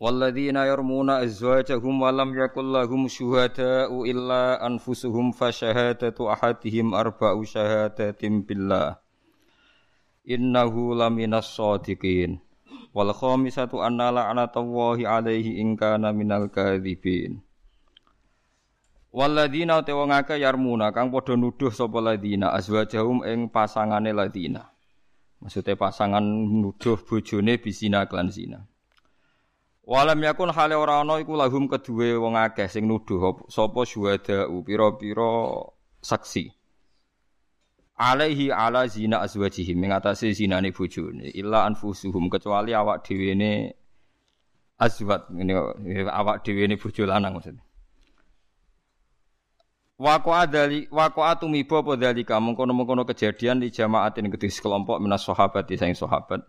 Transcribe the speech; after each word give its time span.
والذين 0.00 0.56
يرمون 0.56 1.10
أزواجهم 1.10 2.02
ولم 2.02 2.30
يكن 2.42 2.66
لهم 2.72 3.08
شهداء 3.08 3.90
إلا 4.10 4.66
أنفسهم 4.66 5.30
فشهادة 5.30 6.18
أحدهم 6.32 6.86
أربع 6.94 7.42
شهادات 7.42 8.22
بالله 8.24 8.96
إنه 10.30 10.74
لمن 10.94 11.32
الصادقين 11.34 12.30
والخامسة 12.94 13.72
أن 13.86 14.00
لعنة 14.02 14.54
الله 14.56 14.98
عليه 15.08 15.46
إن 15.62 15.76
كان 15.76 16.04
من 16.14 16.32
الكاذبين 16.32 17.54
Waladina 19.14 19.78
te 19.86 19.94
wong 19.94 20.10
akeh 20.10 20.42
yarmuna 20.42 20.90
kang 20.90 21.14
padha 21.14 21.38
nuduh 21.38 21.70
sapa 21.70 22.02
ladina 22.02 22.50
azwajahum 22.50 23.22
ing 23.22 23.46
pasangane 23.46 24.10
ladina. 24.10 24.74
Maksude 25.38 25.78
pasangan 25.78 26.26
nuduh 26.50 26.98
bojone 26.98 27.54
bisina 27.62 28.10
klan 28.10 28.34
zina. 28.34 28.66
Klansina. 28.66 28.73
Walam 29.84 30.16
yakun 30.24 30.48
hale 30.48 30.72
ora 30.74 31.04
ana 31.04 31.20
iku 31.20 31.36
lahum 31.36 31.68
kedue 31.68 32.16
wong 32.16 32.40
akeh 32.40 32.72
sing 32.72 32.88
nuduh 32.88 33.36
sapa 33.52 33.84
syuhada 33.84 34.48
pira-pira 34.64 35.60
saksi. 36.00 36.48
Alaihi 38.00 38.48
ala 38.48 38.88
zina 38.88 39.20
azwajihim 39.20 39.84
ing 39.84 39.92
atase 39.92 40.32
zinane 40.32 40.72
bojone 40.72 41.30
illa 41.36 41.68
anfusuhum 41.68 42.32
kecuali 42.32 42.72
awak 42.72 43.04
dhewe 43.04 43.36
ne 43.36 43.52
azwat 44.80 45.28
awak 46.10 46.42
dhewe 46.42 46.64
ne 46.64 46.74
bojo 46.80 47.04
lanang 47.04 47.36
maksudnya. 47.36 47.62
Wako 50.00 50.30
adali 50.34 50.88
wako 50.90 51.22
atumiba 51.22 51.84
apa 51.84 51.94
dalika 51.94 52.40
mengkono-mengkono 52.40 53.06
kejadian 53.06 53.62
di 53.62 53.70
jamaatin 53.70 54.26
gedhe 54.32 54.50
sekelompok 54.50 54.98
minas 54.98 55.22
sahabat 55.22 55.70
di 55.70 55.78
saing 55.78 55.94
sahabat 55.94 56.42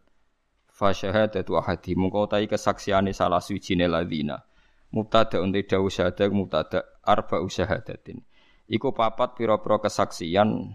fa 0.75 0.91
syahadatu 0.91 1.55
ahadi. 1.55 1.95
Mungko 1.95 2.27
utahi 2.27 2.51
kesaksiane 2.51 3.15
salah 3.15 3.39
suwijine 3.39 3.87
ladina. 3.87 4.43
Mubtada 4.91 5.39
unte 5.39 5.63
dawu 5.63 5.87
syahadat 5.87 6.27
mubtada 6.35 6.83
arba 7.03 7.39
usyahadatin 7.39 8.19
iku 8.69 8.93
papat 8.93 9.37
pira-pira 9.37 9.77
kesaksian 9.81 10.73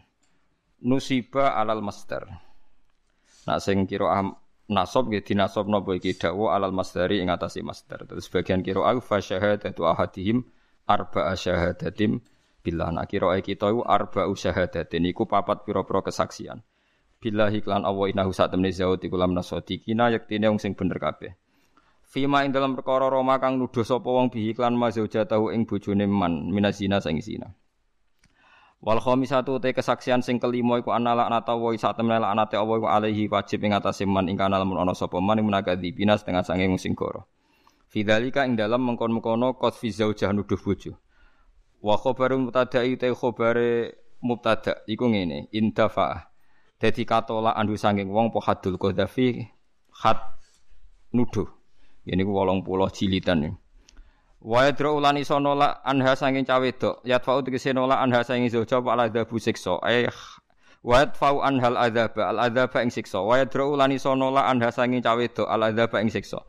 nusiba 0.80 1.58
alal 1.58 1.82
master 1.82 2.22
nak 3.48 3.58
sing 3.58 3.88
kira 3.88 4.22
nasab 4.70 5.10
nggih 5.10 5.26
dinasab 5.26 5.66
napa 5.66 5.98
iki? 5.98 6.14
Dawu 6.14 6.52
alal 6.52 6.70
masdari 6.70 7.18
ing 7.18 7.32
master 7.66 8.06
terus 8.06 8.30
bagian 8.30 8.62
kira 8.62 8.86
au 8.86 9.02
fa 9.02 9.18
syahadatu 9.18 9.82
ahadihim 9.88 10.46
arba 10.86 11.34
syahadatim 11.34 12.22
billah 12.62 12.94
nak 12.94 13.10
kira 13.10 13.34
kita 13.42 13.72
iku 13.72 13.82
arba 13.82 14.30
usyahadatin 14.30 15.10
iku 15.10 15.26
papat 15.26 15.66
pira-pira 15.66 16.06
kesaksian 16.06 16.62
billahi 17.20 17.60
klan 17.60 17.84
Allah 17.84 18.08
inahu 18.08 18.32
sak 18.32 18.56
temne 18.56 18.72
zaud 18.72 19.04
iku 19.04 19.20
lam 19.20 19.36
nasodikina 19.36 20.08
yektine 20.08 20.48
wong 20.48 20.56
sing 20.56 20.72
bener 20.72 20.96
kabeh 20.96 21.36
Fima 22.10 22.42
ing 22.42 22.50
dalam 22.50 22.74
perkara 22.74 23.06
Roma 23.06 23.38
kang 23.38 23.54
nuduh 23.54 23.86
sapa 23.86 24.10
wong 24.10 24.34
bihi 24.34 24.50
klan 24.50 24.74
tahu 25.30 25.54
ing 25.54 25.62
bojone 25.62 26.10
man 26.10 26.50
minazina 26.50 26.98
sing 26.98 27.22
zina. 27.22 27.54
Wal 28.82 28.98
khamisatu 28.98 29.62
te 29.62 29.70
kesaksian 29.70 30.18
sing 30.18 30.42
kelima 30.42 30.82
iku 30.82 30.90
ana 30.90 31.14
laknata 31.14 31.54
wa 31.54 31.70
sak 31.70 32.02
temne 32.02 32.18
laknate 32.18 32.58
Allah 32.58 32.76
iku 32.82 32.88
alaihi 32.90 33.30
wajib 33.30 33.62
ing 33.62 33.78
atase 33.78 34.10
man 34.10 34.26
ing 34.26 34.34
kana 34.34 34.58
lamun 34.58 34.82
ana 34.82 34.90
sapa 34.90 35.22
man 35.22 35.38
munagadi 35.38 35.94
bina 35.94 36.18
setengah 36.18 36.42
sange 36.42 36.66
wong 36.66 36.82
sing 36.82 36.98
koro. 36.98 37.30
Fidzalika 37.86 38.42
ing 38.42 38.58
dalam 38.58 38.82
mengkon-mengkono 38.90 39.54
qad 39.54 39.78
fi 39.78 39.94
zaujah 39.94 40.34
nuduh 40.34 40.58
bojo. 40.58 40.98
Wa 41.78 41.94
khabaru 41.94 42.42
mubtada'i 42.42 42.98
te 42.98 43.06
khabare 43.14 43.94
mubtada 44.18 44.82
iku 44.90 45.06
ngene 45.14 45.46
indafa 45.54 46.29
dadi 46.80 47.04
katola 47.04 47.52
andu 47.52 47.76
sanging 47.76 48.08
wong 48.08 48.32
po 48.32 48.40
hadul 48.40 48.80
qadhafi 48.80 49.44
khat 49.92 50.16
nuduh. 51.12 51.46
Ini 52.08 52.24
ku 52.24 52.32
80 52.32 52.64
jilidan 52.96 53.52
Wa 54.40 54.64
yadra 54.64 54.88
ulani 54.88 55.20
sono 55.20 55.52
la 55.52 55.84
anha 55.84 56.16
sanging 56.16 56.48
cawe 56.48 56.64
dok. 56.72 57.04
Yatfa'u 57.04 57.44
tegese 57.44 57.76
nola 57.76 58.00
anha 58.00 58.24
sanging 58.24 58.48
zoja 58.48 58.80
wa 58.80 58.96
ala 58.96 59.12
dabu 59.12 59.36
siksa. 59.36 59.76
Eh 59.84 60.08
wa 60.80 61.04
yatfa'u 61.04 61.44
anhal 61.44 61.76
adzaba 61.76 62.32
al 62.32 62.48
adzaba 62.48 62.80
ing 62.80 62.88
siksa. 62.88 63.20
Wa 63.20 63.36
yadra 63.36 63.68
ulani 63.68 64.00
sono 64.00 64.32
la 64.32 64.48
anha 64.48 64.72
sanging 64.72 65.04
cawe 65.04 65.20
dok. 65.28 65.44
Al 65.44 65.68
adzaba 65.68 66.00
ing 66.00 66.08
siksa. 66.08 66.40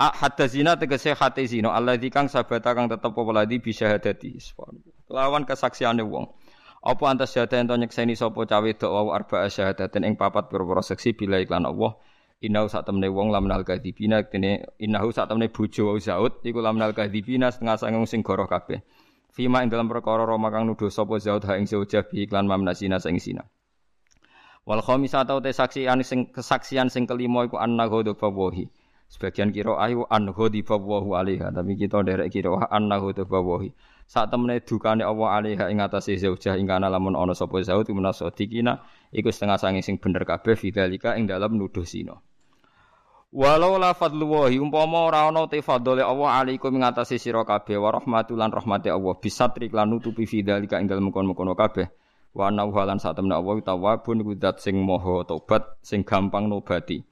Hatta 0.00 0.48
zina 0.48 0.80
tegese 0.80 1.12
hati 1.12 1.44
zina. 1.44 1.76
Alladzi 1.76 2.08
kang 2.08 2.32
sabata 2.32 2.72
kang 2.72 2.88
tetep 2.88 3.12
apa 3.12 3.30
ladi 3.36 3.60
bisa 3.60 3.92
hadati. 3.92 4.40
Lawan 5.12 5.44
kesaksiane 5.44 6.00
wong 6.00 6.32
apa 6.78 7.04
antas 7.10 7.34
syahada 7.34 7.58
ento 7.58 7.74
nyekseni 7.74 8.14
sapa 8.14 8.46
cawe 8.46 8.70
dok 8.70 8.90
wau 8.90 9.10
arba'a 9.10 9.50
syahadaten 9.50 10.06
ing 10.06 10.14
papat 10.14 10.46
pira-pira 10.46 10.82
seksi 10.82 11.14
bila 11.14 11.42
iklan 11.42 11.66
Allah 11.66 11.98
Innahu 12.38 12.70
sak 12.70 12.86
temne 12.86 13.10
wong 13.10 13.34
lamnal 13.34 13.66
kadzibina 13.66 14.22
kene 14.30 14.62
innahu 14.78 15.10
sak 15.10 15.26
temne 15.26 15.50
bojo 15.50 15.90
wau 15.90 15.98
Zaud 15.98 16.38
iku 16.46 16.62
lamnal 16.62 16.94
kadzibina 16.94 17.50
setengah 17.50 17.82
sangung 17.82 18.06
sing 18.06 18.22
goroh 18.22 18.46
kabeh. 18.46 18.78
Fima 19.34 19.66
ing 19.66 19.74
dalam 19.74 19.90
perkara 19.90 20.22
Roma 20.22 20.54
kang 20.54 20.70
nuduh 20.70 20.86
sapa 20.86 21.18
Zaud 21.18 21.42
ha 21.50 21.58
ing 21.58 21.66
zaujah 21.66 22.06
bi 22.06 22.30
iklan 22.30 22.46
mamnasina 22.46 23.02
sing 23.02 23.18
sina. 23.18 23.42
Wal 24.62 24.86
khamisata 24.86 25.34
te 25.42 25.50
saksian 25.50 25.98
sing 26.06 26.30
kesaksian 26.30 26.86
sing 26.94 27.10
kelima 27.10 27.42
iku 27.42 27.58
anna 27.58 27.90
ghadab 27.90 28.22
wahi. 28.22 28.70
Sebagian 29.10 29.50
kira 29.50 29.74
ayu 29.82 30.06
an 30.06 30.30
ghadiba 30.30 30.78
wa 30.78 31.18
alaiha 31.18 31.50
tapi 31.50 31.74
kita 31.74 32.06
derek 32.06 32.30
kira 32.30 32.70
anna 32.70 33.02
ghadab 33.02 33.34
wahi. 33.34 33.74
Saat 34.08 34.32
temene 34.32 34.64
dukane 34.64 35.04
Allah 35.04 35.36
alaiha 35.36 35.68
ing 35.68 35.84
atase 35.84 36.16
zaujah 36.16 36.56
ing 36.56 36.64
kana 36.64 36.88
lamun 36.88 37.12
ana 37.12 37.36
sapa 37.36 37.60
zaud 37.60 37.84
dikina 38.32 38.80
iku 39.12 39.28
setengah 39.28 39.60
sange 39.60 39.84
sing 39.84 40.00
bener 40.00 40.24
kabeh 40.24 40.56
fidzalika 40.56 41.12
ing 41.20 41.28
dalam 41.28 41.60
nuduh 41.60 41.84
zina. 41.84 42.16
Walau 43.28 43.76
la 43.76 43.92
fadlullahi 43.92 44.56
umpama 44.56 45.12
ora 45.12 45.28
ana 45.28 45.44
te 45.44 45.60
fadhole 45.60 46.00
Allah 46.00 46.40
alaikum 46.40 46.72
ing 46.72 46.88
atase 46.88 47.20
sira 47.20 47.44
kabeh 47.44 47.76
wa 47.76 47.92
rahmatulan 47.92 48.48
rahmati 48.48 48.88
Allah 48.88 49.12
bisatri 49.20 49.68
lan 49.68 49.92
nutupi 49.92 50.24
fidzalika 50.24 50.80
ing 50.80 50.88
dalem 50.88 51.12
kono-kono 51.12 51.52
kabeh. 51.52 51.92
Wa 52.32 52.48
ana 52.48 52.64
lan 52.64 52.96
sak 52.96 53.12
temene 53.12 53.36
Allah 53.36 53.60
tawabun 53.60 54.24
iku 54.24 54.32
sing 54.56 54.80
maha 54.80 55.28
tobat 55.28 55.84
sing 55.84 56.00
gampang 56.08 56.48
nobati. 56.48 57.04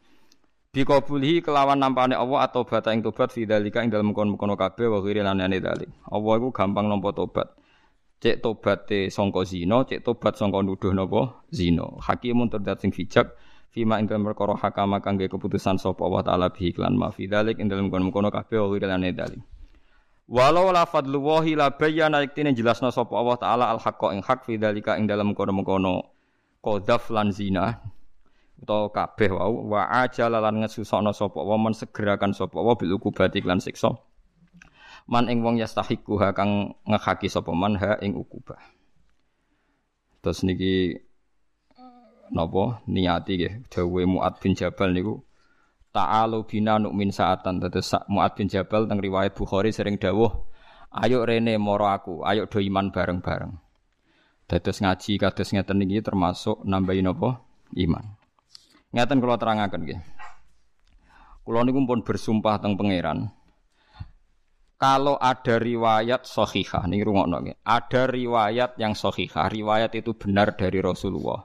Bikobulihi 0.76 1.40
kelawan 1.40 1.80
nampane 1.80 2.12
Allah 2.12 2.44
atau 2.44 2.68
bata 2.68 2.92
ing 2.92 3.00
tobat 3.00 3.32
fidzalika 3.32 3.80
ing 3.80 3.88
dalem 3.88 4.12
kono-kono 4.12 4.60
kabeh 4.60 4.92
wa 4.92 5.00
ghiri 5.00 5.24
lan 5.24 5.40
ane 5.40 5.56
dalik. 5.56 5.88
Allah 6.04 6.36
iku 6.36 6.52
gampang 6.52 6.84
nampa 6.84 7.16
tobat. 7.16 7.48
Cek 8.20 8.44
tobate 8.44 9.08
sangka 9.08 9.40
zina, 9.48 9.88
cek 9.88 10.04
tobat 10.04 10.36
sangka 10.36 10.60
nuduh 10.60 10.92
napa 10.92 11.40
zina. 11.48 11.88
Hakimun 12.04 12.52
terdat 12.52 12.84
sing 12.84 12.92
bijak 12.92 13.32
fima 13.72 13.96
ing 13.96 14.04
dalem 14.04 14.28
perkara 14.28 14.52
hakama 14.52 15.00
kangge 15.00 15.32
keputusan 15.32 15.80
sapa 15.80 16.04
Allah 16.04 16.28
taala 16.28 16.46
bihi 16.52 16.76
lan 16.76 16.92
ma 17.00 17.08
fidzalik 17.08 17.56
ing 17.56 17.72
dalem 17.72 17.88
kono-kono 17.88 18.28
kabeh 18.28 18.60
wa 18.60 18.68
ghiri 18.68 18.84
lan 18.84 19.00
dalik. 19.16 19.40
Walau 20.28 20.76
la 20.76 20.84
fadlullahi 20.84 21.56
la 21.56 21.72
bayyana 21.72 22.20
iktine 22.20 22.52
jelasna 22.52 22.92
sapa 22.92 23.16
Allah 23.16 23.40
taala 23.40 23.64
al 23.72 23.80
haqqa 23.80 24.12
ing 24.12 24.20
hak 24.20 24.44
fidzalika 24.44 25.00
ing 25.00 25.08
dalem 25.08 25.32
kono-kono 25.32 26.12
qadzaf 26.60 27.08
lan 27.08 27.32
zina 27.32 27.95
utawa 28.56 28.88
kabeh 28.88 29.30
wau 29.36 29.68
wa 29.68 29.84
ajala 30.04 30.40
lan 30.40 30.64
ngesusana 30.64 31.12
sapa 31.12 31.40
wa 31.44 31.56
men 31.60 31.76
segerakan 31.76 32.32
sapa 32.32 32.56
wa 32.56 32.72
bil 32.72 32.96
ukubati 32.96 33.44
lan 33.44 33.60
siksa. 33.60 33.92
Man 35.06 35.30
ing 35.30 35.44
wong 35.44 35.62
yastahiku 35.62 36.18
ha 36.18 36.34
kang 36.34 36.74
ngehaki 36.88 37.30
sapa 37.30 37.52
man 37.54 37.78
ha 37.78 38.00
ing 38.02 38.16
ukubah. 38.16 38.58
Terus 40.24 40.42
niki 40.42 40.98
napa? 42.34 42.82
Niati 42.90 43.38
nggih 43.38 43.54
dawuhe 43.70 44.02
Muad 44.08 44.42
bin 44.42 44.58
Jabal 44.58 44.90
niku 44.90 45.22
ta'alu 45.94 46.42
bina 46.48 46.82
nu'min 46.82 47.14
saatan. 47.14 47.62
Tetes 47.62 47.94
Muad 48.10 48.34
bin 48.34 48.50
Jabal 48.50 48.90
teng 48.90 48.98
riwayat 48.98 49.36
Bukhari 49.38 49.70
sering 49.70 50.00
dawuh 50.00 50.32
ayo 50.90 51.22
rene 51.22 51.54
moro 51.60 51.86
aku 51.86 52.26
ayo 52.26 52.50
do 52.50 52.58
iman 52.58 52.90
bareng-bareng. 52.90 53.54
Dados 54.46 54.78
ngaji 54.78 55.22
kados 55.22 55.54
ngeten 55.54 55.82
niki 55.82 56.02
termasuk 56.02 56.62
nambahin 56.66 57.10
apa 57.10 57.42
iman 57.78 58.15
Ngeten 58.96 59.20
kula 59.20 59.36
terangaken 59.36 59.84
nggih. 59.84 60.00
Kula 61.44 61.60
niku 61.68 61.84
pun 61.84 62.00
bersumpah 62.00 62.56
teng 62.64 62.80
pangeran. 62.80 63.28
Kalau 64.80 65.20
ada 65.20 65.60
riwayat 65.60 66.24
sahihah, 66.24 66.88
nih 66.88 67.04
rungokno 67.04 67.44
nggih. 67.44 67.56
Ada 67.60 68.08
riwayat 68.08 68.80
yang 68.80 68.96
sahihah, 68.96 69.52
riwayat 69.52 69.92
itu 69.92 70.16
benar 70.16 70.56
dari 70.56 70.80
Rasulullah. 70.80 71.44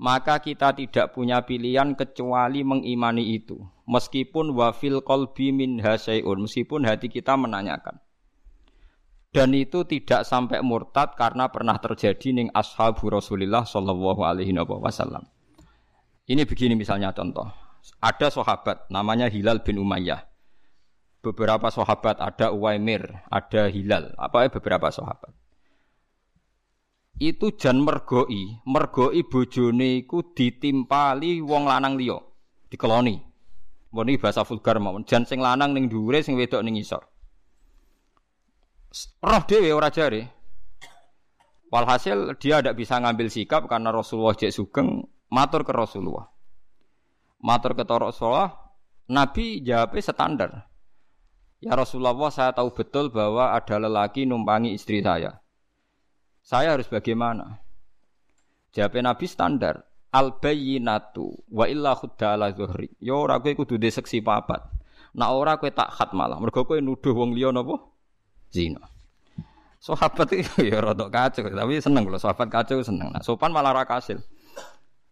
maka 0.00 0.40
kita 0.40 0.72
tidak 0.72 1.12
punya 1.12 1.44
pilihan 1.44 1.92
kecuali 1.92 2.64
mengimani 2.64 3.36
itu. 3.36 3.60
Meskipun 3.84 4.56
wafil 4.56 5.04
kolbi 5.04 5.52
min 5.52 5.76
hasyai'un, 5.82 6.40
meskipun 6.40 6.88
hati 6.88 7.12
kita 7.12 7.36
menanyakan. 7.36 8.00
Dan 9.30 9.54
itu 9.54 9.86
tidak 9.86 10.26
sampai 10.26 10.58
murtad 10.64 11.14
karena 11.14 11.52
pernah 11.52 11.78
terjadi 11.78 12.34
ning 12.34 12.48
ashabu 12.50 13.12
Rasulullah 13.12 13.62
sallallahu 13.62 14.26
alaihi 14.26 14.50
wasallam. 14.56 15.22
Ini 16.30 16.46
begini 16.46 16.78
misalnya 16.78 17.10
contoh. 17.10 17.50
Ada 17.98 18.30
sahabat 18.30 18.86
namanya 18.86 19.26
Hilal 19.26 19.66
bin 19.66 19.82
Umayyah. 19.82 20.22
Beberapa 21.20 21.68
sahabat 21.74 22.22
ada 22.22 22.54
Uwaimir, 22.54 23.10
ada 23.28 23.66
Hilal, 23.66 24.14
apa 24.14 24.46
ya 24.46 24.48
beberapa 24.48 24.88
sahabat 24.88 25.40
itu 27.20 27.52
jan 27.60 27.84
mergoi, 27.84 28.64
mergoi 28.64 29.20
bojone 29.28 30.00
iku 30.00 30.32
ditimpali 30.32 31.44
wong 31.44 31.68
lanang 31.68 32.00
liya, 32.00 32.16
dikeloni. 32.72 33.20
Iki 33.92 34.16
bahasa 34.16 34.46
vulgar 34.48 34.80
mawon, 34.80 35.04
jan 35.04 35.28
sing 35.28 35.44
lanang 35.44 35.76
ning 35.76 35.92
dhuwure 35.92 36.24
sing 36.24 36.40
wedok 36.40 36.64
ning 36.64 36.80
isor. 36.80 37.04
Roh 39.20 39.42
dhewe 39.44 39.70
ora 39.76 39.92
jare. 39.92 40.32
Walhasil 41.70 42.34
dia 42.40 42.58
tidak 42.64 42.78
bisa 42.80 42.98
ngambil 42.98 43.30
sikap 43.30 43.68
karena 43.70 43.94
Rasulullah 43.94 44.34
cek 44.34 44.50
sugeng 44.50 45.06
matur 45.30 45.62
ke 45.64 45.72
Rasulullah. 45.72 46.28
Matur 47.40 47.72
ke 47.72 47.86
Rasulullah, 47.86 48.52
Nabi 49.08 49.64
jawabnya 49.64 50.02
standar. 50.04 50.50
Ya 51.60 51.72
Rasulullah, 51.76 52.16
saya 52.28 52.52
tahu 52.52 52.72
betul 52.72 53.08
bahwa 53.08 53.56
ada 53.56 53.76
lelaki 53.80 54.28
numpangi 54.28 54.76
istri 54.76 55.00
saya. 55.00 55.40
Saya 56.40 56.76
harus 56.76 56.88
bagaimana? 56.88 57.60
Jawab 58.74 58.96
Nabi 59.00 59.26
standar. 59.28 59.86
Al 60.10 60.42
bayyinatu 60.42 61.46
wa 61.54 61.70
illa 61.70 61.94
khudda 61.94 62.34
ala 62.34 62.50
zuhri. 62.50 62.90
Ya 62.98 63.14
ora 63.14 63.38
kowe 63.38 63.54
kudu 63.54 63.78
de 63.78 63.94
seksi 63.94 64.18
papat. 64.26 64.58
Nak 65.14 65.30
ora 65.30 65.54
kowe 65.54 65.70
tak 65.70 65.94
khat 65.94 66.10
malah. 66.18 66.34
Mergo 66.42 66.66
kowe 66.66 66.82
nuduh 66.82 67.14
wong 67.14 67.30
liya 67.30 67.54
napa? 67.54 67.78
Zina. 68.50 68.82
Sahabat 69.78 70.34
itu 70.34 70.66
ya 70.70 70.82
rada 70.82 71.06
kacau, 71.06 71.46
tapi 71.46 71.78
seneng 71.78 72.04
kalau 72.10 72.18
sahabat 72.18 72.48
kacau 72.50 72.82
seneng. 72.82 73.14
Nah, 73.14 73.22
sopan 73.22 73.54
malah 73.54 73.70
ra 73.70 73.84
kasil. 73.86 74.18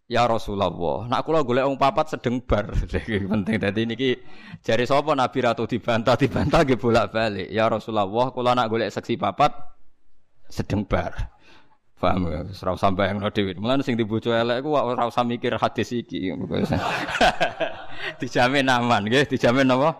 Ya 0.09 0.25
Rasulullah, 0.25 0.73
nak 1.05 1.21
kula 1.21 1.45
golek 1.45 1.69
wong 1.69 1.77
papat 1.77 2.17
sedeng 2.17 2.41
bar. 2.41 2.73
penting 3.29 3.55
dadi 3.61 3.85
niki 3.85 4.17
jari 4.65 4.89
sapa 4.89 5.13
Nabi 5.13 5.37
ratu 5.45 5.69
dibantah 5.69 6.17
dibantah 6.17 6.65
nggih 6.65 6.81
bolak-balik. 6.81 7.45
Ya 7.53 7.69
Rasulullah, 7.69 8.09
kula 8.33 8.57
nak 8.57 8.73
golek 8.73 8.89
seksi 8.89 9.21
papat 9.21 9.53
sedeng 10.49 10.81
bar. 10.89 11.13
Paham 12.01 12.25
ya? 12.25 12.41
Ora 12.41 12.71
usah 12.73 12.89
bayangno 12.89 13.29
dhewe. 13.29 13.53
Mulane 13.59 13.85
sing 13.85 14.01
dibojo 14.01 14.33
elek 14.33 14.65
ku 14.65 14.73
ora 14.73 15.05
usah 15.05 15.21
mikir 15.21 15.53
hadis 15.61 15.93
iki. 15.93 16.33
dijamin 18.23 18.65
aman 18.65 19.05
nggih, 19.05 19.29
dijamin 19.29 19.69
apa? 19.77 19.93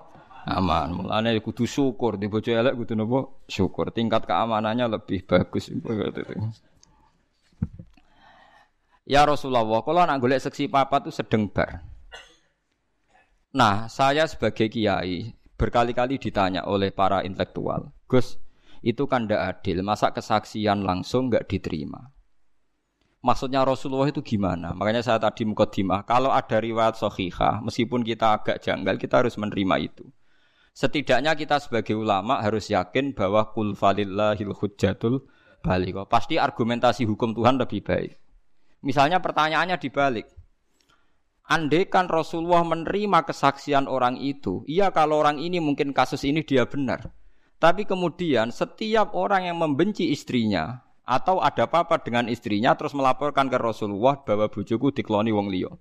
Aman. 0.47 1.05
Mulane 1.05 1.37
kudu 1.37 1.69
syukur 1.69 2.17
dibojo 2.17 2.49
elek 2.49 2.73
kudu 2.73 2.97
napa? 2.97 3.29
Syukur. 3.45 3.93
Tingkat 3.93 4.25
keamanannya 4.25 4.89
lebih 4.89 5.27
bagus. 5.27 5.69
Ya 9.09 9.25
Rasulullah, 9.25 9.81
kalau 9.81 10.05
nak 10.05 10.21
golek 10.21 10.37
seksi 10.37 10.69
papa 10.69 11.01
itu 11.01 11.09
sedeng 11.09 11.49
bar. 11.49 11.81
Nah, 13.49 13.89
saya 13.89 14.29
sebagai 14.29 14.69
kiai 14.69 15.33
berkali-kali 15.57 16.21
ditanya 16.21 16.69
oleh 16.69 16.93
para 16.93 17.25
intelektual, 17.25 17.89
Gus, 18.05 18.37
itu 18.85 19.09
kan 19.09 19.25
tidak 19.25 19.57
adil. 19.57 19.81
Masa 19.81 20.13
kesaksian 20.13 20.85
langsung 20.85 21.33
nggak 21.33 21.49
diterima? 21.49 22.13
Maksudnya 23.25 23.65
Rasulullah 23.65 24.13
itu 24.13 24.21
gimana? 24.21 24.77
Makanya 24.77 25.01
saya 25.01 25.17
tadi 25.17 25.41
mukaddimah, 25.41 26.05
kalau 26.05 26.29
ada 26.29 26.61
riwayat 26.61 26.93
sohihah, 27.01 27.65
meskipun 27.65 28.05
kita 28.05 28.37
agak 28.37 28.61
janggal, 28.61 29.01
kita 29.01 29.25
harus 29.25 29.41
menerima 29.41 29.89
itu. 29.89 30.05
Setidaknya 30.77 31.33
kita 31.33 31.57
sebagai 31.57 31.97
ulama 31.97 32.45
harus 32.45 32.69
yakin 32.69 33.17
bahwa 33.17 33.49
kul 33.57 33.73
falillahil 33.73 34.53
hujjatul 34.53 35.25
balik. 35.65 35.97
Pasti 36.05 36.37
argumentasi 36.37 37.09
hukum 37.09 37.33
Tuhan 37.33 37.57
lebih 37.57 37.81
baik. 37.81 38.28
Misalnya 38.79 39.19
pertanyaannya 39.19 39.77
dibalik. 39.79 40.27
Andai 41.49 41.89
kan 41.89 42.05
Rasulullah 42.05 42.61
menerima 42.61 43.25
kesaksian 43.25 43.89
orang 43.89 44.21
itu, 44.21 44.61
iya 44.69 44.93
kalau 44.93 45.17
orang 45.25 45.41
ini 45.41 45.57
mungkin 45.57 45.97
kasus 45.97 46.21
ini 46.21 46.45
dia 46.45 46.69
benar. 46.69 47.09
Tapi 47.57 47.89
kemudian 47.89 48.53
setiap 48.53 49.17
orang 49.17 49.49
yang 49.49 49.57
membenci 49.57 50.13
istrinya 50.13 50.85
atau 51.09 51.41
ada 51.41 51.65
apa-apa 51.65 52.05
dengan 52.05 52.29
istrinya 52.29 52.77
terus 52.77 52.93
melaporkan 52.93 53.49
ke 53.49 53.57
Rasulullah 53.57 54.21
bahwa 54.21 54.45
bojoku 54.45 54.93
dikloni 54.93 55.33
wong 55.33 55.49
liya. 55.49 55.73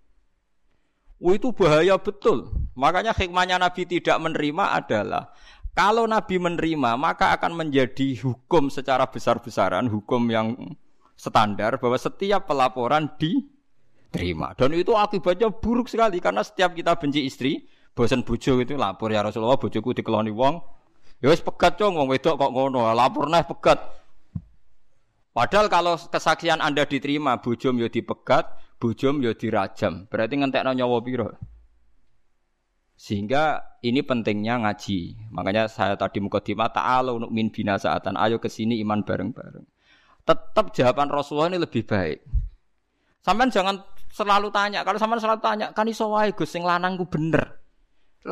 Oh, 1.19 1.35
itu 1.37 1.53
bahaya 1.53 2.01
betul. 2.01 2.49
Makanya 2.73 3.13
hikmahnya 3.13 3.61
Nabi 3.61 3.85
tidak 3.85 4.17
menerima 4.23 4.65
adalah 4.73 5.35
kalau 5.77 6.09
Nabi 6.11 6.41
menerima 6.41 6.97
maka 6.99 7.37
akan 7.37 7.55
menjadi 7.55 8.19
hukum 8.25 8.73
secara 8.73 9.07
besar-besaran, 9.07 9.87
hukum 9.87 10.27
yang 10.33 10.57
standar 11.19 11.83
bahwa 11.83 11.99
setiap 11.99 12.47
pelaporan 12.47 13.11
diterima. 13.19 14.55
Dan 14.55 14.79
itu 14.79 14.95
akibatnya 14.95 15.51
buruk 15.51 15.91
sekali 15.91 16.23
karena 16.23 16.47
setiap 16.47 16.79
kita 16.79 16.95
benci 16.95 17.27
istri, 17.27 17.67
bosan 17.99 18.23
bojo 18.23 18.63
itu 18.63 18.79
lapor 18.79 19.11
ya 19.11 19.27
Rasulullah 19.27 19.59
bojoku 19.59 19.91
dikeloni 19.99 20.31
wong, 20.31 20.79
Ya 21.19 21.35
wis 21.35 21.43
pegat 21.43 21.75
cong 21.75 21.99
wong 21.99 22.07
wedok 22.15 22.39
kok 22.39 22.55
ngono, 22.55 22.95
lapor 22.95 23.27
neh 23.27 23.43
pegat. 23.43 23.83
Padahal 25.35 25.67
kalau 25.67 25.99
kesaksian 25.99 26.63
Anda 26.63 26.87
diterima, 26.87 27.43
bujum 27.43 27.75
yo 27.79 27.91
ya 27.91 27.99
dipegat, 27.99 28.47
bujum 28.79 29.19
yo 29.19 29.35
ya 29.35 29.39
dirajam. 29.39 30.07
Berarti 30.07 30.35
ngentekno 30.39 30.75
nyawa 30.79 30.99
piro? 31.03 31.35
Sehingga 32.99 33.63
ini 33.83 34.03
pentingnya 34.03 34.63
ngaji. 34.67 35.31
Makanya 35.31 35.71
saya 35.71 35.95
tadi 35.95 36.19
mukadimah 36.19 36.75
ta'ala 36.75 37.15
untuk 37.15 37.31
min 37.31 37.55
binasaatan. 37.55 38.19
Ayo 38.19 38.43
ke 38.43 38.51
sini 38.51 38.83
iman 38.83 39.07
bareng-bareng. 39.07 39.78
Tetap 40.29 40.77
jawaban 40.77 41.09
Rasulullah 41.09 41.49
ini 41.49 41.65
lebih 41.65 41.89
baik. 41.89 42.21
Sampai 43.25 43.49
jangan 43.49 43.81
selalu 44.13 44.53
tanya. 44.53 44.85
Kalau 44.85 45.01
sampean 45.01 45.25
selalu 45.25 45.41
tanya, 45.41 45.67
kan 45.73 45.89
iso 45.89 46.13
wae 46.13 46.37
Gus 46.37 46.53
sing 46.53 46.69
lanang 46.69 47.01
ku 47.01 47.09
bener. 47.09 47.57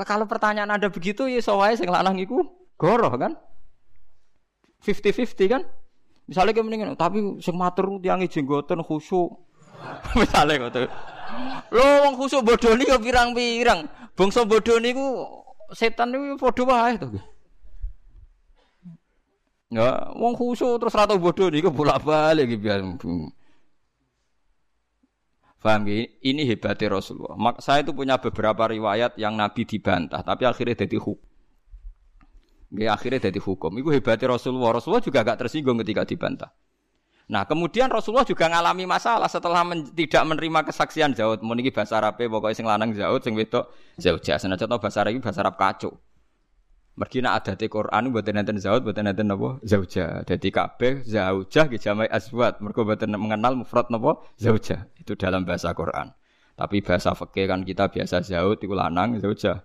Kalau 0.04 0.28
pertanyaan 0.28 0.76
Anda 0.76 0.92
begitu 0.92 1.24
ya 1.24 1.40
iso 1.40 1.56
wae 1.56 1.72
sing 1.72 1.88
lanang 1.88 2.20
iku 2.20 2.44
Goroh 2.76 3.16
kan? 3.16 3.32
50-50 4.84 5.48
kan? 5.48 5.62
Misalnya 6.28 6.52
kayak 6.52 6.66
mendingan, 6.68 6.98
tapi 7.00 7.40
sing 7.40 7.56
matur 7.56 7.96
tiangi 8.04 8.28
jenggoten 8.28 8.84
khusyuk. 8.84 9.32
Misalnya 10.20 10.68
gitu. 10.68 10.84
Lo 11.72 11.84
wong 12.04 12.20
khusyuk 12.20 12.44
bodoh 12.44 12.76
nih 12.76 12.92
ya 12.92 13.00
pirang-pirang. 13.00 13.88
Bangsa 14.12 14.44
bodoh 14.44 14.76
niku 14.76 15.24
setan 15.72 16.12
niku 16.12 16.36
padha 16.36 16.62
wae 16.68 16.94
to. 17.00 17.08
Ya, 19.66 20.14
wong 20.14 20.38
khusyuk 20.38 20.78
terus 20.78 20.94
rata 20.94 21.18
bodoh 21.18 21.50
niku 21.50 21.74
bolak-balik 21.74 22.46
iki 22.46 22.56
biar. 22.56 22.86
Paham 25.58 25.82
ya? 25.90 26.06
Ini 26.22 26.46
hebatnya 26.46 26.94
Rasulullah. 26.94 27.34
Mak 27.34 27.58
saya 27.58 27.82
itu 27.82 27.90
punya 27.90 28.22
beberapa 28.22 28.70
riwayat 28.70 29.18
yang 29.18 29.34
Nabi 29.34 29.66
dibantah, 29.66 30.22
tapi 30.22 30.46
akhirnya 30.46 30.86
jadi 30.86 30.94
hukum. 31.02 31.18
Gak 32.70 32.90
akhirnya 32.94 33.18
jadi 33.26 33.40
hukum. 33.42 33.74
Itu 33.74 33.90
hebatnya 33.90 34.38
Rasulullah. 34.38 34.78
Rasulullah 34.78 35.02
juga 35.02 35.26
gak 35.26 35.38
tersinggung 35.42 35.82
ketika 35.82 36.06
dibantah. 36.06 36.50
Nah 37.26 37.42
kemudian 37.42 37.90
Rasulullah 37.90 38.22
juga 38.22 38.46
ngalami 38.46 38.86
masalah 38.86 39.26
setelah 39.26 39.66
men 39.66 39.90
tidak 39.90 40.22
menerima 40.22 40.70
kesaksian 40.70 41.10
Zaud. 41.18 41.42
Meniki 41.42 41.74
bahasa 41.74 41.98
Arab 41.98 42.14
pokoknya 42.22 42.54
sing 42.54 42.66
lanang 42.70 42.94
Zaud, 42.94 43.26
sing 43.26 43.34
wedok. 43.34 43.66
Sana 43.98 44.54
contoh 44.54 44.78
bahasa 44.78 45.02
Arab 45.02 45.18
bahasa 45.18 45.42
Arab 45.42 45.58
kacau. 45.58 45.98
Mergi 46.96 47.20
nak 47.20 47.44
di 47.60 47.68
Quran 47.68 48.08
buat 48.08 48.24
nanten 48.24 48.56
Zaud, 48.56 48.80
buat 48.80 48.96
nanten 48.96 49.28
nabo 49.28 49.60
Zauja. 49.60 50.24
Jadi 50.24 50.48
kabeh 50.48 51.04
Zaujah 51.04 51.68
ke 51.68 51.76
jamai. 51.76 52.08
Mereka 52.08 52.80
buat 52.82 53.04
mengenal 53.04 53.52
mufrad 53.52 53.92
nabo 53.92 54.24
Zauja. 54.40 54.88
Itu 54.96 55.12
dalam 55.12 55.44
bahasa 55.44 55.76
Quran. 55.76 56.16
Tapi 56.56 56.80
bahasa 56.80 57.12
fakih 57.12 57.52
kan 57.52 57.68
kita 57.68 57.92
biasa 57.92 58.24
Zaud 58.24 58.64
itu 58.64 58.72
lanang 58.72 59.20
Zauja 59.20 59.60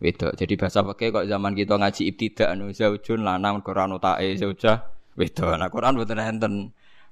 wedok. 0.00 0.32
Jadi 0.36 0.54
bahasa 0.56 0.84
pakai 0.84 1.12
kok 1.12 1.26
zaman 1.28 1.52
kita 1.56 1.74
ngaji 1.80 2.02
ibtidak 2.12 2.48
anu 2.52 2.72
zaujun 2.72 3.24
lanang 3.24 3.64
Quran 3.64 3.96
utae 3.96 4.36
zauja 4.36 4.84
wedok. 5.16 5.56
Nah 5.56 5.68
Quran 5.72 5.96
mboten 5.96 6.20
enten. 6.20 6.54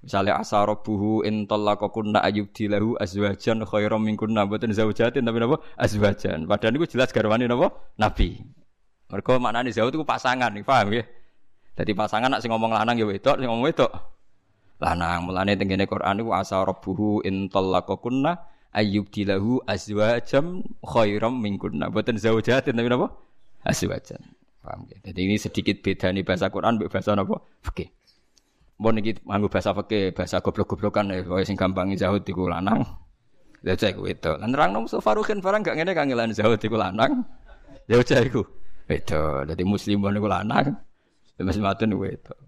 Misalnya 0.04 0.36
asarobuhu 0.36 1.24
in 1.24 1.48
talaqakunna 1.48 2.20
dilahu 2.28 3.00
azwajan 3.00 3.64
khairam 3.64 4.04
minkunna 4.04 4.44
mboten 4.44 4.76
zaujatin 4.76 5.24
tapi 5.24 5.40
napa 5.40 5.64
azwajan. 5.80 6.44
Padahal 6.44 6.76
niku 6.76 6.84
jelas 6.84 7.08
garwane 7.08 7.48
napa 7.48 7.72
Nabi. 7.96 8.44
Mergo 9.12 9.36
maknane 9.36 9.70
zauj 9.70 9.92
itu 9.92 10.02
pasangan, 10.02 10.50
paham 10.64 10.86
nggih? 10.90 11.06
Jadi 11.74 11.92
pasangan 11.92 12.30
nak 12.30 12.40
sing 12.40 12.54
ngomong 12.54 12.70
lanang 12.70 12.94
ya 12.94 13.04
wedok, 13.04 13.36
sing 13.36 13.50
ngomong 13.50 13.66
wedok 13.66 14.14
lanang. 14.82 15.26
Mulane 15.26 15.54
tengene 15.58 15.88
Quran 15.88 16.22
niku 16.22 16.34
asarobuhu 16.34 17.22
in 17.26 17.48
talaqakunna 17.50 18.38
ayyub 18.74 19.10
dilahu 19.10 19.62
azwajam 19.66 20.62
khairam 20.82 21.34
minkunna. 21.38 21.90
Boten 21.90 22.18
zaujatin 22.18 22.74
tapi 22.74 22.88
napa? 22.90 23.10
Azwajan. 23.64 24.20
Paham 24.60 24.88
ya? 24.88 24.98
Jadi 25.10 25.20
ini 25.24 25.36
sedikit 25.40 25.80
beda 25.80 26.12
nih 26.12 26.24
bahasa 26.24 26.48
Quran 26.52 26.80
mbek 26.80 26.90
bahasa 26.90 27.16
napa? 27.16 27.40
Fikih. 27.64 27.88
Mbon 28.74 28.98
iki 28.98 29.22
nganggo 29.22 29.46
bahasa 29.46 29.70
fikih, 29.70 30.10
bahasa 30.10 30.42
goblok-goblokan 30.42 31.14
ya, 31.14 31.22
sing 31.46 31.54
gampang 31.54 31.94
zahud 31.94 32.26
iku 32.26 32.50
lanang. 32.50 32.82
Ya 33.64 33.72
cah 33.78 33.88
iku 33.88 34.04
wedok. 34.04 34.36
Lan 34.44 34.52
nerangno 34.52 34.84
Mustofa 34.84 35.16
Ruhin 35.16 35.40
barang 35.40 35.64
gak 35.64 35.80
ngene 35.80 35.96
kangelan 35.96 36.36
Zaud 36.36 36.60
iku 36.60 36.76
lanang. 36.76 37.24
Ya 37.88 37.96
cah 38.04 38.20
iku 38.20 38.44
wedok. 38.88 39.48
Dadi 39.48 39.64
muslimun 39.64 40.16
iku 40.16 40.28
lanang. 40.28 40.76
Mas 41.40 41.58
matun 41.58 41.98
wedok. 41.98 42.38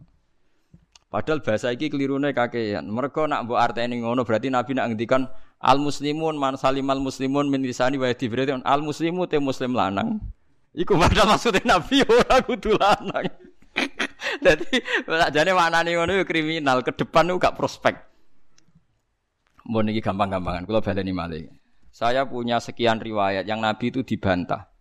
Padahal 1.11 1.41
bahasa 1.41 1.73
iki 1.73 1.89
kelirune 1.89 2.35
kakean. 2.35 2.87
Mereka 2.87 3.31
nak 3.31 3.47
mbok 3.47 3.59
arteni 3.59 4.03
ngono 4.03 4.27
berarti 4.27 4.51
Nabi 4.53 4.77
nak 4.77 4.93
ngendikan 4.93 5.31
al 5.63 5.79
muslimun 5.81 6.37
man 6.37 6.59
salimal 6.61 7.01
muslimun 7.01 7.49
min 7.49 7.63
lisani 7.63 7.97
wa 7.97 8.11
yadi 8.11 8.27
berarti 8.29 8.59
al 8.61 8.83
muslimu 8.83 9.25
te 9.31 9.41
muslim 9.41 9.73
lanang. 9.73 10.21
Iku 10.77 10.93
padahal 10.99 11.35
maksudnya 11.35 11.79
Nabi 11.79 12.05
ora 12.05 12.37
kudu 12.45 12.77
lanang. 12.77 13.27
Jadi 14.45 14.77
jane 15.33 15.53
maknane 15.57 15.91
ngono 15.97 16.21
kriminal, 16.29 16.85
ke 16.85 16.93
depan 16.93 17.33
itu 17.33 17.41
gak 17.41 17.57
prospek. 17.57 17.95
Mau 19.67 19.81
niki 19.83 20.05
gampang-gampangan, 20.05 20.69
kalau 20.69 20.81
baleni 20.85 21.13
malih. 21.17 21.49
Saya 21.91 22.29
punya 22.29 22.61
sekian 22.61 23.01
riwayat 23.01 23.49
yang 23.49 23.65
Nabi 23.65 23.89
itu 23.89 24.05
dibantah 24.05 24.76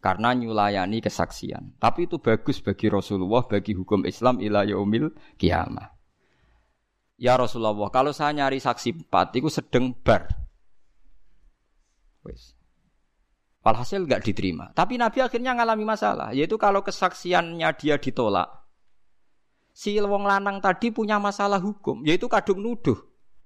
karena 0.00 0.32
nyulayani 0.32 1.04
kesaksian. 1.04 1.76
Tapi 1.76 2.08
itu 2.08 2.16
bagus 2.16 2.58
bagi 2.64 2.88
Rasulullah, 2.88 3.44
bagi 3.44 3.76
hukum 3.76 4.08
Islam 4.08 4.40
ila 4.40 4.64
yaumil 4.64 5.12
kiamah. 5.36 5.92
Ya 7.20 7.36
Rasulullah, 7.36 7.76
kalau 7.92 8.16
saya 8.16 8.32
nyari 8.32 8.56
saksi 8.56 9.04
empat, 9.04 9.36
itu 9.36 9.52
sedang 9.52 9.92
bar. 9.92 10.24
Wes. 12.24 12.56
Walhasil 13.60 14.08
nggak 14.08 14.24
diterima. 14.24 14.72
Tapi 14.72 14.96
Nabi 14.96 15.20
akhirnya 15.20 15.52
ngalami 15.52 15.84
masalah, 15.84 16.32
yaitu 16.32 16.56
kalau 16.56 16.80
kesaksiannya 16.80 17.68
dia 17.76 18.00
ditolak, 18.00 18.48
si 19.76 20.00
wong 20.00 20.24
lanang 20.24 20.64
tadi 20.64 20.88
punya 20.88 21.20
masalah 21.20 21.60
hukum, 21.60 22.00
yaitu 22.08 22.24
kadung 22.24 22.64
nuduh. 22.64 22.96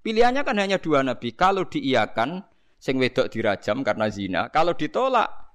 Pilihannya 0.06 0.46
kan 0.46 0.54
hanya 0.54 0.78
dua 0.78 1.02
Nabi. 1.02 1.34
Kalau 1.34 1.66
diiakan, 1.66 2.46
sing 2.78 3.00
wedok 3.02 3.26
dirajam 3.26 3.82
karena 3.82 4.06
zina. 4.06 4.42
Kalau 4.54 4.76
ditolak, 4.78 5.53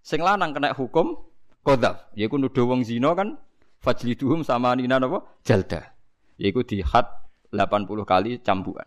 sing 0.00 0.20
lanang 0.20 0.56
kena 0.56 0.72
hukum 0.76 1.16
kodaf. 1.62 2.10
Yaitu 2.16 2.36
nuduh 2.36 2.66
wong 2.68 2.84
zina 2.84 3.12
kan 3.12 3.36
fajliduhum 3.84 4.44
sama 4.44 4.74
nina 4.76 5.00
napa? 5.00 5.24
Jalda. 5.44 5.94
Yaitu 6.40 6.64
di 6.64 6.78
had 6.80 7.08
80 7.52 7.86
kali 8.06 8.38
cambukan. 8.40 8.86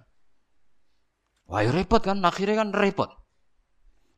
Wah 1.43 1.61
ya 1.61 1.75
repot 1.75 1.99
kan, 1.99 2.23
akhirnya 2.23 2.63
kan 2.63 2.69
repot. 2.71 3.11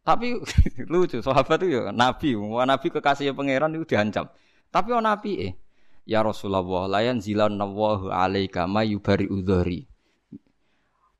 Tapi 0.05 0.37
lucu, 0.93 1.17
sahabat 1.25 1.65
itu 1.65 1.81
ya 1.81 1.89
Nabi, 1.89 2.37
wah 2.37 2.63
Nabi 2.63 2.93
kekasih 2.93 3.33
pangeran 3.33 3.73
itu 3.73 3.89
diancam. 3.89 4.29
Tapi 4.69 4.93
oh 4.93 5.01
Nabi 5.01 5.31
eh, 5.41 5.53
Ya 6.05 6.21
Rasulullah, 6.21 6.85
layan 6.85 7.17
zilan 7.17 7.57
nawahu 7.57 8.13
alaika 8.13 8.69
mayubari 8.69 9.25
udhari. 9.25 9.89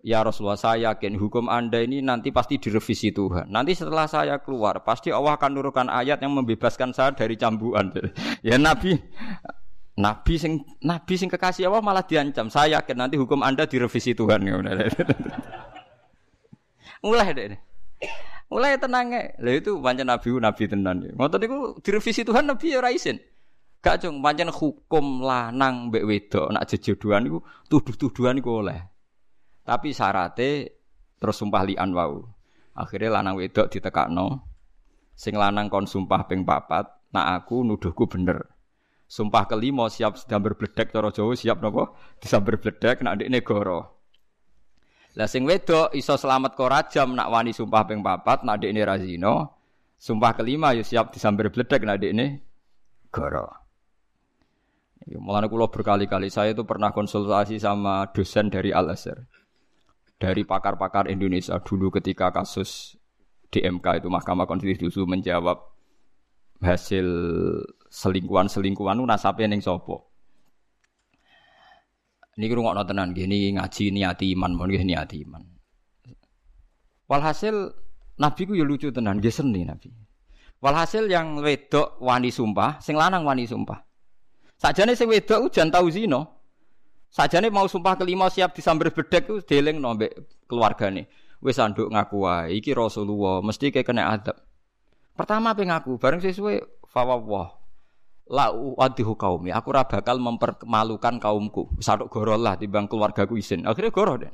Ya 0.06 0.22
Rasulullah, 0.22 0.54
saya 0.54 0.94
yakin 0.94 1.18
hukum 1.18 1.50
anda 1.50 1.82
ini 1.82 1.98
nanti 1.98 2.30
pasti 2.30 2.62
direvisi 2.62 3.10
Tuhan. 3.10 3.50
Nanti 3.50 3.74
setelah 3.74 4.06
saya 4.06 4.38
keluar, 4.38 4.86
pasti 4.86 5.10
Allah 5.10 5.34
akan 5.34 5.50
nurunkan 5.50 5.90
ayat 5.90 6.22
yang 6.22 6.38
membebaskan 6.38 6.94
saya 6.94 7.18
dari 7.18 7.34
cambuan. 7.34 7.90
ya 8.46 8.62
Nabi, 8.62 9.02
Nabi 9.98 10.34
sing 10.38 10.62
Nabi 10.86 11.18
sing 11.18 11.26
kekasih 11.26 11.74
Allah 11.74 11.82
malah 11.82 12.06
diancam. 12.06 12.54
Saya 12.54 12.78
yakin 12.78 13.02
nanti 13.02 13.18
hukum 13.18 13.42
anda 13.42 13.66
direvisi 13.66 14.14
Tuhan. 14.14 14.46
Mulai 17.02 17.34
deh. 17.34 17.58
Mulai 18.54 18.78
tenang 18.78 19.10
ya. 19.10 19.34
Lah 19.42 19.54
itu 19.58 19.74
pancen 19.82 20.06
Nabi 20.06 20.38
Nabi 20.38 20.64
tenan. 20.70 20.98
Ngoten 21.18 21.38
niku 21.42 21.82
direvisi 21.82 22.22
Tuhan 22.22 22.46
Nabi 22.46 22.66
ya 22.70 22.78
ora 22.78 22.94
isin. 22.94 23.18
Gak 23.82 24.06
cung, 24.06 24.22
pancen 24.22 24.54
hukum 24.54 25.26
lanang 25.26 25.90
mbek 25.90 26.06
wedok 26.06 26.54
nak 26.54 26.70
jejodohan 26.70 27.26
niku 27.26 27.42
tuduh-tuduhan 27.74 28.38
niku 28.38 28.62
oleh. 28.62 28.95
Tapi 29.66 29.90
syaratnya 29.92 30.70
terus 31.18 31.42
sumpah 31.42 31.66
lian 31.66 31.90
wau. 31.92 32.22
Akhirnya 32.78 33.18
lanang 33.20 33.42
wedok 33.42 33.74
ditekakno. 33.74 34.46
Sing 35.18 35.34
lanang 35.34 35.72
kon 35.72 35.90
sumpah 35.90 36.28
ping 36.30 36.46
papat, 36.46 36.86
nak 37.16 37.28
aku 37.42 37.66
nuduhku 37.66 38.06
bener. 38.06 38.56
Sumpah 39.06 39.46
kelima 39.46 39.86
siap 39.90 40.18
sedang 40.18 40.42
berbledek 40.42 40.90
cara 40.90 41.14
Jawa 41.14 41.34
siap 41.38 41.62
napa? 41.62 41.94
Disambar 42.18 42.58
bledek 42.58 43.06
nak 43.06 43.22
ndekne 43.22 43.40
goro. 43.46 43.80
Lah 45.16 45.30
sing 45.30 45.48
wedok 45.48 45.96
iso 45.96 46.20
selamat 46.20 46.58
kok 46.60 46.68
rajam 46.68 47.16
nak 47.16 47.32
wani 47.32 47.56
sumpah 47.56 47.86
ping 47.86 48.02
papat 48.02 48.44
nak 48.44 48.60
ndekne 48.60 48.82
razino. 48.86 49.36
Sumpah 49.96 50.36
kelima 50.36 50.76
yo 50.76 50.84
siap 50.84 51.14
disambar 51.14 51.54
bledek 51.54 51.86
nak 51.86 52.02
ndekne 52.02 52.44
goro. 53.14 53.66
Ya, 55.06 55.22
Mulanya 55.22 55.46
kulo 55.46 55.70
berkali-kali 55.70 56.34
saya 56.34 56.58
itu 56.58 56.66
pernah 56.66 56.90
konsultasi 56.90 57.62
sama 57.62 58.10
dosen 58.10 58.50
dari 58.50 58.74
Al 58.74 58.90
Azhar, 58.90 59.30
dari 60.16 60.48
pakar-pakar 60.48 61.12
Indonesia 61.12 61.60
dulu 61.60 61.92
ketika 61.92 62.32
kasus 62.32 62.96
DMK 63.52 64.04
itu 64.04 64.08
Mahkamah 64.08 64.48
Konstitusi 64.48 65.04
menjawab 65.04 65.60
hasil 66.64 67.08
selingkuhan-selingkuhan 67.92 69.00
neng 69.00 69.62
sopo. 69.62 70.12
Ini 72.36 72.52
kira 72.52 72.60
nggak 72.60 72.92
tenan 72.92 73.16
gini 73.16 73.56
ngaji 73.56 73.96
niati 73.96 74.36
iman, 74.36 74.52
mau 74.60 74.68
gini 74.68 74.92
niati 74.92 75.24
iman. 75.24 75.40
Walhasil 77.08 77.72
Nabi 78.20 78.42
ku 78.44 78.60
ya 78.60 78.68
lucu 78.68 78.92
tenan, 78.92 79.24
dia 79.24 79.32
seni 79.32 79.64
Nabi. 79.64 79.88
Walhasil 80.60 81.08
yang 81.08 81.40
wedok 81.40 81.96
wani 82.04 82.32
sumpah, 82.32 82.84
sing 82.84 83.00
lanang 83.00 83.24
wani 83.24 83.48
sumpah. 83.48 83.80
Sajane 84.60 85.00
sing 85.00 85.08
wedok 85.08 85.48
jan 85.52 85.72
tau 85.72 85.88
zina. 85.88 86.35
Sajane 87.16 87.48
mau 87.48 87.64
sumpah 87.64 87.96
kelima 87.96 88.28
siap 88.28 88.52
disamber 88.52 88.92
bedek 88.92 89.24
ku 89.24 89.40
deleng 89.40 89.80
nombek 89.80 90.12
keluargane. 90.52 91.08
Wis 91.40 91.56
anduk 91.64 91.88
ngaku 91.88 92.28
wae 92.28 92.60
iki 92.60 92.76
Rasulullah 92.76 93.40
mesti 93.40 93.72
kayak 93.72 93.88
kena 93.88 94.12
adab. 94.12 94.36
Pertama 95.16 95.56
pe 95.56 95.64
ngaku, 95.64 95.96
bareng 95.96 96.20
sesuai 96.20 96.84
fawwah. 96.92 97.56
La 98.36 98.52
uadihu 98.52 99.16
kaumi, 99.16 99.54
aku 99.54 99.72
ora 99.72 99.88
bakal 99.88 100.20
mempermalukan 100.20 101.16
kaumku. 101.22 101.72
Saduk 101.80 102.12
gorol 102.12 102.42
lah 102.42 102.60
timbang 102.60 102.92
keluargaku 102.92 103.40
isin. 103.40 103.64
Akhirnya 103.64 103.96
goroh 103.96 104.20
deh. 104.20 104.34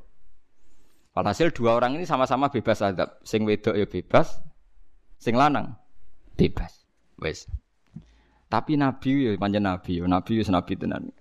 Walhasil 1.13 1.53
dua 1.53 1.77
orang 1.77 2.01
ini 2.01 2.09
sama-sama 2.09 2.49
bebas 2.49 2.81
adab. 2.81 3.21
Sing 3.21 3.45
wedok 3.45 3.77
ya 3.77 3.85
bebas, 3.85 4.41
sing 5.21 5.37
lanang 5.37 5.77
bebas. 6.33 6.81
Wes. 7.21 7.45
Tapi 8.49 8.73
Nabi 8.73 9.29
ya 9.29 9.37
panjang 9.37 9.69
Nabi, 9.69 10.01
ya 10.01 10.09
Nabi 10.09 10.41
ya 10.41 10.49
Nabi 10.49 10.73
tenan. 10.73 11.13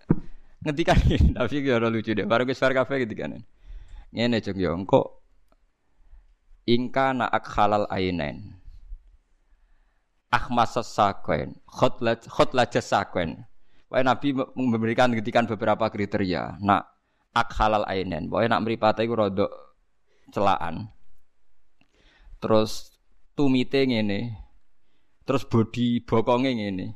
Ngendikan 0.61 0.97
Nabi 1.33 1.57
ya 1.69 1.81
ora 1.81 1.89
lucu 1.89 2.13
deh. 2.13 2.29
Baru 2.29 2.45
wis 2.45 2.61
kafe 2.61 3.01
ngendikan. 3.01 3.41
Ngene 4.13 4.43
cok 4.45 4.57
yo 4.59 4.77
engko 4.77 5.21
ingka 6.69 7.17
na 7.17 7.27
halal 7.33 7.89
ainain. 7.89 8.61
Ahmas 10.31 10.79
sakwen, 10.87 11.59
khotlat 11.67 12.23
khotlat 12.31 12.71
sakwen. 12.79 13.43
Wah 13.91 14.07
Nabi 14.07 14.31
memberikan 14.55 15.11
ngetikan 15.11 15.51
beberapa 15.51 15.91
kriteria. 15.91 16.63
Nak 16.63 16.87
ak 17.35 17.51
halal 17.59 17.83
ainen. 17.91 18.31
Pokoknya 18.31 18.55
nak 18.55 18.63
mripate 18.63 19.03
iku 19.03 19.19
rodok 19.19 19.51
celaan. 20.31 20.87
Terus 22.39 22.95
tumite 23.35 23.83
ngene. 23.83 24.39
Terus 25.27 25.43
body 25.43 26.07
bokonge 26.07 26.55
ngene. 26.55 26.95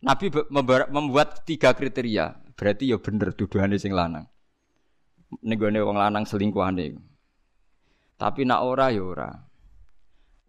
Nabi 0.00 0.32
membuat 0.88 1.44
tiga 1.44 1.76
kriteria. 1.76 2.32
Berarti 2.56 2.88
ya 2.88 2.96
bener 2.96 3.36
tuduhane 3.36 3.76
sing 3.76 3.92
lanang. 3.92 4.24
Nenggone 5.44 5.80
wong 5.84 5.96
lanang 5.96 6.24
selingkuhane. 6.24 6.96
Tapi 8.16 8.44
nak 8.44 8.60
ora 8.64 8.92
ya 8.92 9.00
ora. 9.04 9.30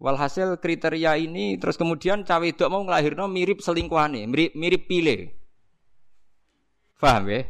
Walhasil 0.02 0.58
kriteria 0.58 1.14
ini 1.14 1.56
terus 1.62 1.78
kemudian 1.78 2.26
cawe 2.26 2.42
wedok 2.42 2.68
mau 2.68 2.82
ngelahirno 2.82 3.30
mirip 3.30 3.62
selingkuhane, 3.62 4.26
mirip 4.26 4.52
mirip 4.58 4.82
pile. 4.90 5.16
Paham 6.98 7.30
ya? 7.30 7.46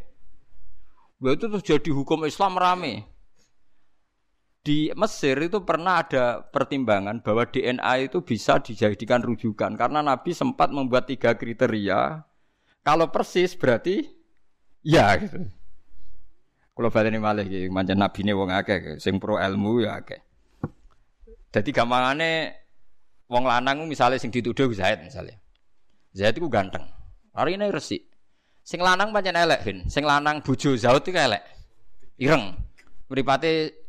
Itu 1.23 1.47
terus 1.49 1.65
jadi 1.65 1.91
hukum 1.95 2.27
Islam 2.29 2.59
rame. 2.59 3.12
Di 4.63 4.95
Mesir 4.95 5.35
itu 5.43 5.67
pernah 5.67 6.07
ada 6.07 6.39
pertimbangan 6.39 7.19
bahwa 7.19 7.43
DNA 7.51 8.07
itu 8.07 8.23
bisa 8.23 8.63
dijadikan 8.63 9.19
rujukan 9.19 9.75
karena 9.75 10.07
Nabi 10.07 10.31
sempat 10.31 10.71
membuat 10.71 11.11
tiga 11.11 11.35
kriteria. 11.35 12.23
Kalau 12.87 13.11
persis 13.11 13.59
berarti 13.59 14.07
ya 14.87 15.19
gitu. 15.19 15.51
Kalau 16.73 16.89
ini 16.89 17.19
malah 17.19 17.43
gitu, 17.43 17.69
macam 17.75 17.99
Nabi 17.99 18.19
ini 18.23 18.33
wong 18.33 18.55
akeh, 18.55 18.97
sing 19.03 19.19
pro 19.19 19.37
ilmu 19.37 19.83
ya 19.83 19.99
akeh. 19.99 20.23
Jadi 21.53 21.69
gampangane 21.75 22.55
wong 23.29 23.45
lanang 23.45 23.85
misalnya 23.91 24.17
sing 24.17 24.31
dituduh 24.31 24.71
Zaid 24.73 25.03
misalnya. 25.03 25.43
Zaid 26.15 26.39
itu 26.39 26.47
ganteng. 26.47 26.87
Hari 27.35 27.59
ini 27.59 27.67
resik. 27.67 28.09
Sing 28.63 28.79
lanang 28.79 29.11
pancen 29.11 29.35
elek, 29.35 29.91
Sing 29.91 30.07
lanang 30.07 30.39
bojo 30.41 30.79
Zaid 30.79 31.03
itu 31.03 31.11
elek. 31.13 31.43
Ireng. 32.17 32.55
Mripate 33.11 33.82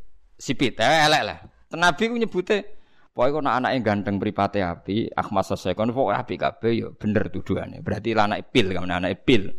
sipit, 0.44 0.76
eh, 0.84 1.08
elek 1.08 1.24
lah. 1.24 1.40
Nabi 1.74 2.12
ku 2.12 2.16
nyebute 2.20 2.84
Pokoknya 3.14 3.34
kalau 3.38 3.52
anaknya 3.62 3.80
ganteng 3.86 4.18
beripate 4.18 4.66
api, 4.66 5.06
Ahmad 5.14 5.46
selesai 5.46 5.78
kon 5.78 5.94
pokoknya 5.94 6.26
api 6.26 6.34
kabeh 6.34 6.72
ya 6.74 6.90
bener 6.98 7.30
tuduhannya. 7.30 7.86
Berarti 7.86 8.10
anak 8.18 8.50
pil 8.50 8.74
kan 8.74 8.90
anak 8.90 9.22
pil. 9.22 9.54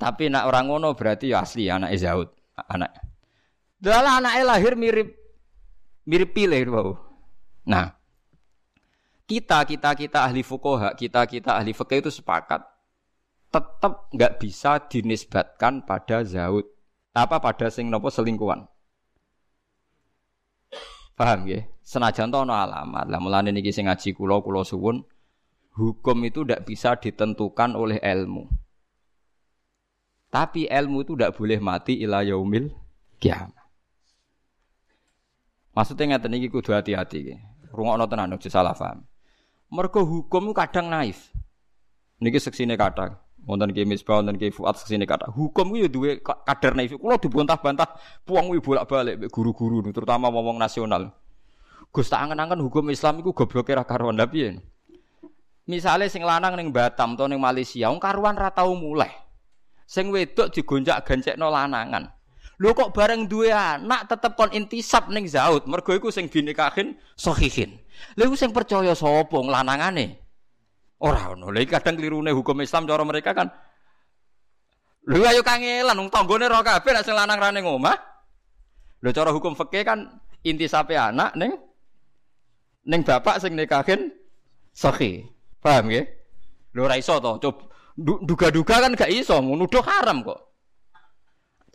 Tapi 0.00 0.32
nak 0.32 0.48
orang 0.48 0.72
ngono 0.72 0.96
berarti 0.96 1.36
ya 1.36 1.44
asli 1.44 1.68
anak 1.68 1.92
Zaud, 2.00 2.32
anak. 2.56 2.96
Dalam 3.76 4.24
anaknya 4.24 4.56
lahir 4.56 4.72
mirip 4.72 5.08
Mirip 6.04 6.36
pilih 6.36 6.60
bau. 6.68 6.92
Nah, 7.64 7.96
kita 9.24 9.64
kita 9.64 9.96
kita 9.96 10.28
ahli 10.28 10.44
fukoha, 10.44 10.92
kita 10.92 11.24
kita 11.24 11.56
ahli 11.56 11.72
fikih 11.72 12.04
itu 12.04 12.12
sepakat 12.12 12.60
tetap 13.48 14.12
nggak 14.12 14.36
bisa 14.36 14.84
dinisbatkan 14.84 15.86
pada 15.86 16.26
zaud 16.26 16.66
apa 17.16 17.40
pada 17.40 17.72
sing 17.72 17.88
nopo 17.88 18.12
selingkuhan. 18.12 18.68
Paham 21.14 21.46
ya? 21.46 21.62
Senajan 21.86 22.34
to 22.34 22.42
ana 22.42 22.66
alamat. 22.66 23.06
Lah 23.06 23.20
mulane 23.22 23.54
niki 23.54 23.70
sing 23.70 23.86
ngaji 23.86 24.14
kula 24.18 24.42
kula 24.42 24.66
suwun 24.66 25.06
hukum 25.74 26.18
itu 26.26 26.42
tidak 26.42 26.66
bisa 26.66 26.98
ditentukan 26.98 27.74
oleh 27.74 27.98
ilmu. 28.02 28.46
Tapi 30.30 30.66
ilmu 30.66 31.06
itu 31.06 31.14
tidak 31.14 31.38
boleh 31.38 31.58
mati 31.62 32.02
ila 32.02 32.26
yaumil 32.26 32.74
kiamat. 33.22 33.54
Maksudnya 35.74 36.14
ngeten 36.14 36.38
iki 36.38 36.50
kudu 36.50 36.74
hati-hati. 36.74 37.38
Rungokno 37.74 38.06
tenan 38.06 38.34
aja 38.34 38.50
salah 38.50 38.74
paham. 38.74 39.02
Mergo 39.70 40.06
hukum 40.06 40.54
kadang 40.54 40.86
naif. 40.86 41.34
Niki 42.22 42.38
seksine 42.38 42.78
kadang. 42.78 43.18
Wonten 43.44 43.76
ki 43.76 43.84
Misbah, 43.84 44.24
wonten 44.24 44.40
ki 44.40 44.48
Fuad 44.48 44.80
seksine 44.80 45.04
kata. 45.04 45.28
Hukum 45.28 45.72
ku 45.72 45.76
ya 45.76 45.88
duwe 45.88 46.24
kadar 46.24 46.72
naif. 46.72 46.96
Kula 46.96 47.20
dibantah-bantah 47.20 48.00
puang 48.24 48.48
kuwi 48.48 48.60
bolak-balik 48.64 49.28
guru-guru 49.28 49.84
terutama 49.92 50.32
wong 50.32 50.56
nasional. 50.56 51.12
Gus 51.92 52.08
tak 52.10 52.26
angen-angen 52.26 52.58
hukum 52.64 52.88
Islam 52.90 53.22
iku 53.22 53.30
gobloke 53.36 53.70
ra 53.70 53.84
karuan 53.84 54.18
lha 54.18 54.26
piye? 54.26 54.58
Misale 55.68 56.10
sing 56.10 56.24
lanang 56.24 56.58
ning 56.58 56.72
Batam 56.74 57.14
atau 57.14 57.28
ning 57.30 57.38
Malaysia, 57.38 57.86
wong 57.92 58.00
karuan 58.00 58.34
ra 58.34 58.50
tau 58.50 58.72
mulai. 58.74 59.12
Sing 59.84 60.08
wedok 60.08 60.50
digonjak 60.50 61.04
gancekno 61.04 61.52
lanangan. 61.52 62.10
Lho 62.58 62.72
kok 62.72 62.96
bareng 62.96 63.28
duwe 63.28 63.52
anak 63.52 64.08
tetep 64.08 64.34
kon 64.34 64.50
intisab 64.56 65.12
ning 65.12 65.28
zaud, 65.28 65.68
mergo 65.68 65.92
iku 65.92 66.08
sing 66.08 66.32
binikahin 66.32 66.96
sahihin. 67.14 67.76
Lha 68.16 68.24
iku 68.24 68.34
sing 68.40 68.50
percaya 68.50 68.96
sapa 68.96 69.36
lanangane? 69.36 70.23
Ora 71.02 71.34
ono. 71.34 71.50
Lha 71.50 71.64
kadang 71.66 71.98
klirune 71.98 72.30
hukum 72.30 72.60
Islam 72.62 72.86
cara 72.86 73.02
mereka 73.02 73.34
kan 73.34 73.48
Lho 75.04 75.20
ayo 75.20 75.44
kangelan 75.44 76.00
wong 76.00 76.08
tanggane 76.08 76.48
ora 76.48 76.64
kabeh 76.64 76.96
nek 76.96 77.04
lanang 77.04 77.36
ra 77.36 77.52
ning 77.52 77.68
omah. 77.68 77.96
Lho 79.04 79.10
cara 79.12 79.36
hukum 79.36 79.52
fikih 79.52 79.84
kan 79.84 80.00
intisape 80.40 80.96
anak 80.96 81.36
ning 81.36 81.52
ning 82.88 83.04
bapak 83.04 83.36
sing 83.36 83.52
nikahin 83.52 84.08
sahih. 84.72 85.28
Paham 85.60 85.92
nggih? 85.92 86.08
Lho 86.72 86.80
ora 86.88 86.96
iso 86.96 87.20
to. 87.20 87.36
Coba 87.36 87.74
duga-duga 87.94 88.82
kan 88.82 88.92
gak 88.98 89.12
iso, 89.12 89.38
nuduh 89.38 89.84
haram 89.86 90.26
kok. 90.26 90.40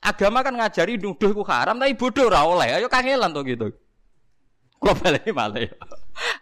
Agama 0.03 0.43
kan 0.43 0.55
ngajari 0.55 0.99
nuduh 0.99 1.31
ku 1.31 1.43
haram, 1.47 1.79
tapi 1.79 1.95
bodoh 1.95 2.27
ora 2.27 2.43
oleh. 2.43 2.79
Ayo 2.79 2.87
kangelan 2.91 3.31
to 3.31 3.43
gitu. 3.47 3.67
Kok 4.79 4.95
balik 4.99 5.27
malah. 5.31 5.67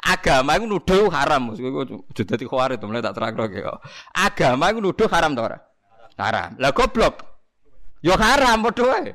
Agama 0.08 0.56
itu 0.56 0.66
nuduh 0.72 1.12
haram. 1.12 1.52
Iku 1.52 2.00
dadi 2.24 2.48
khawarit 2.48 2.80
mulai 2.80 3.04
tak 3.04 3.20
terang 3.20 3.36
kok. 3.36 3.84
Agama 4.16 4.72
itu 4.72 4.80
nuduh 4.80 5.08
haram 5.12 5.36
to 5.36 5.44
ora? 5.44 5.60
Haram. 6.16 6.56
Lah 6.56 6.72
goblok. 6.72 7.28
Yo 8.00 8.16
haram 8.16 8.64
padha 8.64 8.84
wae. 8.88 9.12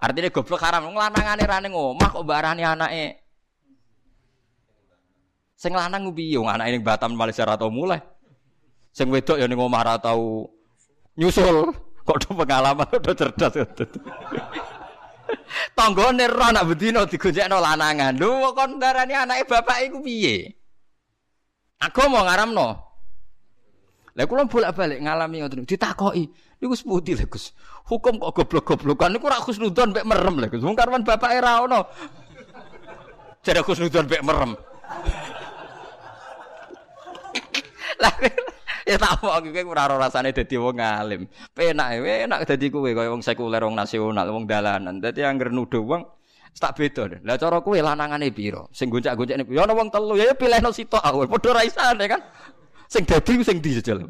Artinya 0.00 0.32
goblok 0.32 0.64
haram 0.64 0.88
wong 0.88 0.96
lanangane 0.96 1.44
ra 1.44 1.60
ning 1.60 1.76
omah 1.76 2.08
kok 2.08 2.24
barani 2.24 2.64
anake. 2.64 3.20
Sing 5.60 5.76
lanang 5.76 6.08
piye 6.16 6.40
wong 6.40 6.48
anake 6.48 6.72
ning 6.72 6.84
Batam 6.86 7.12
Malaysia 7.12 7.44
ra 7.44 7.60
tau 7.60 7.68
mulai. 7.68 8.00
Sing 8.96 9.12
wedok 9.12 9.36
ya 9.36 9.44
ning 9.44 9.60
omah 9.60 9.84
ora 9.84 9.94
tau 10.00 10.48
nyusul. 11.20 11.68
Kok 12.08 12.16
do 12.24 12.32
pengalaman 12.32 12.88
do 13.04 13.12
cerdas. 13.12 13.52
Tanggane 15.78 16.24
ora 16.26 16.52
nak 16.52 16.64
bedino 16.74 17.04
digonjekno 17.04 17.60
lanangan. 17.60 18.16
Lho 18.16 18.52
kon 18.56 18.80
darani 18.80 19.14
anake 19.14 19.44
bapak 19.46 19.88
iku 19.88 20.02
piye? 20.02 20.56
Aku 21.78 22.10
mau 22.10 22.26
ngaramno. 22.26 22.68
Lah 24.18 24.26
kula 24.26 24.50
bolak-balik 24.50 24.98
ngalami 24.98 25.46
ngoten 25.46 25.62
ditakoki. 25.62 26.26
Niku 26.58 26.74
seputi 26.74 27.14
lho 27.14 27.30
Gus. 27.30 27.54
Hukum 27.86 28.18
kok 28.18 28.34
goblok-goblokan 28.34 29.14
niku 29.14 29.30
ora 29.30 29.38
khusnudon 29.38 29.94
mek 29.94 30.02
merem 30.02 30.42
lho 30.42 30.46
Gus. 30.50 30.62
Wong 30.66 30.74
karwan 30.74 31.06
bapake 31.06 31.38
ra 31.38 31.62
ono. 31.62 31.86
Jare 33.46 33.62
khusnudon 33.62 34.10
mek 34.10 34.22
merem. 34.26 34.58
Lah 38.02 38.14
ya 38.88 38.96
tak 38.96 39.20
mau 39.20 39.36
kowe 39.36 39.62
ora 39.68 39.84
ora 39.84 40.08
rasane 40.08 40.32
dadi 40.32 40.56
wong 40.56 40.80
alim. 40.80 41.28
Penak 41.52 42.00
enak 42.00 42.40
dadi 42.48 42.72
kowe 42.72 42.88
kaya 42.88 43.12
wong 43.12 43.20
sekuler 43.20 43.60
wong 43.60 43.76
nasional 43.76 44.24
wong 44.32 44.48
dalanan. 44.48 44.96
Dadi 45.04 45.20
anggere 45.20 45.52
nuduh 45.52 45.84
wong 45.84 46.02
tak 46.56 46.74
beda. 46.80 47.20
Lah 47.22 47.36
cara 47.36 47.60
kowe 47.60 47.76
lanangane 47.76 48.32
pira? 48.32 48.64
Sing 48.72 48.88
goncak-goncakne 48.88 49.44
ya 49.52 49.68
ana 49.68 49.76
wong 49.76 49.92
telu 49.92 50.16
ya 50.16 50.32
pilihno 50.32 50.72
sitok 50.72 51.04
aku. 51.04 51.28
Padha 51.28 51.50
ra 51.52 51.62
isane 51.68 52.04
kan. 52.08 52.20
Sing 52.88 53.04
dadi 53.04 53.44
sing 53.44 53.60
di 53.60 53.76
jejel. 53.76 54.08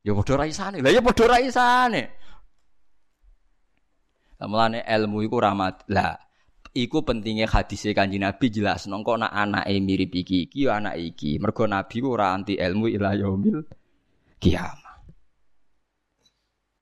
Ya 0.00 0.16
padha 0.16 0.34
ra 0.40 0.44
isane. 0.48 0.80
Lah 0.80 0.90
ya 0.90 1.04
padha 1.04 1.24
ra 1.28 1.36
isane. 1.38 2.02
Mulane 4.42 4.82
ilmu 4.82 5.22
iku 5.22 5.38
rahmat. 5.38 5.86
Lah 5.92 6.18
Iku 6.72 7.04
pentingnya 7.04 7.44
hadisnya 7.44 7.92
kanji 7.92 8.16
Nabi 8.16 8.48
jelas 8.48 8.88
nongko 8.88 9.20
nak 9.20 9.32
anak 9.36 9.68
mirip 9.68 10.08
iki 10.16 10.48
iki 10.48 10.64
ya 10.64 10.80
anak 10.80 10.96
iki. 10.96 11.36
Mergo 11.36 11.68
Nabi 11.68 12.00
ora 12.00 12.32
anti 12.32 12.56
ilmu 12.56 12.88
ila 12.88 13.12
yaumil 13.12 13.60
kiamah. 14.40 14.96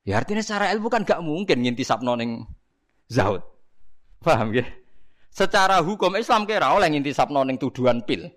Ya 0.06 0.22
artinya 0.22 0.46
secara 0.46 0.70
ilmu 0.70 0.86
kan 0.86 1.02
gak 1.02 1.18
mungkin 1.18 1.66
ngintisap 1.66 2.06
noning 2.06 2.46
zaud. 3.10 3.42
Paham 4.22 4.54
ya? 4.54 4.62
Secara 5.30 5.82
hukum 5.82 6.14
Islam 6.14 6.46
kira 6.46 6.70
oleh 6.70 6.86
ngintisap 6.86 7.26
noning 7.30 7.58
tuduhan 7.58 8.06
pil. 8.06 8.30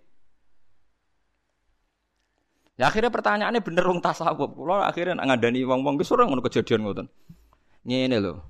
Ya 2.73 2.89
akhirnya 2.89 3.13
pertanyaannya 3.13 3.61
bener 3.61 3.85
wong 3.85 4.01
tasawuf. 4.01 4.57
Kulo 4.57 4.81
akhirnya 4.81 5.21
ngadani 5.21 5.61
wong-wong 5.61 6.01
ki 6.01 6.09
ora 6.09 6.25
ngono 6.25 6.41
kejadian 6.41 6.81
ngoten. 6.81 7.07
Ngene 7.85 8.17
lho. 8.17 8.41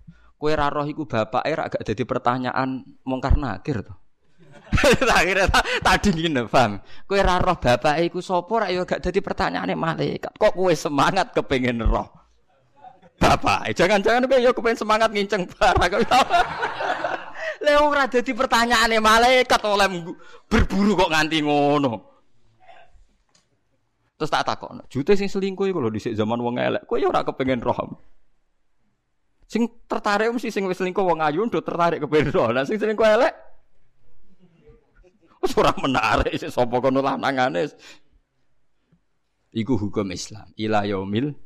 Kue 0.43 0.59
raroh 0.59 0.83
iku 0.83 1.07
bapak 1.07 1.47
era 1.47 1.71
agak 1.71 1.87
jadi 1.87 2.03
pertanyaan 2.03 2.83
mongkar 3.07 3.39
nakir 3.39 3.79
tuh. 3.79 3.95
Akhirnya 5.07 5.47
tadi 5.87 6.11
gini, 6.11 6.43
paham? 6.51 6.83
Kue 7.07 7.23
raroh 7.23 7.55
bapak 7.55 8.03
iku 8.03 8.19
sopo 8.19 8.59
rak 8.59 8.75
agak 8.75 8.99
jadi 9.07 9.23
pertanyaan 9.23 9.71
malaikat. 9.79 10.35
Kok 10.35 10.51
kue 10.51 10.75
semangat 10.75 11.31
kepengen 11.31 11.87
roh? 11.87 12.11
Bapak, 13.15 13.71
jangan-jangan 13.71 14.27
kue 14.27 14.43
yo 14.43 14.51
kepengen 14.51 14.83
semangat 14.83 15.15
nginceng 15.15 15.47
barang. 15.47 16.11
Leo 17.63 17.79
ora 17.95 18.11
dadi 18.11 18.35
pertanyaane 18.35 18.99
malaikat 18.99 19.63
oleh 19.63 19.87
berburu 20.51 20.99
kok 20.99 21.07
nganti 21.07 21.39
ngono. 21.39 21.91
Terus 24.19 24.27
tak 24.27 24.43
takok, 24.43 24.91
jute 24.91 25.15
sing 25.15 25.31
selingkuh 25.31 25.71
iku 25.71 25.79
lho 25.79 25.87
dhisik 25.87 26.19
zaman 26.19 26.43
wong 26.43 26.59
elek. 26.59 26.83
Kowe 26.83 26.99
yo 26.99 27.15
ora 27.15 27.23
kepengen 27.23 27.63
roh. 27.63 27.95
Sing 29.53 29.69
tertarik 29.85 30.33
mesti 30.33 30.49
sing 30.49 30.65
wis 30.65 30.81
selingkuh 30.81 31.05
wong 31.05 31.21
ayu 31.21 31.45
ndo 31.45 31.61
tertarik 31.61 32.01
ke 32.01 32.09
bendo. 32.09 32.41
Lah 32.49 32.65
sing 32.65 32.81
selingkuh 32.81 33.05
elek 33.05 33.33
wis 35.45 35.53
ora 35.53 35.69
menarik 35.77 36.33
sik 36.33 36.49
sapa 36.49 36.81
kono 36.81 37.05
lanangane. 37.05 37.69
Iku 39.53 39.77
hukum 39.77 40.09
Islam. 40.09 40.49
Ila 40.57 40.89
yaumil 40.89 41.37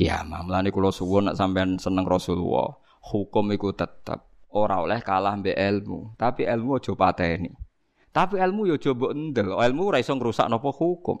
kiamah. 0.00 0.40
Mulane 0.40 0.72
kula 0.72 0.88
suwun 0.88 1.28
nek 1.28 1.36
sampean 1.36 1.76
seneng 1.76 2.08
Rasulullah, 2.08 2.72
hukum 3.12 3.52
iku 3.52 3.76
tetep 3.76 4.24
ora 4.56 4.80
oleh 4.80 5.04
kalah 5.04 5.36
mbek 5.36 5.52
ilmu, 5.52 6.16
tapi 6.16 6.48
ilmu 6.48 6.80
aja 6.80 6.96
pateni. 6.96 7.52
Tapi 8.08 8.40
ilmu 8.40 8.72
yo 8.72 8.80
mbok 8.80 9.12
endel. 9.12 9.52
Ilmu 9.52 9.82
ora 9.92 10.00
iso 10.00 10.16
ngrusak 10.16 10.48
napa 10.48 10.72
hukum. 10.72 11.20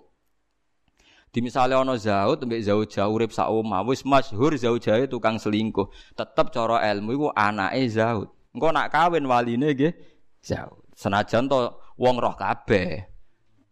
Di 1.34 1.42
misalnya 1.42 1.82
ono 1.82 1.98
zaud 1.98 2.46
mbek 2.46 2.62
zaud 2.62 2.86
jauh 2.86 3.10
urip 3.10 3.34
sak 3.34 3.50
omah 3.50 3.82
wis 3.82 4.06
masyhur 4.06 4.54
zaud 4.54 4.78
jauh 4.78 5.02
tukang 5.10 5.34
selingkuh. 5.34 5.90
Tetep 6.14 6.54
cara 6.54 6.78
ilmu 6.94 7.10
iku 7.10 7.28
anake 7.34 7.90
zaud. 7.90 8.30
Engko 8.54 8.70
nak 8.70 8.94
kawin 8.94 9.26
waline 9.26 9.74
nggih 9.74 9.90
zaud. 10.38 10.78
Senajan 10.94 11.50
to 11.50 11.74
wong 11.98 12.22
roh 12.22 12.38
kabeh 12.38 13.10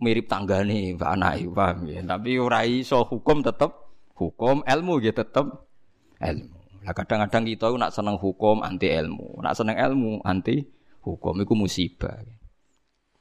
mirip 0.03 0.27
tanggane 0.27 0.99
anake 0.99 1.47
paham 1.55 1.87
ya. 1.87 2.03
Tapi 2.03 2.43
ora 2.43 2.67
iso 2.67 3.07
hukum 3.07 3.47
tetep 3.47 3.71
hukum 4.19 4.67
ilmu 4.67 4.99
nggih 4.99 5.15
tetep 5.15 5.47
ilmu. 6.19 6.59
Lah 6.83 6.91
kadang-kadang 6.91 7.47
kita 7.47 7.71
nak 7.79 7.95
seneng 7.95 8.19
hukum 8.19 8.59
anti 8.59 8.91
ilmu, 8.91 9.39
nak 9.39 9.55
seneng 9.55 9.79
ilmu 9.79 10.19
anti 10.27 10.67
hukum 11.07 11.39
iku 11.47 11.55
musibah. 11.55 12.19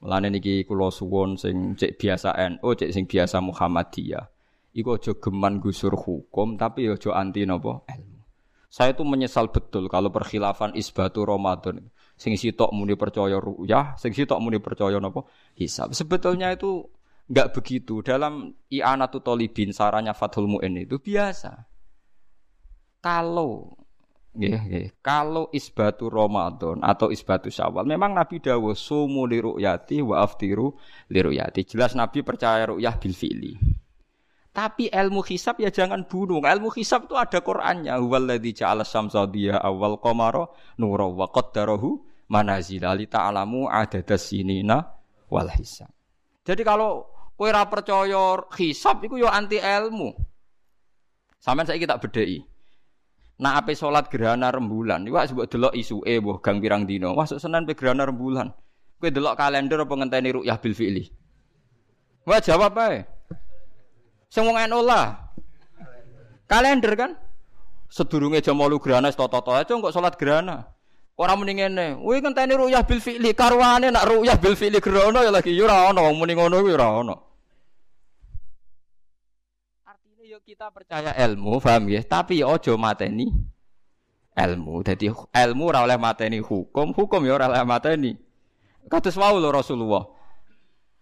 Mulane 0.02 0.34
niki 0.34 0.66
kula 0.66 0.90
suwun 0.90 1.38
sing 1.38 1.78
cek 1.78 2.02
biasa 2.02 2.34
NU, 2.58 2.74
cek 2.74 2.90
sing 2.90 3.06
biasa 3.06 3.38
Muhammadiyah. 3.38 4.26
Iku 4.72 4.96
aja 4.96 5.12
geman 5.20 5.60
gusur 5.60 5.92
hukum 5.96 6.56
tapi 6.56 6.88
aja 6.88 7.12
anti 7.16 7.44
napa 7.44 7.84
ilmu. 7.92 8.24
Saya 8.72 8.96
tuh 8.96 9.04
menyesal 9.04 9.52
betul 9.52 9.92
kalau 9.92 10.08
perkhilafan 10.08 10.72
isbatu 10.80 11.28
Ramadan. 11.28 11.92
Sing 12.16 12.40
sitok 12.40 12.72
muni 12.72 12.96
percaya 12.96 13.36
ruyah, 13.36 14.00
sing 14.00 14.16
sitok 14.16 14.40
muni 14.40 14.64
percaya 14.64 14.96
napa 15.02 15.28
hisab. 15.60 15.92
Sebetulnya 15.92 16.56
itu 16.56 16.88
enggak 17.28 17.52
begitu. 17.52 18.00
Dalam 18.00 18.56
i'anatu 18.72 19.20
talibin 19.20 19.76
sarannya 19.76 20.16
Fathul 20.16 20.48
Mu'in 20.48 20.88
itu 20.88 21.04
biasa. 21.04 21.68
Kalau 23.04 23.76
Nggih, 24.32 24.60
nggih. 24.64 24.88
Kalau 25.04 25.52
isbatu 25.52 26.08
Ramadan 26.08 26.80
atau 26.80 27.12
isbatu 27.12 27.52
Syawal, 27.52 27.84
memang 27.84 28.16
Nabi 28.16 28.40
dawuh 28.40 28.72
sumu 28.72 29.28
li 29.28 29.44
ru'yati 29.44 30.00
wa 30.00 30.24
aftiru 30.24 30.72
li 31.12 31.20
ru'yati. 31.20 31.68
Jelas 31.68 32.00
Nabi 32.00 32.24
percaya 32.24 32.72
ru'yah 32.72 32.96
bil 32.96 33.12
fi'li. 33.12 33.81
Tapi 34.52 34.92
ilmu 34.92 35.24
hisab 35.24 35.64
ya 35.64 35.72
jangan 35.72 36.04
bunuh. 36.04 36.44
Ilmu 36.44 36.76
hisab 36.76 37.08
itu 37.08 37.16
ada 37.16 37.40
Qur'annya. 37.40 37.96
Huwallazi 37.96 38.52
ja'ala 38.52 38.84
syamsa 38.84 39.24
diya 39.32 39.56
awal 39.64 39.96
qamara 40.04 40.44
nura 40.76 41.08
wa 41.08 41.32
qaddarahu 41.32 42.04
manazila 42.28 42.92
li 42.92 43.08
ta'lamu 43.08 43.72
adadas 43.72 44.28
sinina 44.28 44.92
wal 45.32 45.48
hisab. 45.56 45.88
Jadi 46.44 46.68
kalau 46.68 47.08
kowe 47.40 47.48
ora 47.48 47.64
percaya 47.64 48.44
hisab 48.60 49.00
iku 49.08 49.16
yo 49.16 49.32
anti 49.32 49.56
ilmu. 49.56 50.12
Sampeyan 51.40 51.72
saiki 51.72 51.88
tak 51.88 52.04
bedheki. 52.04 52.44
Nah 53.42 53.58
ape 53.58 53.74
salat 53.74 54.12
gerhana 54.12 54.52
rembulan, 54.52 55.02
iku 55.08 55.18
sebut 55.26 55.48
delok 55.48 55.74
isuke 55.74 56.12
mbuh 56.20 56.44
gang 56.44 56.60
pirang 56.60 56.84
dina. 56.84 57.16
Masuk 57.16 57.40
Senin 57.40 57.64
pe 57.64 57.72
gerhana 57.72 58.04
rembulan. 58.04 58.52
Kowe 59.00 59.08
delok 59.08 59.40
kalender 59.40 59.80
apa 59.80 59.94
ngenteni 59.96 60.30
ru'yah 60.36 60.60
bil 60.60 60.76
fi'li? 60.76 61.04
Wah 62.28 62.44
jawab 62.44 62.76
ae. 62.84 63.21
Sing 64.32 64.48
wong 64.48 64.56
lah. 64.88 65.36
Kalender 66.48 66.94
kan? 66.96 67.12
Sedurunge 67.91 68.39
jam 68.39 68.56
8 68.56 68.80
gerhana 68.80 69.12
toto-toto 69.12 69.52
aja 69.52 69.67
kok 69.67 69.91
salat 69.91 70.15
gerhana. 70.15 70.72
Ora 71.20 71.36
muni 71.36 71.60
ngene, 71.60 72.00
kuwi 72.00 72.24
ngenteni 72.24 72.56
ru'yah 72.56 72.88
bil 72.88 73.04
fi'li, 73.04 73.36
karwane 73.36 73.91
nak 73.91 74.08
ru'yah 74.08 74.39
bil 74.39 74.56
fi'li 74.56 74.80
gerhana 74.80 75.28
ya 75.28 75.30
lagi 75.30 75.52
ya 75.52 75.67
ora 75.67 75.91
ono 75.91 76.08
wong 76.08 76.15
muni 76.24 76.34
ngono 76.34 76.63
kuwi 76.63 76.72
ora 76.72 76.88
ono. 77.04 77.15
kita 80.41 80.67
percaya 80.74 81.15
ilmu, 81.15 81.63
paham 81.63 81.88
ya? 81.88 82.04
Tapi 82.04 82.44
ya 82.44 82.52
ojo 82.52 82.76
mateni 82.76 83.32
ilmu. 84.36 84.84
Jadi 84.84 85.08
ilmu 85.13 85.63
ora 85.63 85.88
oleh 85.88 85.96
mateni 85.96 86.44
hukum, 86.44 86.91
hukum 86.91 87.24
ya 87.24 87.39
ora 87.39 87.48
oleh 87.48 87.63
mateni. 87.63 88.12
Kados 88.91 89.15
wau 89.15 89.39
lho 89.39 89.48
Rasulullah. 89.48 90.12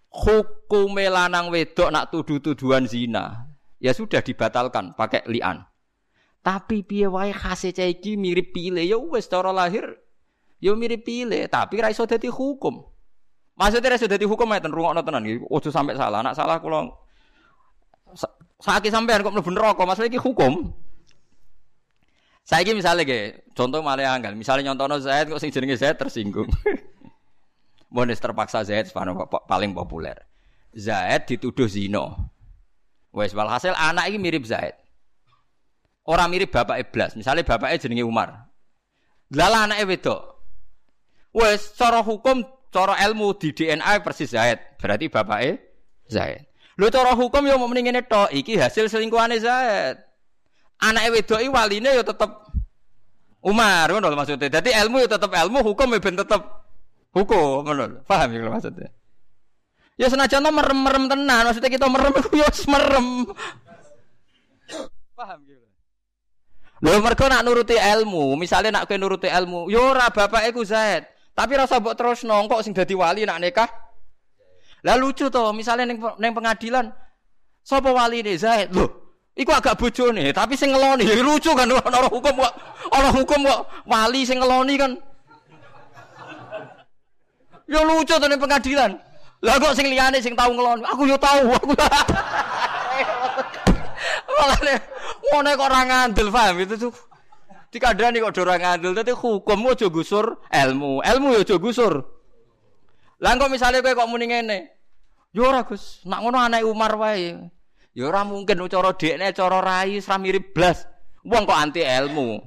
Hukum 0.09 0.97
lanang 0.97 1.53
wedok 1.53 1.93
nak 1.93 2.09
tuduh-tuduhan 2.09 2.89
zina, 2.89 3.45
ya 3.77 3.93
sudah 3.93 4.25
dibatalkan 4.25 4.97
pakai 4.97 5.21
lian. 5.29 5.61
Tapi 6.41 6.81
piye 6.81 7.05
wae 7.05 7.29
khase 7.29 7.69
mirip 8.17 8.49
pile 8.55 8.81
ya 8.81 8.97
wis 8.97 9.29
cara 9.29 9.53
lahir 9.53 9.85
ya 10.57 10.73
mirip 10.73 11.05
pile, 11.05 11.45
tapi 11.45 11.77
ra 11.77 11.93
iso 11.93 12.09
dadi 12.09 12.25
hukum. 12.25 12.81
Maksudnya 13.53 13.93
ra 13.93 13.95
iso 14.01 14.09
dadi 14.09 14.25
hukum 14.25 14.49
ya 14.49 14.65
rungokno 14.65 15.01
tenan 15.05 15.29
iki. 15.29 15.45
Ojo 15.45 15.69
sampai 15.69 15.93
salah. 15.93 16.25
Nak 16.25 16.33
salah 16.33 16.57
kula 16.57 16.89
Sakit 18.59 18.91
sampean 18.91 19.23
kok 19.23 19.31
mlebu 19.31 19.51
neraka, 19.55 19.87
masalah 19.87 20.11
iki 20.11 20.19
hukum. 20.19 20.75
Saiki 22.43 22.73
misalnya 22.73 23.05
ge, 23.05 23.45
contoh 23.53 23.79
malah 23.85 24.17
anggal, 24.17 24.33
misalnya 24.33 24.73
nyontono 24.73 24.97
Zaid 24.97 25.29
kok 25.29 25.37
sing 25.37 25.53
jenenge 25.53 25.77
Zaid 25.77 26.01
tersinggung. 26.01 26.49
Monis 27.89 28.21
terpaksa 28.21 28.61
Zaid 28.61 28.93
paling 29.49 29.73
populer. 29.73 30.21
Zaid 30.77 31.25
dituduh 31.25 31.65
zina. 31.65 32.13
Wes 33.09 33.33
walhasil 33.33 33.73
anak 33.73 34.13
ini 34.13 34.21
mirip 34.21 34.45
Zaid. 34.45 34.77
Orang 36.05 36.29
mirip 36.29 36.53
bapak 36.53 36.77
Iblas, 36.89 37.17
misalnya 37.17 37.45
bapaknya 37.45 37.81
jenenge 37.81 38.05
Umar. 38.05 38.49
Lala 39.33 39.65
anaknya 39.65 39.89
wedok. 39.89 40.21
Wes 41.33 41.73
cara 41.73 42.05
hukum, 42.05 42.45
cara 42.69 42.97
ilmu 43.09 43.33
di 43.37 43.53
DNA 43.53 44.05
persis 44.05 44.33
Zaid. 44.33 44.77
Berarti 44.77 45.09
bapaknya 45.09 45.57
Zaid. 46.05 46.45
Lho 46.77 46.87
cara 46.93 47.17
hukum 47.17 47.41
ya 47.45 47.57
mau 47.57 47.65
mendingin 47.67 47.97
itu, 47.97 48.23
iki 48.37 48.53
hasil 48.57 48.85
selingkuhane 48.85 49.41
Zaid. 49.41 49.97
Anake 50.79 51.09
wedoki 51.11 51.49
waline 51.49 51.91
ya 51.91 52.05
tetep 52.05 52.29
Umar 53.41 53.89
ngono 53.89 54.13
maksudnya. 54.13 54.47
Jadi 54.47 54.71
ilmu 54.77 55.01
ya 55.03 55.09
tetep 55.09 55.27
ilmu, 55.33 55.59
hukum 55.65 55.91
ya 55.91 55.99
ben 55.99 56.15
tetep 56.15 56.41
hukum 57.13 57.65
ngono. 57.65 58.05
Paham 58.05 58.29
ya 58.33 58.49
maksudnya? 58.49 58.89
Ya 59.99 60.07
senajan 60.07 60.45
to 60.45 60.51
merem-merem 60.55 61.11
tenan, 61.11 61.43
maksudnya 61.43 61.67
kita 61.67 61.87
merem 61.91 62.13
iku 62.15 62.31
ya 62.39 62.47
merem. 62.71 63.07
Paham 65.11 65.39
gitu. 65.43 65.67
Lho 66.79 67.03
mergo 67.03 67.27
nak 67.27 67.43
nuruti 67.43 67.75
ilmu, 67.75 68.39
misalnya 68.39 68.79
nak 68.79 68.87
kowe 68.87 68.95
nuruti 68.95 69.27
ilmu, 69.27 69.67
ya 69.67 69.83
ora 69.83 70.07
bapake 70.07 70.55
ku 70.55 70.63
Zaid. 70.63 71.03
Tapi 71.35 71.59
rasa 71.59 71.83
mbok 71.83 71.95
terus 71.99 72.23
nongkok 72.23 72.63
sing 72.63 72.71
dadi 72.71 72.95
wali 72.95 73.27
nak 73.27 73.43
nikah 73.43 73.67
lah 74.79 74.95
lucu 74.95 75.27
toh, 75.27 75.51
misalnya 75.51 75.91
neng, 75.91 75.99
neng 75.99 76.31
pengadilan, 76.31 76.87
sapa 77.59 77.91
wali 77.91 78.23
ini 78.23 78.39
Zaid 78.39 78.71
loh. 78.71 79.11
Iku 79.35 79.55
agak 79.55 79.79
nih, 79.79 80.35
tapi 80.35 80.59
sing 80.59 80.75
ngeloni 80.75 81.07
ya 81.07 81.15
lucu 81.23 81.55
kan 81.55 81.63
orang 81.87 82.11
hukum 82.11 82.43
kok 82.43 82.53
orang 82.91 83.13
hukum 83.15 83.39
kok 83.47 83.61
wali 83.87 84.27
sing 84.27 84.39
ngeloni 84.39 84.75
kan. 84.75 84.91
Ya 87.69 87.85
lucu 87.85 88.17
tuh 88.17 88.25
neng 88.25 88.41
pengadilan. 88.41 88.97
Lah 89.45 89.55
kok 89.61 89.77
sing 89.77 89.87
liyane 89.87 90.19
sing 90.19 90.33
tahu 90.33 90.57
ngeloni, 90.57 90.83
aku 90.83 91.07
yo 91.07 91.15
tahu 91.15 91.53
aku. 91.53 91.71
Malane 94.39 94.75
ngene 95.29 95.51
kok 95.55 95.67
ora 95.69 95.81
ngandel 95.85 96.27
paham 96.33 96.57
itu 96.59 96.75
tuh. 96.75 96.93
Dikandani 97.69 98.19
kok 98.19 98.35
ora 98.41 98.57
ngandel, 98.57 98.97
dadi 98.97 99.13
hukum 99.13 99.69
aja 99.69 99.87
gusur 99.87 100.41
ilmu, 100.49 101.05
ilmu 101.05 101.27
yo 101.37 101.45
aja 101.45 101.55
gusur. 101.61 101.93
Lah 103.21 103.37
kok 103.37 103.53
misalnya 103.53 103.85
kowe 103.85 103.95
kok 103.95 104.09
muni 104.09 104.25
ngene. 104.27 104.59
Yo 105.29 105.45
ora 105.45 105.61
Gus, 105.61 106.01
nak 106.09 106.25
ngono 106.25 106.41
anak 106.41 106.65
Umar 106.65 106.97
wae. 106.97 107.37
Ya 107.93 108.09
ora 108.09 108.25
mungkin 108.25 108.65
cara 108.65 108.97
dekne 108.97 109.29
cara 109.29 109.61
rai 109.61 110.01
ora 110.01 110.17
mirip 110.17 110.57
blas. 110.57 110.89
Wong 111.21 111.45
kok 111.45 111.53
anti 111.53 111.85
ilmu. 111.85 112.41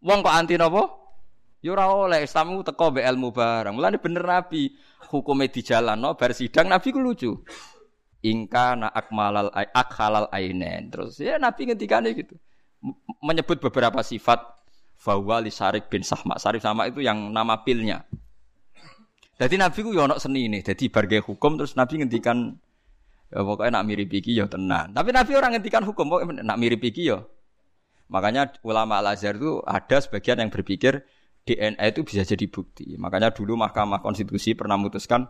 Wong 0.00 0.18
kok 0.24 0.32
anti 0.32 0.56
napa? 0.56 1.01
Ya 1.62 1.78
oleh 1.78 2.26
Islam 2.26 2.58
teko 2.66 2.90
mbek 2.90 3.06
ilmu 3.06 3.30
barang. 3.30 3.78
Mulane 3.78 4.02
bener 4.02 4.26
Nabi 4.26 4.74
hukumnya 5.14 5.46
di 5.46 5.62
jalan 5.62 5.94
no, 5.94 6.18
sidang 6.18 6.66
Nabi 6.66 6.90
ku 6.90 6.98
lucu. 6.98 7.30
Ingka 8.22 8.78
na 8.78 8.90
akmalal 8.90 9.54
akhalal 9.54 10.26
ainen. 10.34 10.90
Terus 10.90 11.22
ya 11.22 11.38
Nabi 11.38 11.70
ngendikane 11.70 12.18
gitu. 12.18 12.34
Menyebut 13.22 13.62
beberapa 13.62 14.02
sifat 14.02 14.42
Fawali 14.98 15.54
Sarik 15.54 15.86
bin 15.86 16.02
Sahma. 16.02 16.34
Sarik 16.42 16.58
sama 16.58 16.90
itu 16.90 16.98
yang 16.98 17.30
nama 17.30 17.62
pilnya. 17.62 18.02
Jadi 19.38 19.54
Nabi 19.54 19.78
ku 19.86 19.94
yo 19.94 20.06
seni 20.18 20.50
ini. 20.50 20.66
Jadi 20.66 20.90
barge 20.90 21.22
hukum 21.22 21.62
terus 21.62 21.78
Nabi 21.78 22.02
ngendikan 22.02 22.58
ya 23.30 23.38
pokoknya 23.42 23.78
nak 23.78 23.86
mirip 23.86 24.10
iki 24.10 24.34
yo 24.34 24.50
tenan. 24.50 24.90
Tapi 24.90 25.14
Nabi 25.14 25.30
orang 25.38 25.54
ngendikan 25.58 25.86
hukum 25.86 26.10
pokoknya 26.10 26.42
nak 26.42 26.58
mirip 26.58 26.82
iki 26.82 27.06
yo. 27.06 27.26
Makanya 28.10 28.50
ulama 28.66 28.98
Al-Azhar 28.98 29.38
itu 29.38 29.62
ada 29.62 29.96
sebagian 30.02 30.42
yang 30.42 30.50
berpikir 30.50 31.06
DNA 31.42 31.84
itu 31.90 32.06
bisa 32.06 32.22
jadi 32.22 32.46
bukti. 32.46 32.94
Makanya 32.94 33.34
dulu 33.34 33.58
Mahkamah 33.58 33.98
Konstitusi 33.98 34.54
pernah 34.54 34.78
memutuskan 34.78 35.26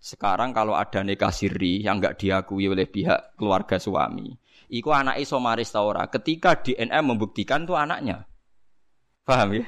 sekarang 0.00 0.56
kalau 0.56 0.72
ada 0.72 1.04
nikah 1.04 1.28
siri 1.28 1.84
yang 1.84 2.00
nggak 2.00 2.16
diakui 2.16 2.64
oleh 2.64 2.88
pihak 2.88 3.36
keluarga 3.36 3.76
suami, 3.76 4.32
iku 4.72 4.96
anak 4.96 5.20
isomaris 5.20 5.68
taura. 5.68 6.08
Ketika 6.08 6.56
DNA 6.56 7.04
membuktikan 7.04 7.68
tuh 7.68 7.76
anaknya, 7.76 8.24
paham 9.28 9.60
ya? 9.60 9.64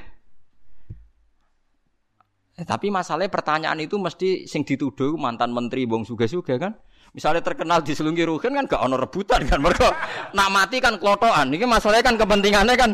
Eh, 2.56 2.64
tapi 2.64 2.88
masalahnya 2.88 3.28
pertanyaan 3.28 3.76
itu 3.84 4.00
mesti 4.00 4.48
sing 4.48 4.64
dituduh 4.64 5.20
mantan 5.20 5.52
menteri 5.52 5.84
bong 5.84 6.08
suga-suga 6.08 6.56
kan. 6.56 6.72
Misalnya 7.12 7.44
terkenal 7.44 7.84
di 7.84 7.92
selungi 7.92 8.24
rugen 8.24 8.56
kan 8.56 8.64
gak 8.64 8.80
ono 8.88 8.96
rebutan 8.96 9.44
kan 9.44 9.60
mereka 9.60 9.92
nak 10.32 10.48
mati 10.48 10.80
kan 10.80 10.96
klotoan. 10.96 11.52
Ini 11.52 11.68
masalahnya 11.68 12.08
kan 12.08 12.16
kepentingannya 12.16 12.74
kan 12.76 12.90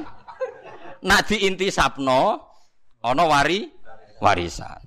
nak 1.07 1.31
di 1.31 1.47
inti 1.47 1.71
sapno 1.71 2.48
ono 3.05 3.25
wari 3.31 3.69
warisan. 4.19 4.83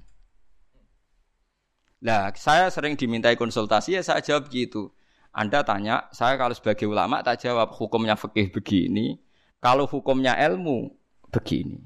Nah, 2.01 2.33
saya 2.33 2.73
sering 2.73 2.97
dimintai 2.97 3.37
konsultasi 3.37 3.95
ya 3.95 4.01
saya 4.01 4.25
jawab 4.25 4.49
gitu. 4.49 4.89
Anda 5.31 5.63
tanya, 5.63 6.11
saya 6.11 6.35
kalau 6.35 6.51
sebagai 6.51 6.89
ulama 6.89 7.23
tak 7.23 7.47
jawab 7.47 7.71
hukumnya 7.71 8.19
fikih 8.19 8.51
begini, 8.51 9.15
kalau 9.63 9.87
hukumnya 9.87 10.35
ilmu 10.35 10.91
begini. 11.31 11.79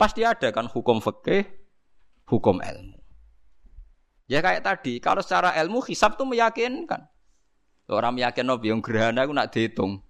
Pasti 0.00 0.24
ada 0.24 0.48
kan 0.48 0.64
hukum 0.70 1.02
fikih, 1.04 1.44
hukum 2.24 2.62
ilmu. 2.62 2.96
Ya 4.26 4.40
kayak 4.40 4.64
tadi, 4.64 4.96
kalau 5.02 5.20
secara 5.20 5.52
ilmu 5.60 5.84
hisab 5.84 6.16
tuh 6.16 6.24
meyakinkan. 6.24 7.04
Orang 7.86 8.18
meyakin 8.18 8.50
nabi 8.50 8.74
yang 8.74 8.82
gerhana 8.82 9.22
aku 9.22 9.32
nak 9.34 9.54
dihitung. 9.54 10.02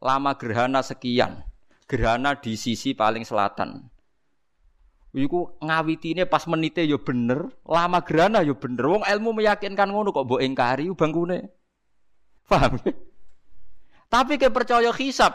Lama 0.00 0.32
gerhana 0.38 0.80
sekian. 0.80 1.44
Gerhana 1.84 2.40
di 2.40 2.56
sisi 2.56 2.96
paling 2.96 3.26
selatan. 3.26 3.84
Iku 5.16 5.56
ngawitine 5.64 6.28
pas 6.28 6.44
menite 6.44 6.84
ya 6.84 7.00
bener, 7.00 7.48
lama 7.64 8.04
gerhana 8.04 8.44
yo 8.44 8.52
ya 8.52 8.54
bener. 8.60 8.84
Wong 8.84 9.02
ilmu 9.08 9.40
meyakinkan 9.40 9.88
ngono 9.88 10.12
kok 10.12 10.28
mbok 10.28 10.44
ingkari 10.44 10.92
bangkune. 10.92 11.48
Paham? 12.44 12.76
Tapi 14.12 14.40
ke 14.40 14.52
percaya 14.52 14.92
hisab, 14.92 15.32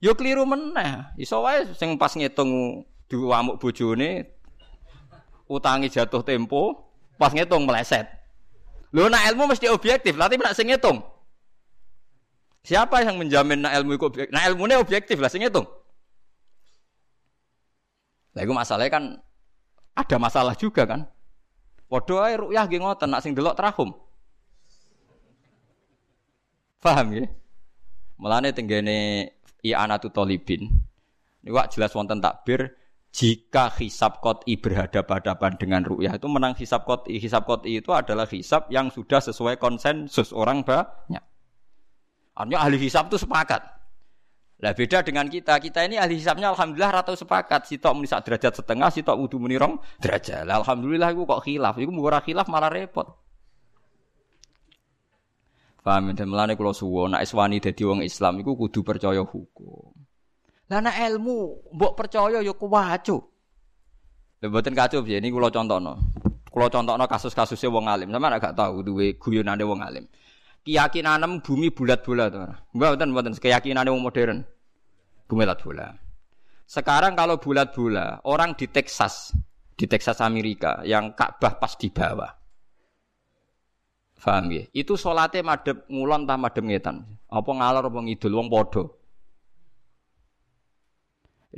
yo 0.00 0.16
keliru 0.16 0.48
meneh. 0.48 1.12
Iso 1.20 1.44
wae 1.44 1.68
sing 1.76 2.00
pas 2.00 2.12
ngitung 2.12 2.84
diwamuk 3.08 3.60
bojone 3.60 4.24
utangi 5.52 5.92
jatuh 5.92 6.24
tempo, 6.24 6.88
pas 7.20 7.32
ngitung 7.32 7.68
meleset. 7.68 8.08
Lho 8.92 9.08
nak 9.08 9.28
ilmu 9.32 9.52
mesti 9.52 9.68
objektif, 9.68 10.16
tapi 10.16 10.40
nak 10.40 10.56
sing 10.56 10.72
ngitung. 10.72 11.04
Siapa 12.62 13.02
yang 13.04 13.18
menjamin 13.18 13.60
nak 13.64 13.76
ilmu 13.80 13.98
itu 13.98 14.04
objektif? 14.06 14.32
Nah 14.32 14.46
ilmunya 14.48 14.78
objektif 14.78 15.20
lah 15.20 15.28
sing 15.28 15.44
ngitung. 15.44 15.66
Lah 18.32 18.40
iku 18.44 18.52
masalahnya 18.56 18.92
kan 18.92 19.04
ada 19.92 20.16
masalah 20.16 20.56
juga 20.56 20.88
kan. 20.88 21.04
Padha 21.88 22.24
ae 22.24 22.40
rukyah 22.40 22.64
nggih 22.64 22.80
ngoten 22.80 23.08
nak 23.12 23.20
sing 23.20 23.36
delok 23.36 23.52
trahum. 23.52 23.92
Paham 26.80 27.14
ya? 27.14 27.28
Mulane 28.16 28.56
tenggene 28.56 29.28
i'anatu 29.60 30.08
talibin. 30.08 30.72
Niku 31.44 31.58
jelas 31.68 31.92
wonten 31.92 32.22
takbir 32.22 32.72
jika 33.12 33.68
hisab 33.76 34.24
kot'i 34.24 34.56
berhadapan-hadapan 34.56 35.52
dengan 35.60 35.84
ru'yah 35.84 36.16
itu 36.16 36.26
menang 36.32 36.56
hisab 36.56 36.88
kot'i. 36.88 37.20
Hisab 37.20 37.44
kot'i 37.44 37.84
itu 37.84 37.92
adalah 37.92 38.24
hisab 38.24 38.72
yang 38.72 38.88
sudah 38.88 39.20
sesuai 39.20 39.60
konsensus 39.60 40.32
orang 40.32 40.64
banyak. 40.64 41.20
Artinya 42.32 42.58
ahli 42.64 42.80
hisab 42.80 43.12
itu 43.12 43.20
sepakat. 43.20 43.60
Lah 44.62 44.78
beda 44.78 45.02
dengan 45.02 45.26
kita. 45.26 45.58
Kita 45.58 45.82
ini 45.82 45.98
ahli 45.98 46.22
hisabnya 46.22 46.54
alhamdulillah 46.54 47.02
rata 47.02 47.18
sepakat. 47.18 47.66
Si 47.66 47.82
tok 47.82 47.98
muni 47.98 48.06
derajat 48.06 48.62
setengah, 48.62 48.94
si 48.94 49.02
tok 49.02 49.18
wudu 49.18 49.42
muni 49.42 49.58
rong 49.58 49.82
derajat. 49.98 50.46
Lah 50.46 50.62
alhamdulillah 50.62 51.10
iku 51.10 51.26
kok 51.26 51.42
khilaf. 51.42 51.74
Iku 51.82 51.90
murah 51.90 52.22
khilaf 52.22 52.46
malah 52.46 52.70
repot. 52.70 53.10
Paham 55.82 56.14
dan 56.14 56.30
melane 56.30 56.54
kula 56.54 56.70
suwon 56.70 57.18
nek 57.18 57.26
iswani 57.26 57.58
dadi 57.58 57.82
wong 57.82 58.06
Islam 58.06 58.38
iku 58.38 58.54
kudu 58.54 58.86
percaya 58.86 59.18
hukum. 59.26 59.90
Lah 60.70 60.78
nek 60.78 60.94
ilmu 61.10 61.74
mbok 61.74 61.92
percaya 61.98 62.38
ya 62.38 62.54
kuwacu. 62.54 63.18
Lha 64.38 64.46
mboten 64.46 64.78
kacu 64.78 65.02
piye 65.02 65.18
ini 65.18 65.34
kula 65.34 65.50
contohno. 65.50 65.98
Kula 66.54 66.70
contohno 66.70 67.02
kasus-kasusnya 67.10 67.66
wong 67.66 67.90
alim. 67.90 68.14
Sama 68.14 68.30
gak 68.38 68.54
tahu 68.54 68.86
duwe 68.86 69.18
guyonane 69.18 69.66
wong 69.66 69.82
alim. 69.82 70.06
Keyakinan 70.62 71.42
bumi 71.42 71.74
bulat-bulat 71.74 72.30
ora. 72.38 72.54
Mboten 72.70 73.10
mboten 73.10 73.34
keyakinane 73.34 73.90
wong 73.90 74.02
modern. 74.02 74.46
Bumi 75.26 75.42
bulat-bulat. 75.42 75.98
Sekarang 76.70 77.18
kalau 77.18 77.36
bulat-bulat, 77.36 78.22
orang 78.24 78.54
di 78.54 78.70
Texas, 78.70 79.34
di 79.74 79.84
Texas 79.90 80.22
Amerika 80.22 80.80
yang 80.86 81.12
Ka'bah 81.12 81.58
pas 81.58 81.74
di 81.76 81.90
bawah. 81.90 82.32
Paham 84.22 84.54
ya? 84.54 84.62
Itu 84.70 84.94
solatnya 84.94 85.42
madep 85.42 85.90
ngulon 85.90 86.30
tak 86.30 86.38
madep 86.38 86.62
ngetan. 86.62 87.02
Apa 87.26 87.50
ngalor 87.50 87.90
apa 87.90 87.98
ngidul 88.06 88.38
wong 88.38 88.46
padha. 88.46 88.86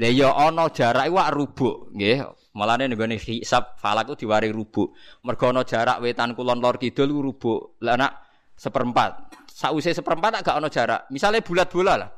Lah 0.01 0.11
ya 0.11 0.33
ana 0.33 0.73
jarak 0.73 1.07
iku 1.07 1.21
rubuk, 1.31 1.77
nggih. 1.93 2.25
Malane 2.57 2.89
nggone 2.89 3.21
hisab 3.21 3.77
falak 3.77 4.09
ku 4.09 4.15
diwari 4.17 4.49
rubuk. 4.49 4.97
Mergo 5.23 5.53
ana 5.53 5.63
jarak 5.63 6.01
wetan 6.01 6.33
kulon 6.33 6.59
lor 6.65 6.81
kidul 6.81 7.13
rubuk. 7.13 7.77
Lah 7.85 8.01
nak 8.01 8.24
seperempat. 8.55 9.35
Sause 9.51 9.95
seperempat 9.95 10.43
agak 10.43 10.55
ana 10.59 10.69
jarak. 10.71 11.07
Misalnya 11.11 11.43
bulat 11.43 11.69
bola 11.71 11.95
lah. 11.95 12.11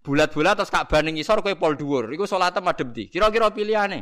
Bulat 0.00 0.32
bola 0.32 0.56
terus 0.56 0.72
Ka'bah 0.72 1.04
ning 1.04 1.20
ngisor 1.20 1.44
kowe 1.44 1.54
pol 1.54 1.76
dhuwur. 1.76 2.10
Iku 2.10 2.24
salate 2.24 2.58
madhep 2.64 2.88
ndi? 2.90 3.12
Kira-kira 3.12 3.52
pilihane. 3.52 4.00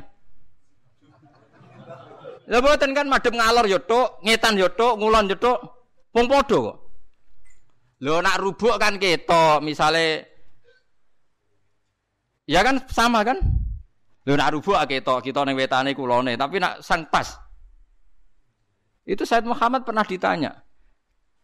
Lah 2.48 2.60
boten 2.64 2.96
kan 2.96 3.06
madhep 3.10 3.34
ngalor 3.36 3.68
yo 3.68 3.82
tok, 3.84 4.24
ngetan 4.24 4.56
yo 4.56 4.72
tok, 4.72 4.96
ngulon 4.96 5.28
yo 5.28 5.36
tok. 5.36 5.58
Wong 6.16 6.26
padha 6.30 6.56
kok. 6.56 6.76
Lho 7.98 8.22
nak 8.22 8.38
rubuk 8.38 8.78
kan 8.78 8.94
ketok, 8.96 9.58
misale 9.58 10.22
Ya 12.48 12.64
kan 12.64 12.80
sama 12.88 13.20
kan? 13.26 13.36
Lho 14.24 14.32
nak 14.38 14.54
rubuk 14.56 14.78
ketok, 14.88 15.20
kita 15.20 15.44
ning 15.44 15.58
wetane 15.58 15.92
kulone, 15.92 16.38
tapi 16.38 16.56
nak 16.56 16.80
sang 16.80 17.04
pas. 17.12 17.36
Itu 19.04 19.28
Said 19.28 19.44
Muhammad 19.44 19.84
pernah 19.84 20.04
ditanya. 20.04 20.67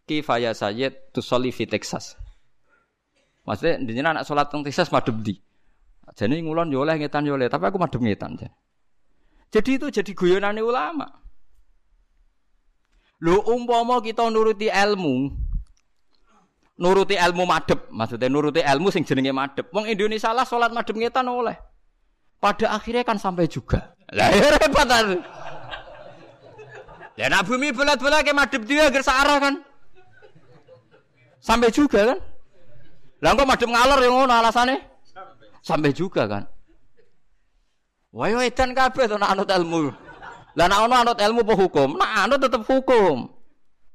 Kifaya 0.05 0.53
Sayyid 0.53 1.17
tusolli 1.17 1.49
fi 1.49 1.65
Texas. 1.65 2.21
Maksudnya 3.45 3.81
dinyen 3.81 4.09
anak 4.09 4.25
sholat 4.25 4.49
teng 4.53 4.65
Texas 4.65 4.89
madem 4.93 5.21
di. 5.21 5.37
Jadi 6.15 6.45
ngulon 6.45 6.73
yo 6.73 6.85
oleh 6.85 7.01
ngetan 7.01 7.25
yo 7.25 7.37
oleh, 7.37 7.49
tapi 7.49 7.69
aku 7.69 7.81
madem 7.81 8.05
ngetan. 8.05 8.37
Jadi 9.49 9.71
itu 9.81 9.87
jadi 9.89 10.13
guyonane 10.13 10.61
ulama. 10.61 11.09
Lu 13.25 13.41
umpama 13.49 14.05
kita 14.05 14.29
nuruti 14.29 14.69
ilmu, 14.69 15.33
nuruti 16.77 17.17
ilmu 17.17 17.45
madep, 17.49 17.89
maksudnya 17.89 18.29
nuruti 18.29 18.61
ilmu 18.61 18.93
sing 18.93 19.09
jenenge 19.09 19.33
madep. 19.33 19.73
Wong 19.73 19.89
Indonesia 19.89 20.33
lah 20.37 20.45
sholat 20.45 20.73
madep 20.77 20.93
ngetan 20.93 21.25
oleh. 21.29 21.57
Pada 22.37 22.77
akhirnya 22.77 23.09
kan 23.09 23.17
sampai 23.17 23.49
juga. 23.49 23.97
Lah 24.13 24.29
ya 24.29 24.53
repot 24.61 24.85
Lah 27.15 27.29
nak 27.31 27.49
bumi 27.49 27.73
bulat-bulat 27.73 28.21
ke 28.21 28.37
madep 28.37 28.63
dia 28.69 28.93
agar 28.93 29.01
searah 29.01 29.39
kan. 29.41 29.55
Sampai 31.45 31.69
juga 31.69 32.09
kan? 32.09 32.19
Lah 33.21 33.37
kok 33.37 33.45
madem 33.45 33.69
ngalor 33.69 34.01
yang 34.01 34.17
ngono 34.17 34.33
alasane? 34.33 34.81
Sampai 35.61 35.93
juga 35.93 36.25
kan. 36.25 36.49
Wah 38.17 38.33
yo 38.33 38.41
edan 38.41 38.73
kabeh 38.73 39.05
to 39.05 39.21
anut 39.21 39.53
ilmu. 39.53 39.93
Lah 40.57 40.65
nak 40.71 40.89
ono 40.89 40.95
anut 40.97 41.19
ilmu 41.21 41.45
apa 41.45 41.55
hukum? 41.61 41.89
Nak 42.01 42.11
anut 42.25 42.41
tetep 42.41 42.65
hukum. 42.65 43.29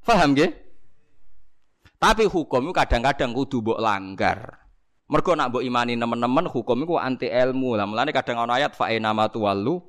Paham 0.05 0.37
nggih? 0.37 0.51
Tapi 1.97 2.29
hukum 2.29 2.69
itu 2.69 2.73
kadang-kadang 2.75 3.33
kudu 3.33 3.65
mbok 3.65 3.79
langgar. 3.81 4.61
Mergo 5.09 5.33
nak 5.33 5.49
mbok 5.49 5.65
imani 5.65 5.97
nemen-nemen 5.97 6.53
hukum 6.53 6.85
itu 6.85 7.01
anti 7.01 7.27
ilmu. 7.33 7.73
Lah 7.73 7.89
mulane 7.89 8.13
kadang 8.13 8.45
ono 8.45 8.53
ayat 8.53 8.77
fa 8.77 8.93
nama 8.93 9.25
tuwallu 9.25 9.81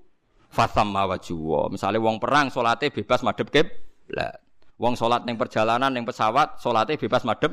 fasamma 0.48 1.04
wajhu. 1.12 1.68
Misale 1.68 2.00
wong 2.00 2.16
perang 2.16 2.48
salate 2.48 2.88
bebas 2.88 3.20
madhep 3.20 3.52
kiblat. 3.52 4.40
Wong 4.80 4.96
salat 4.96 5.28
ning 5.28 5.36
perjalanan 5.36 5.92
ning 5.92 6.08
pesawat 6.08 6.56
salate 6.56 6.96
bebas 6.96 7.28
madhep 7.28 7.52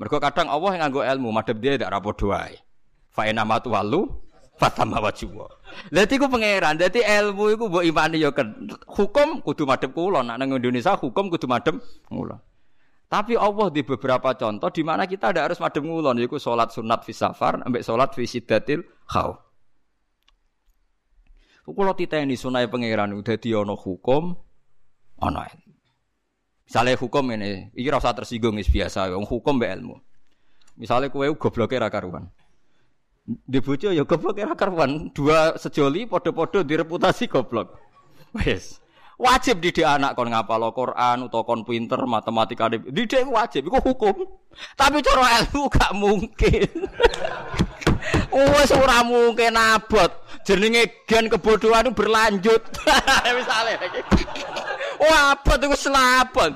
Mergo 0.00 0.16
kadang 0.16 0.48
Allah 0.48 0.70
yang 0.76 0.88
nganggo 0.88 1.04
ilmu, 1.04 1.28
madhep 1.30 1.56
dia 1.60 1.76
tidak 1.76 1.92
rapor 1.92 2.16
doai. 2.16 2.56
Fa 3.12 3.28
ina 3.28 3.44
matu 3.44 3.76
walu 3.76 4.08
fatama 4.56 5.04
wajhu. 5.04 5.44
Dadi 5.92 6.16
ku 6.16 6.32
pangeran, 6.32 6.80
dadi 6.80 7.04
ilmu 7.04 7.52
iku 7.52 7.68
mbok 7.68 7.84
imani 7.84 8.24
ya 8.24 8.32
hukum 8.88 9.44
kudu 9.44 9.68
madhep 9.68 9.92
kula, 9.92 10.24
nek 10.24 10.36
nang 10.40 10.56
Indonesia 10.56 10.96
hukum 10.96 11.28
kudu 11.28 11.44
madhep 11.44 11.76
kula. 12.08 12.40
Tapi 13.12 13.36
Allah 13.36 13.68
di 13.68 13.84
beberapa 13.84 14.32
contoh 14.32 14.72
di 14.72 14.80
mana 14.80 15.04
kita 15.04 15.28
tidak 15.36 15.52
harus 15.52 15.60
madhep 15.60 15.84
ngulon 15.84 16.16
yaiku 16.24 16.40
salat 16.40 16.72
sunat 16.72 17.04
fi 17.04 17.12
safar 17.12 17.60
ambek 17.60 17.84
salat 17.84 18.16
fi 18.16 18.24
siddatil 18.24 18.80
khauf. 19.04 19.36
Kula 21.68 21.92
titeni 21.92 22.32
sunai 22.32 22.64
pangeran 22.72 23.12
dadi 23.20 23.52
ana 23.52 23.76
hukum 23.76 24.32
ana 25.20 25.44
Misalnya 26.72 26.96
hukum 26.96 27.28
ini, 27.36 27.68
ini 27.76 27.88
rasa 27.92 28.16
tersinggung 28.16 28.56
is 28.56 28.64
biasa, 28.64 29.12
yang 29.12 29.28
hukum 29.28 29.60
be 29.60 29.68
ilmu. 29.68 30.00
Misalnya 30.80 31.12
kue 31.12 31.28
gobloknya 31.36 31.84
ra 31.84 31.92
karuan. 31.92 32.32
Di 33.28 33.60
ya 33.92 34.08
gobloknya 34.08 34.48
ra 34.48 34.56
karuan. 34.56 35.12
Dua 35.12 35.52
sejoli 35.60 36.08
podo-podo 36.08 36.64
direputasi 36.64 37.28
goblok. 37.28 37.76
Wes. 38.32 38.80
Wajib 39.20 39.60
didik 39.60 39.84
anak 39.84 40.16
kon 40.16 40.32
ngapal 40.32 40.72
Quran 40.72 41.28
utawa 41.28 41.44
kon 41.44 41.60
pinter 41.68 42.00
matematika 42.08 42.72
didik 42.72 43.28
wajib 43.28 43.68
iku 43.68 43.92
hukum. 43.92 44.16
Tapi 44.72 45.04
cara 45.04 45.44
ilmu 45.44 45.68
gak 45.68 45.92
mungkin. 45.92 46.88
Wes 48.56 48.72
ora 48.72 49.04
mungkin 49.04 49.60
abot. 49.60 50.21
Jenenge 50.42 51.06
gen 51.06 51.30
kebodohan 51.30 51.94
berlanjut. 51.94 52.62
Misalnya 53.38 53.78
Wah, 54.98 55.34
apa 55.34 55.58
tuh 55.58 55.74
selapon. 55.74 56.54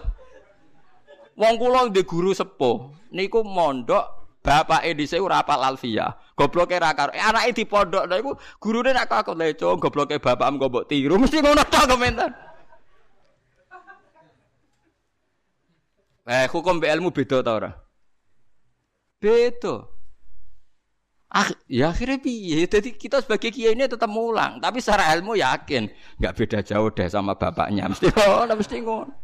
Wong 1.36 1.54
kula 1.60 1.90
ndek 1.90 2.06
guru 2.06 2.32
sepuh. 2.34 2.90
Niku 3.14 3.46
mondok 3.46 4.04
bapake 4.42 4.94
dhisik 4.94 5.22
ora 5.22 5.42
apal 5.42 5.62
alfiyah. 5.62 6.14
Gobloke 6.34 6.78
ra 6.78 6.94
karo. 6.94 7.10
Eh, 7.14 7.22
anake 7.22 7.62
di 7.62 7.64
pondok 7.66 8.06
lha 8.06 8.18
iku 8.18 8.32
gurune 8.62 8.90
nak 8.94 9.10
aku 9.10 9.34
leco 9.34 9.78
gobloke 9.78 10.18
bapakmu 10.18 10.62
kok 10.62 10.70
mbok 10.70 10.86
tiru 10.86 11.14
mesti 11.22 11.38
ngono 11.42 11.62
komentar. 11.66 12.30
Eh, 16.26 16.46
hukum 16.50 16.82
ilmu 16.82 17.14
beda 17.14 17.38
ta 17.38 17.52
ora? 17.54 17.70
Beda. 19.22 19.95
Ah, 21.26 21.50
ya 21.66 21.90
akhirnya 21.90 22.22
piye? 22.22 22.70
Jadi 22.70 22.94
kita 22.94 23.18
sebagai 23.18 23.50
kiai 23.50 23.74
ini 23.74 23.90
tetap 23.90 24.06
mulang, 24.06 24.62
tapi 24.62 24.78
secara 24.78 25.10
ilmu 25.18 25.34
yakin 25.34 25.90
nggak 26.22 26.34
beda 26.38 26.58
jauh 26.62 26.86
deh 26.94 27.10
sama 27.10 27.34
bapaknya. 27.34 27.90
Mesti 27.90 28.06
ngono, 28.14 28.52
mesti 28.54 28.76
ngono. 28.78 29.14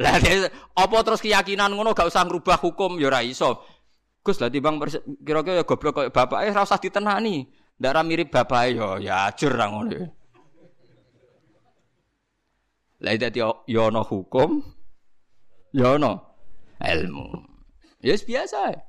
Lah 0.00 0.16
apa 0.72 0.96
terus 1.04 1.20
keyakinan 1.20 1.68
ngono 1.76 1.92
gak 1.92 2.08
usah 2.08 2.24
ngerubah 2.24 2.58
hukum 2.64 2.96
ya 2.96 3.12
ora 3.12 3.20
iso. 3.20 3.60
Gus 4.24 4.40
lah 4.40 4.48
timbang 4.48 4.80
kira-kira 5.20 5.60
ya 5.60 5.64
goblok 5.68 6.00
kaya 6.00 6.08
bapak 6.08 6.48
eh 6.48 6.50
ora 6.50 6.64
usah 6.64 6.80
ditenani. 6.80 7.44
Ndak 7.76 8.02
mirip 8.08 8.28
bapak 8.32 8.72
ya 8.72 8.88
ya 8.98 9.14
ajur 9.28 9.52
ra 9.52 9.68
ngono. 9.68 10.00
Lah 13.04 13.12
dadi 13.20 13.44
ya 13.44 13.82
ana 13.84 14.00
hukum 14.00 14.64
ya 15.76 16.00
ana 16.00 16.18
ilmu. 16.80 17.52
Ya 18.02 18.16
yes, 18.16 18.26
biasa. 18.26 18.58
Ya. 18.74 18.80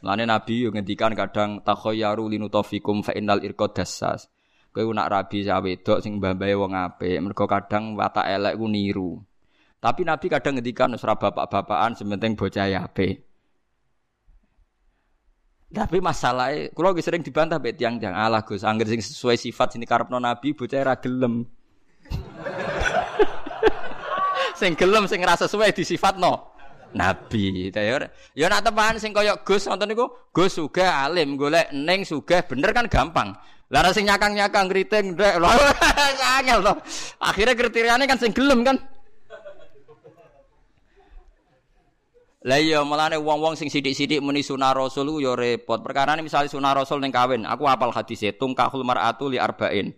Lane 0.00 0.24
Nabi 0.24 0.64
yo 0.64 0.72
ngendikan 0.72 1.12
kadang 1.12 1.60
takhayyaru 1.60 2.32
linutafikum 2.32 3.04
fa 3.04 3.12
innal 3.12 3.44
irqad 3.44 3.76
dassas. 3.76 4.32
Kowe 4.72 4.88
nak 4.96 5.12
rabi 5.12 5.44
sak 5.44 5.60
wedok 5.60 6.00
sing 6.00 6.16
mbambahe 6.16 6.56
wong 6.56 6.72
apik, 6.72 7.20
mergo 7.20 7.44
kadang 7.44 7.92
watak 7.92 8.24
elek 8.24 8.56
ku 8.56 8.64
niru. 8.72 9.20
Tapi 9.76 10.08
Nabi 10.08 10.26
kadang 10.32 10.56
ngendikan 10.56 10.96
wis 10.96 11.04
bapak-bapakan 11.04 11.92
sementing 11.92 12.32
bocah 12.32 12.64
apik. 12.72 13.20
Tapi 15.72 15.98
masalahnya, 16.04 16.68
kalau 16.76 16.92
sering 17.00 17.24
dibantah 17.24 17.56
bet 17.56 17.80
tiang-tiang 17.80 18.12
Allah 18.12 18.44
Gus, 18.44 18.60
angger 18.60 18.84
sing 18.88 19.00
sesuai 19.00 19.40
sifat 19.40 19.76
sini 19.76 19.88
karepno 19.88 20.20
Nabi, 20.20 20.52
bocah 20.52 20.80
ra 20.84 20.96
gelem. 21.00 21.48
sing 24.62 24.76
gelem 24.76 25.08
sing 25.08 25.18
rasa 25.24 25.48
sesuai 25.48 25.74
di 25.74 25.82
sifat 25.82 26.22
no 26.22 26.51
Nabi. 26.94 27.72
Ya 27.72 28.08
ya 28.36 28.46
nak 28.48 28.62
tepan 28.64 28.96
sing 29.00 29.10
koyok 29.10 29.42
Gus 29.42 29.66
nonton 29.68 29.88
niku, 29.90 30.06
Gus 30.30 30.56
sugih 30.56 30.86
alim, 30.86 31.40
golek 31.40 31.72
ning 31.72 32.04
sugih 32.04 32.44
bener 32.44 32.70
kan 32.72 32.86
gampang. 32.86 33.32
Lah 33.72 33.88
sing 33.96 34.04
nyakang-nyakang 34.04 34.68
kriting 34.68 35.16
ndek 35.16 35.40
angel 36.36 36.60
to. 36.60 36.74
Akhirnya 37.24 37.56
kriteriane 37.56 38.04
kan 38.04 38.20
sing 38.20 38.36
gelem 38.36 38.68
kan. 38.68 38.76
Lah 42.42 42.58
iya 42.58 42.82
mulane 42.82 43.14
wong-wong 43.16 43.54
sing 43.54 43.70
sithik-sithik 43.70 44.18
muni 44.18 44.42
sunah 44.42 44.74
rasul 44.74 45.08
ku 45.14 45.22
ya 45.22 45.38
repot. 45.38 45.78
Perkara 45.78 46.18
misalnya 46.18 46.50
sunah 46.50 46.74
rasul 46.74 46.98
ning 46.98 47.14
kawin, 47.14 47.46
aku 47.46 47.70
apal 47.70 47.94
hadise 47.94 48.34
tungkahul 48.34 48.82
mar'atu 48.82 49.30
li 49.30 49.38
arba'in. 49.38 49.94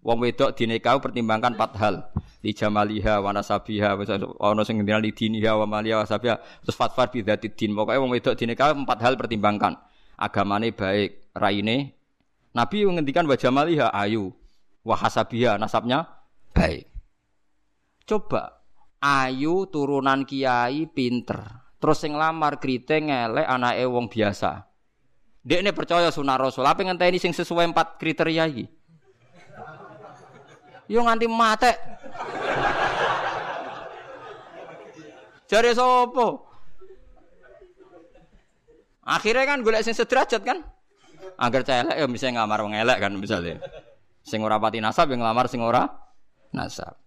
Wong 0.00 0.16
wedok 0.24 0.56
dinekau 0.56 0.96
pertimbangkan 0.96 1.52
empat 1.60 1.72
hal. 1.76 1.94
Li 2.40 2.56
jamaliha 2.56 3.20
wa 3.20 3.36
nasabiha 3.36 4.00
ana 4.40 4.64
sing 4.64 4.80
ngendina 4.80 4.96
li 4.96 5.12
diniha 5.12 5.52
wa 5.60 5.68
maliha 5.68 6.00
wa 6.00 6.08
terus 6.08 6.76
fatfar 6.76 7.12
dzati 7.12 7.52
din. 7.52 7.76
Pokoke 7.76 8.00
wong 8.00 8.08
wedok 8.08 8.32
dinekau 8.32 8.72
empat 8.72 8.98
hal 9.04 9.20
pertimbangkan. 9.20 9.76
Agamane 10.16 10.72
baik, 10.72 11.36
raine. 11.36 11.96
Nabi 12.56 12.82
ngendikan 12.82 13.28
wa 13.28 13.36
jamaliha 13.36 13.92
ayu, 13.92 14.32
wa 14.84 14.96
hasabiha 14.96 15.60
nasabnya 15.60 16.08
baik. 16.56 16.88
Coba 18.08 18.64
ayu 19.04 19.68
turunan 19.68 20.24
kiai 20.24 20.88
pinter. 20.88 21.44
Terus 21.80 22.00
sing 22.00 22.16
lamar 22.16 22.60
kriting 22.60 23.12
ngelek 23.12 23.48
anake 23.48 23.84
wong 23.84 24.08
biasa. 24.08 24.68
Dek 25.40 25.60
ini 25.64 25.72
percaya 25.72 26.12
sunah 26.12 26.36
rasul. 26.36 26.68
Apa 26.68 26.84
ngenteni 26.84 27.16
sing 27.16 27.32
sesuai 27.32 27.72
empat 27.72 27.96
kriteria 27.96 28.44
iki? 28.48 28.79
Yo 30.90 31.06
nganti 31.06 31.30
mate. 31.30 31.72
Jare 35.46 35.70
sopo? 35.70 36.50
Akhirnya 39.06 39.46
kan 39.46 39.62
golek 39.62 39.86
sing 39.86 39.94
sederajat 39.94 40.42
kan? 40.42 40.66
Agar 41.38 41.62
celek 41.62 41.94
ya 41.94 42.06
bisa 42.10 42.26
ngamar 42.34 42.66
wong 42.66 42.74
elek 42.74 42.98
kan 42.98 43.14
misalnya. 43.14 43.62
Sing 44.26 44.42
ora 44.42 44.58
pati 44.58 44.82
nasab 44.82 45.14
yang 45.14 45.22
ngamar 45.22 45.46
sing 45.46 45.62
ora 45.62 45.86
nasab. 46.50 46.98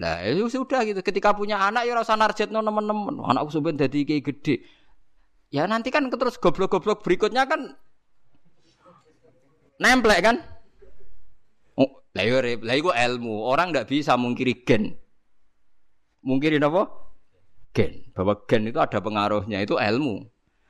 Lah 0.00 0.24
itu 0.24 0.48
ya 0.48 0.48
sudah 0.48 0.80
gitu. 0.88 1.04
Ketika 1.04 1.36
punya 1.36 1.60
anak 1.60 1.84
ya 1.84 1.92
rasa 1.92 2.16
narjetno 2.16 2.64
teman-teman. 2.64 3.20
Anakku 3.20 3.52
sampean 3.52 3.76
dadi 3.76 4.08
kayak 4.08 4.32
gede. 4.32 4.64
Ya 5.52 5.68
nanti 5.68 5.92
kan 5.92 6.08
terus 6.08 6.40
goblok-goblok 6.40 7.04
berikutnya 7.04 7.44
kan 7.44 7.76
nemplek 9.76 10.20
kan? 10.24 10.36
Lah 12.14 12.22
yo 12.22 12.38
iya, 12.38 12.54
lah 12.62 12.76
iku 12.78 12.94
ilmu. 12.94 13.42
Orang 13.42 13.74
ndak 13.74 13.90
bisa 13.90 14.14
mungkiri 14.14 14.62
gen. 14.62 14.94
Mungkiri 16.22 16.62
apa? 16.62 16.86
Gen. 17.74 18.14
Bahwa 18.14 18.38
gen 18.46 18.70
itu 18.70 18.78
ada 18.78 19.02
pengaruhnya, 19.02 19.58
itu 19.58 19.74
ilmu. 19.74 20.22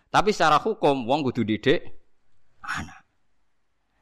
Tapi 0.08 0.32
secara 0.32 0.56
hukum 0.62 1.04
wong 1.04 1.20
kudu 1.28 1.44
didik 1.44 1.84
anak. 2.64 3.04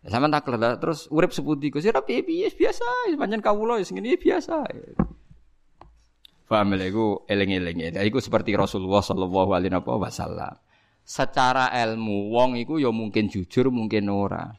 Sama 0.03 0.27
tak 0.27 0.51
terus 0.83 1.07
urip 1.15 1.31
seputi 1.31 1.71
ku 1.71 1.79
sira 1.79 2.03
piye 2.03 2.27
piye 2.27 2.51
biasa, 2.51 3.15
pancen 3.15 3.39
kawula 3.39 3.79
ya 3.79 3.87
sing 3.87 4.03
biasa. 4.03 4.67
Paham 6.51 6.75
lha 6.75 6.85
iku 6.91 7.23
eling-eling 7.31 7.79
ya. 7.81 8.03
Iku 8.03 8.19
seperti 8.19 8.53
Rasulullah 8.53 9.01
sallallahu 9.01 9.57
alaihi 9.57 9.73
wasallam. 9.79 10.59
Secara 11.01 11.73
ilmu 11.87 12.35
wong 12.35 12.61
iku 12.61 12.77
ya 12.83 12.91
mungkin 12.93 13.31
jujur, 13.31 13.71
mungkin 13.73 14.11
ora. 14.11 14.53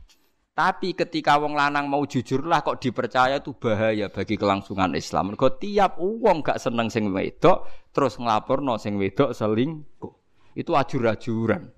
Tapi 0.54 0.94
ketika 0.94 1.42
wong 1.42 1.58
lanang 1.58 1.90
mau 1.90 2.06
jujur 2.06 2.46
lah 2.46 2.62
kok 2.62 2.78
dipercaya 2.78 3.42
itu 3.42 3.58
bahaya 3.58 4.06
bagi 4.14 4.38
kelangsungan 4.38 4.94
Islam. 4.94 5.34
Mergo 5.34 5.50
tiap 5.58 5.98
wong 5.98 6.46
gak 6.46 6.62
seneng 6.62 6.94
sing 6.94 7.10
wedok 7.10 7.66
terus 7.90 8.22
nglaporno 8.22 8.78
sing 8.78 9.02
wedok 9.02 9.34
selingkuh. 9.34 10.14
Itu 10.54 10.78
ajur-ajuran. 10.78 11.74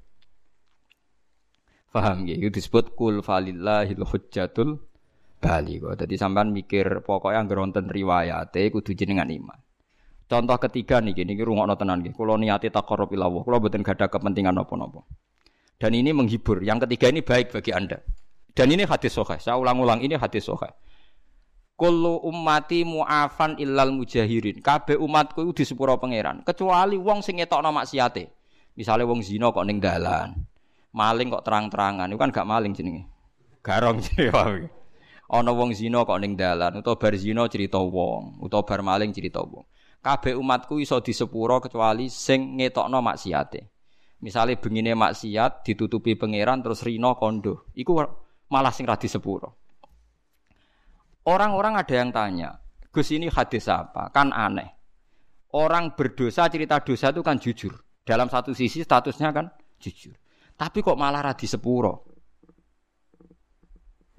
Paham 1.95 2.27
ya? 2.27 2.35
Itu 2.35 2.51
disebut 2.51 2.99
kul 2.99 3.23
falillahil 3.23 4.03
hujjatul 4.03 4.75
baligho. 5.39 5.95
Jadi 5.95 6.19
sampean 6.19 6.51
mikir 6.51 6.99
pokoknya 6.99 7.47
anggere 7.47 7.63
wonten 7.63 7.87
riwayate 7.87 8.67
kudu 8.75 8.91
jenengan 8.91 9.31
iman. 9.31 9.55
Contoh 10.27 10.59
ketiga 10.59 10.99
nih 10.99 11.15
gini, 11.15 11.39
rungokno 11.39 11.79
tenan 11.79 12.03
nggih. 12.03 12.11
Kula 12.11 12.35
niate 12.35 12.67
taqarrub 12.67 13.07
ila 13.15 13.31
Allah. 13.31 13.41
Kula 13.47 13.63
mboten 13.63 13.87
gadah 13.87 14.11
kepentingan 14.11 14.59
apa-apa. 14.59 15.07
Dan 15.79 15.95
ini 15.95 16.11
menghibur. 16.11 16.59
Yang 16.59 16.83
ketiga 16.89 17.15
ini 17.15 17.21
baik 17.23 17.55
bagi 17.55 17.71
Anda. 17.71 18.03
Dan 18.55 18.71
ini 18.71 18.87
hadis 18.87 19.11
sahih. 19.11 19.35
Saya 19.37 19.59
ulang-ulang 19.59 19.99
ini 19.99 20.15
hadis 20.15 20.47
sahih. 20.47 20.71
Kullu 21.75 22.23
ummati 22.23 22.87
mu'afan 22.87 23.59
illal 23.59 23.91
mujahirin. 23.91 24.63
Kabeh 24.63 24.95
umatku 24.95 25.43
itu 25.43 25.61
di 25.61 25.63
sepuro 25.67 25.99
pangeran, 25.99 26.39
kecuali 26.47 26.95
wong 26.95 27.19
sing 27.19 27.43
ngetokno 27.43 27.75
maksiate. 27.75 28.31
Misalnya 28.79 29.03
wong 29.03 29.19
zina 29.19 29.51
kok 29.51 29.67
ning 29.67 29.83
dalan. 29.83 30.39
Maling 30.95 31.27
kok 31.35 31.43
terang-terangan. 31.43 32.07
Itu 32.07 32.15
kan 32.15 32.31
gak 32.31 32.47
maling 32.47 32.71
jenenge. 32.71 33.11
Garong 33.59 33.99
jenenge 34.07 34.71
ana 35.29 35.51
wong 35.53 35.73
zina 35.73 36.05
kok 36.05 36.19
ning 36.21 36.37
dalan. 36.37 36.81
Utawa 36.81 36.95
bar 36.97 37.13
zina 37.17 37.43
cerita 37.49 37.81
wong. 37.81 38.41
Utawa 38.41 38.63
bar 38.65 38.81
maling 38.85 39.11
cerita 39.11 39.41
wong. 39.41 39.65
Kabeh 40.05 40.37
umatku 40.37 40.77
iso 40.77 41.01
disepuro 41.01 41.57
kecuali 41.57 42.13
sing 42.13 42.61
ngetokno 42.61 43.01
maksiate. 43.01 43.73
Misale 44.21 44.57
bengine 44.57 44.93
maksiat 44.93 45.65
ditutupi 45.65 46.13
pangeran 46.13 46.61
terus 46.61 46.85
rino 46.85 47.17
kondo. 47.17 47.69
Iku 47.73 47.91
malah 48.51 48.73
sing 48.73 48.85
ra 48.85 48.99
disepuro 48.99 49.55
orang-orang 51.25 51.79
ada 51.79 51.95
yang 51.95 52.09
tanya 52.13 52.59
Gus 52.89 53.11
ini 53.11 53.27
hadis 53.27 53.67
apa 53.67 54.11
kan 54.13 54.31
aneh 54.31 54.69
orang 55.55 55.95
berdosa 55.95 56.47
cerita 56.47 56.79
dosa 56.81 57.11
itu 57.11 57.21
kan 57.23 57.39
jujur 57.41 57.73
dalam 58.05 58.29
satu 58.29 58.53
sisi 58.53 58.85
statusnya 58.85 59.33
kan 59.33 59.49
jujur 59.81 60.15
tapi 60.55 60.79
kok 60.79 60.95
malah 60.95 61.19
ra 61.19 61.33
sepuro. 61.35 62.07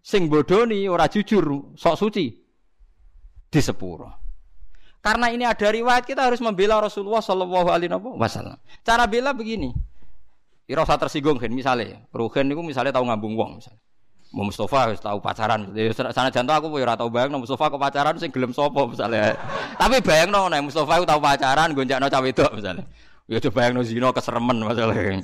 Sing 0.05 0.31
bodoni 0.31 0.87
ora 0.87 1.09
jujur, 1.09 1.75
sok 1.75 1.97
suci 1.99 2.27
di 3.51 3.61
sepuro. 3.61 4.23
Karena 5.03 5.33
ini 5.33 5.43
ada 5.43 5.67
riwayat 5.67 6.05
kita 6.07 6.29
harus 6.29 6.39
membela 6.43 6.79
Rasulullah 6.79 7.23
Shallallahu 7.23 7.69
Alaihi 7.73 7.91
Wasallam. 7.91 8.59
Cara 8.87 9.09
bela 9.09 9.35
begini. 9.35 9.73
Ira 10.67 10.83
usah 10.83 10.99
tersinggung 10.99 11.39
kan 11.39 11.51
misalnya, 11.51 12.03
Ruhen 12.11 12.51
itu 12.51 12.63
misalnya 12.63 12.91
tahu 12.91 13.07
ngambung 13.07 13.39
wong 13.39 13.63
misalnya. 13.63 13.83
Mau 14.35 14.43
Mustafa 14.43 14.91
harus 14.91 14.99
tahu 14.99 15.23
pacaran. 15.23 15.71
Ya, 15.73 15.95
sana 15.95 16.29
jantung 16.35 16.57
aku 16.59 16.67
ya 16.77 16.93
tahu 16.99 17.09
bayang 17.09 17.39
Mustafa 17.39 17.71
ke 17.71 17.79
pacaran 17.79 18.19
sing 18.19 18.35
gelem 18.35 18.51
sopo 18.51 18.91
misalnya. 18.91 19.39
Tapi 19.79 20.03
bayang 20.03 20.35
no, 20.35 20.51
Mustafa 20.51 20.99
itu 20.99 21.07
tahu 21.07 21.21
pacaran 21.23 21.71
gonjak 21.73 22.03
no 22.03 22.11
cawe 22.11 22.27
itu 22.27 22.45
misalnya. 22.53 22.85
Ya 23.31 23.39
coba 23.43 23.55
bayang 23.63 23.73
no 23.79 23.83
zino 23.87 24.09
keseremen 24.11 24.59
misalnya. 24.61 25.23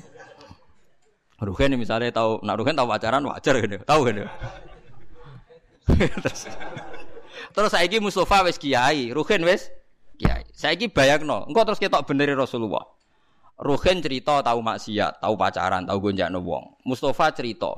Ruhen 1.43 1.75
misalnya 1.75 2.15
tahu, 2.15 2.39
nak 2.47 2.55
Ruhen 2.55 2.79
tahu 2.79 2.87
pacaran 2.87 3.27
wajar 3.27 3.59
gitu, 3.59 3.83
tahu 3.83 4.01
gitu. 4.07 4.23
terus, 6.23 6.47
terus 7.51 7.71
saya 7.75 7.99
Mustafa 7.99 8.47
wes 8.47 8.55
kiai, 8.63 9.11
Ruhen 9.11 9.43
wes 9.43 9.67
kiai. 10.15 10.47
Saya 10.55 10.79
ini 10.79 10.87
no, 11.27 11.43
engkau 11.51 11.67
terus 11.67 11.83
kita 11.83 11.99
bener 12.07 12.39
Rasulullah. 12.39 12.87
Ruhen 13.59 13.99
cerita 13.99 14.39
tahu 14.43 14.63
maksiat, 14.63 15.19
tahu 15.19 15.35
pacaran, 15.35 15.83
tahu 15.83 15.99
gonjak 15.99 16.31
wong. 16.31 16.79
Mustafa 16.87 17.35
cerita, 17.35 17.75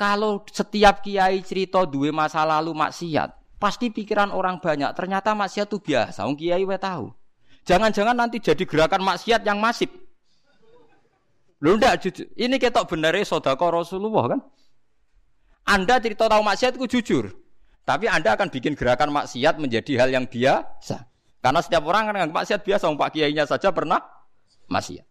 kalau 0.00 0.40
setiap 0.48 1.04
kiai 1.04 1.44
cerita 1.44 1.84
dua 1.84 2.08
masa 2.08 2.40
lalu 2.48 2.72
maksiat, 2.72 3.60
pasti 3.60 3.92
pikiran 3.92 4.32
orang 4.32 4.56
banyak. 4.56 4.96
Ternyata 4.96 5.36
maksiat 5.36 5.68
itu 5.68 5.76
biasa, 5.76 6.24
Wong 6.24 6.40
kiai 6.40 6.64
we 6.64 6.72
tahu. 6.80 7.12
Jangan-jangan 7.68 8.16
nanti 8.16 8.40
jadi 8.40 8.64
gerakan 8.64 9.04
maksiat 9.04 9.44
yang 9.44 9.60
masif. 9.60 9.92
Lu 11.60 11.76
ndak 11.76 12.00
jujur. 12.00 12.24
Ini 12.32 12.56
ketok 12.56 12.88
benernya 12.88 13.28
sodako 13.28 13.84
Rasulullah 13.84 14.32
kan? 14.32 14.40
Anda 15.68 16.00
cerita 16.00 16.32
tahu 16.32 16.40
maksiat 16.40 16.80
itu 16.80 16.88
jujur. 16.96 17.36
Tapi 17.84 18.08
Anda 18.08 18.32
akan 18.40 18.48
bikin 18.48 18.72
gerakan 18.72 19.12
maksiat 19.12 19.60
menjadi 19.60 20.00
hal 20.00 20.08
yang 20.08 20.24
biasa. 20.24 21.04
Karena 21.44 21.60
setiap 21.60 21.84
orang 21.84 22.08
kan 22.08 22.32
maksiat 22.32 22.64
biasa, 22.64 22.88
Pak 22.88 23.12
Kiainya 23.12 23.44
saja 23.44 23.68
pernah 23.68 24.00
maksiat. 24.72 25.04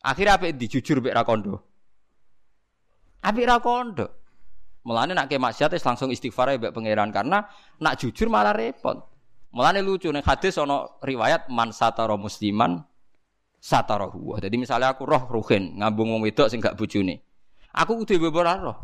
Akhirnya 0.00 0.40
apa 0.40 0.48
itu 0.48 0.80
jujur 0.80 1.04
Bek 1.04 1.12
Rakondo? 1.12 1.75
Abi 3.26 3.42
Rakondo. 3.42 4.06
Mulane 4.86 5.18
nak 5.18 5.26
ke 5.26 5.34
maksiat 5.34 5.74
langsung 5.82 6.14
istighfar 6.14 6.54
ya 6.54 6.70
pangeran 6.70 7.10
karena 7.10 7.42
nak 7.82 7.98
jujur 7.98 8.30
malah 8.30 8.54
repot. 8.54 9.02
Mulane 9.50 9.82
lucu 9.82 10.14
nih 10.14 10.22
hadis 10.22 10.54
ono 10.62 11.02
riwayat 11.02 11.50
man 11.50 11.74
satara 11.74 12.14
musliman 12.14 12.78
satarahu. 13.58 14.38
Jadi 14.38 14.54
misalnya 14.54 14.94
aku 14.94 15.02
roh 15.02 15.26
ruhin 15.26 15.82
ngambung 15.82 16.14
wong 16.14 16.22
wedok 16.22 16.46
sing 16.46 16.62
gak 16.62 16.78
bojone. 16.78 17.18
Aku 17.74 17.98
kudu 17.98 18.30
beber 18.30 18.46
roh. 18.62 18.78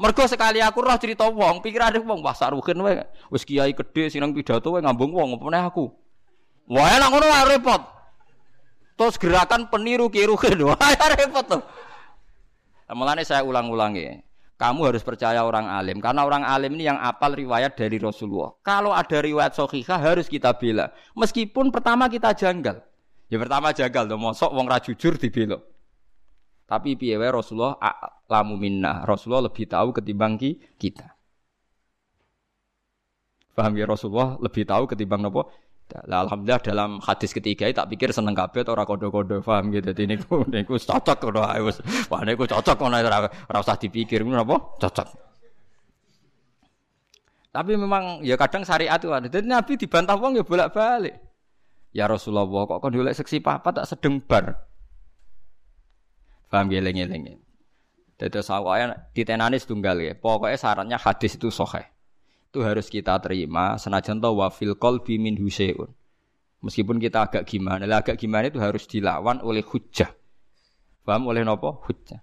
Mergo 0.00 0.24
sekali 0.26 0.58
aku 0.58 0.82
roh 0.82 0.96
cerita 0.98 1.30
wong, 1.30 1.62
pikirane 1.62 2.02
wong 2.02 2.24
wah 2.26 2.34
saruhin 2.34 2.82
wae. 2.82 3.06
Wis 3.30 3.46
kiai 3.46 3.70
gede 3.70 4.10
sing 4.10 4.18
nang 4.18 4.34
pidato 4.34 4.74
wae 4.74 4.82
ngambung 4.82 5.14
wong 5.14 5.38
apa 5.38 5.70
aku. 5.70 5.94
Wah 6.74 6.90
enak 6.90 7.06
ngono 7.06 7.26
repot. 7.46 7.82
Terus 8.98 9.16
gerakan 9.16 9.70
peniru 9.72 10.12
kirukin. 10.12 10.60
Wah, 10.68 10.76
repot 11.16 11.40
tuh. 11.48 11.64
Mulane 12.90 13.22
saya 13.22 13.46
ulang-ulangi. 13.46 14.26
Kamu 14.60 14.92
harus 14.92 15.00
percaya 15.00 15.40
orang 15.40 15.72
alim 15.72 16.04
karena 16.04 16.20
orang 16.20 16.44
alim 16.44 16.76
ini 16.76 16.84
yang 16.84 17.00
apal 17.00 17.32
riwayat 17.32 17.80
dari 17.80 17.96
Rasulullah. 17.96 18.52
Kalau 18.60 18.92
ada 18.92 19.24
riwayat 19.24 19.56
sahihah 19.56 19.96
harus 19.96 20.28
kita 20.28 20.52
bela. 20.52 20.92
Meskipun 21.16 21.72
pertama 21.72 22.12
kita 22.12 22.36
janggal. 22.36 22.76
Ya 23.32 23.40
pertama 23.40 23.72
janggal 23.72 24.04
dong, 24.04 24.20
mosok 24.20 24.52
wong 24.52 24.68
ra 24.68 24.76
jujur 24.76 25.16
dibela. 25.16 25.56
Tapi 26.68 26.92
piye 26.92 27.16
Rasulullah 27.16 27.80
lamu 28.28 28.60
minna. 28.60 29.00
Rasulullah 29.08 29.48
lebih 29.48 29.64
tahu 29.64 29.96
ketimbang 29.96 30.36
kita. 30.76 31.16
Paham 33.56 33.72
ya 33.80 33.88
Rasulullah 33.88 34.36
lebih 34.44 34.68
tahu 34.68 34.84
ketimbang 34.92 35.24
nopo 35.24 35.48
Nah, 36.06 36.22
alhamdulillah 36.26 36.62
dalam 36.62 36.90
hadis 37.02 37.34
ketiga 37.34 37.66
tak 37.74 37.90
pikir 37.90 38.14
seneng 38.14 38.38
kabeh 38.38 38.62
ora 38.66 38.86
kodo-kodo 38.86 39.42
paham 39.42 39.74
gitu. 39.74 39.90
Dadi 39.90 40.06
niku 40.06 40.44
niku 40.52 40.78
cocok 40.78 41.18
ngono 41.18 41.40
ae 41.46 41.60
wis. 41.66 41.82
Wah 42.06 42.22
niku 42.22 42.46
cocok 42.46 42.76
ngono 42.78 42.96
ora 43.02 43.58
usah 43.58 43.76
dipikir 43.76 44.22
ngono 44.22 44.46
apa? 44.46 44.56
Cocok. 44.78 45.08
Tapi 47.50 47.72
memang 47.74 48.22
ya 48.22 48.38
kadang 48.38 48.62
syariat 48.62 48.98
itu 49.02 49.10
ada. 49.10 49.26
Nabi 49.42 49.74
dibantah 49.74 50.14
wong 50.14 50.38
ya 50.38 50.44
bolak-balik. 50.46 51.18
Ya 51.90 52.06
Rasulullah 52.06 52.46
kok 52.46 52.78
kon 52.78 52.94
golek 52.94 53.18
seksi 53.18 53.42
papa 53.42 53.74
tak 53.74 53.90
sedeng 53.90 54.22
bar. 54.22 54.54
Paham 56.46 56.70
geleng-geleng. 56.70 57.42
Dadi 58.14 58.38
sawaya 58.38 58.94
ditenani 59.10 59.58
setunggal 59.58 59.98
ya. 59.98 60.14
Pokoknya 60.14 60.54
syaratnya 60.54 60.96
hadis 60.98 61.34
itu 61.34 61.50
sahih 61.50 61.82
itu 62.50 62.66
harus 62.66 62.90
kita 62.90 63.14
terima 63.22 63.78
senajan 63.78 64.18
to 64.18 64.30
wa 64.34 64.50
fil 64.50 64.74
qalbi 64.74 65.22
min 65.22 65.38
huseun. 65.38 65.94
Meskipun 66.60 66.98
kita 66.98 67.30
agak 67.30 67.46
gimana, 67.46 67.86
lah 67.86 68.02
agak 68.02 68.18
gimana 68.18 68.50
itu 68.50 68.60
harus 68.60 68.84
dilawan 68.84 69.40
oleh 69.40 69.64
hujjah. 69.64 70.12
Paham 71.06 71.30
oleh 71.30 71.40
nopo? 71.46 71.80
Hujjah. 71.86 72.20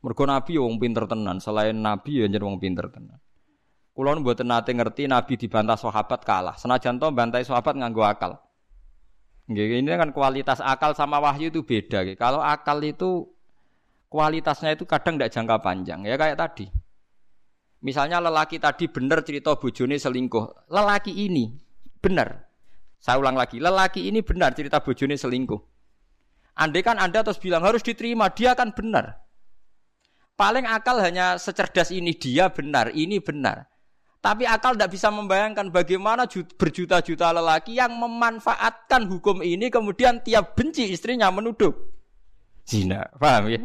Mergo 0.00 0.24
Nabi 0.24 0.56
wong 0.56 0.80
pinter 0.80 1.04
tenan, 1.04 1.38
selain 1.38 1.76
Nabi 1.76 2.24
ya 2.24 2.26
jeneng 2.26 2.56
wong 2.56 2.58
pinter 2.58 2.88
tenan. 2.88 3.20
Kulo 3.92 4.16
mboten 4.16 4.48
nate 4.48 4.72
ngerti 4.72 5.04
Nabi 5.06 5.36
dibantah 5.36 5.76
sahabat 5.76 6.24
kalah. 6.24 6.56
Senajan 6.56 6.96
to 6.96 7.12
bantai 7.12 7.44
sahabat 7.44 7.76
nganggo 7.76 8.00
akal. 8.00 8.40
Ini 9.44 9.84
kan 9.84 10.16
kualitas 10.16 10.64
akal 10.64 10.96
sama 10.96 11.20
wahyu 11.20 11.52
itu 11.52 11.60
beda. 11.60 12.06
Kalau 12.16 12.40
akal 12.40 12.80
itu 12.80 13.28
kualitasnya 14.08 14.72
itu 14.72 14.88
kadang 14.88 15.20
tidak 15.20 15.36
jangka 15.36 15.56
panjang. 15.60 16.00
Ya 16.08 16.16
kayak 16.16 16.40
tadi. 16.40 16.70
Misalnya 17.80 18.20
lelaki 18.20 18.60
tadi 18.60 18.92
benar 18.92 19.24
cerita 19.24 19.56
bojone 19.56 19.96
selingkuh. 19.96 20.68
Lelaki 20.68 21.12
ini 21.24 21.56
benar. 22.00 22.48
Saya 23.00 23.16
ulang 23.16 23.32
lagi, 23.32 23.56
lelaki 23.56 24.12
ini 24.12 24.20
benar 24.20 24.52
cerita 24.52 24.84
bojone 24.84 25.16
selingkuh. 25.16 25.60
Andai 26.60 26.84
kan 26.84 27.00
Anda 27.00 27.24
terus 27.24 27.40
bilang 27.40 27.64
harus 27.64 27.80
diterima, 27.80 28.28
dia 28.28 28.52
akan 28.52 28.76
benar. 28.76 29.24
Paling 30.36 30.68
akal 30.68 31.00
hanya 31.00 31.40
secerdas 31.40 31.88
ini 31.88 32.12
dia 32.12 32.52
benar, 32.52 32.92
ini 32.92 33.16
benar. 33.16 33.68
Tapi 34.20 34.44
akal 34.44 34.76
tidak 34.76 34.92
bisa 34.92 35.08
membayangkan 35.08 35.72
bagaimana 35.72 36.28
berjuta-juta 36.28 37.32
lelaki 37.32 37.80
yang 37.80 37.96
memanfaatkan 37.96 39.08
hukum 39.08 39.40
ini 39.40 39.72
kemudian 39.72 40.20
tiap 40.20 40.52
benci 40.52 40.92
istrinya 40.92 41.32
menuduh 41.32 41.72
zina. 42.68 43.08
Paham 43.16 43.48
ya? 43.48 43.64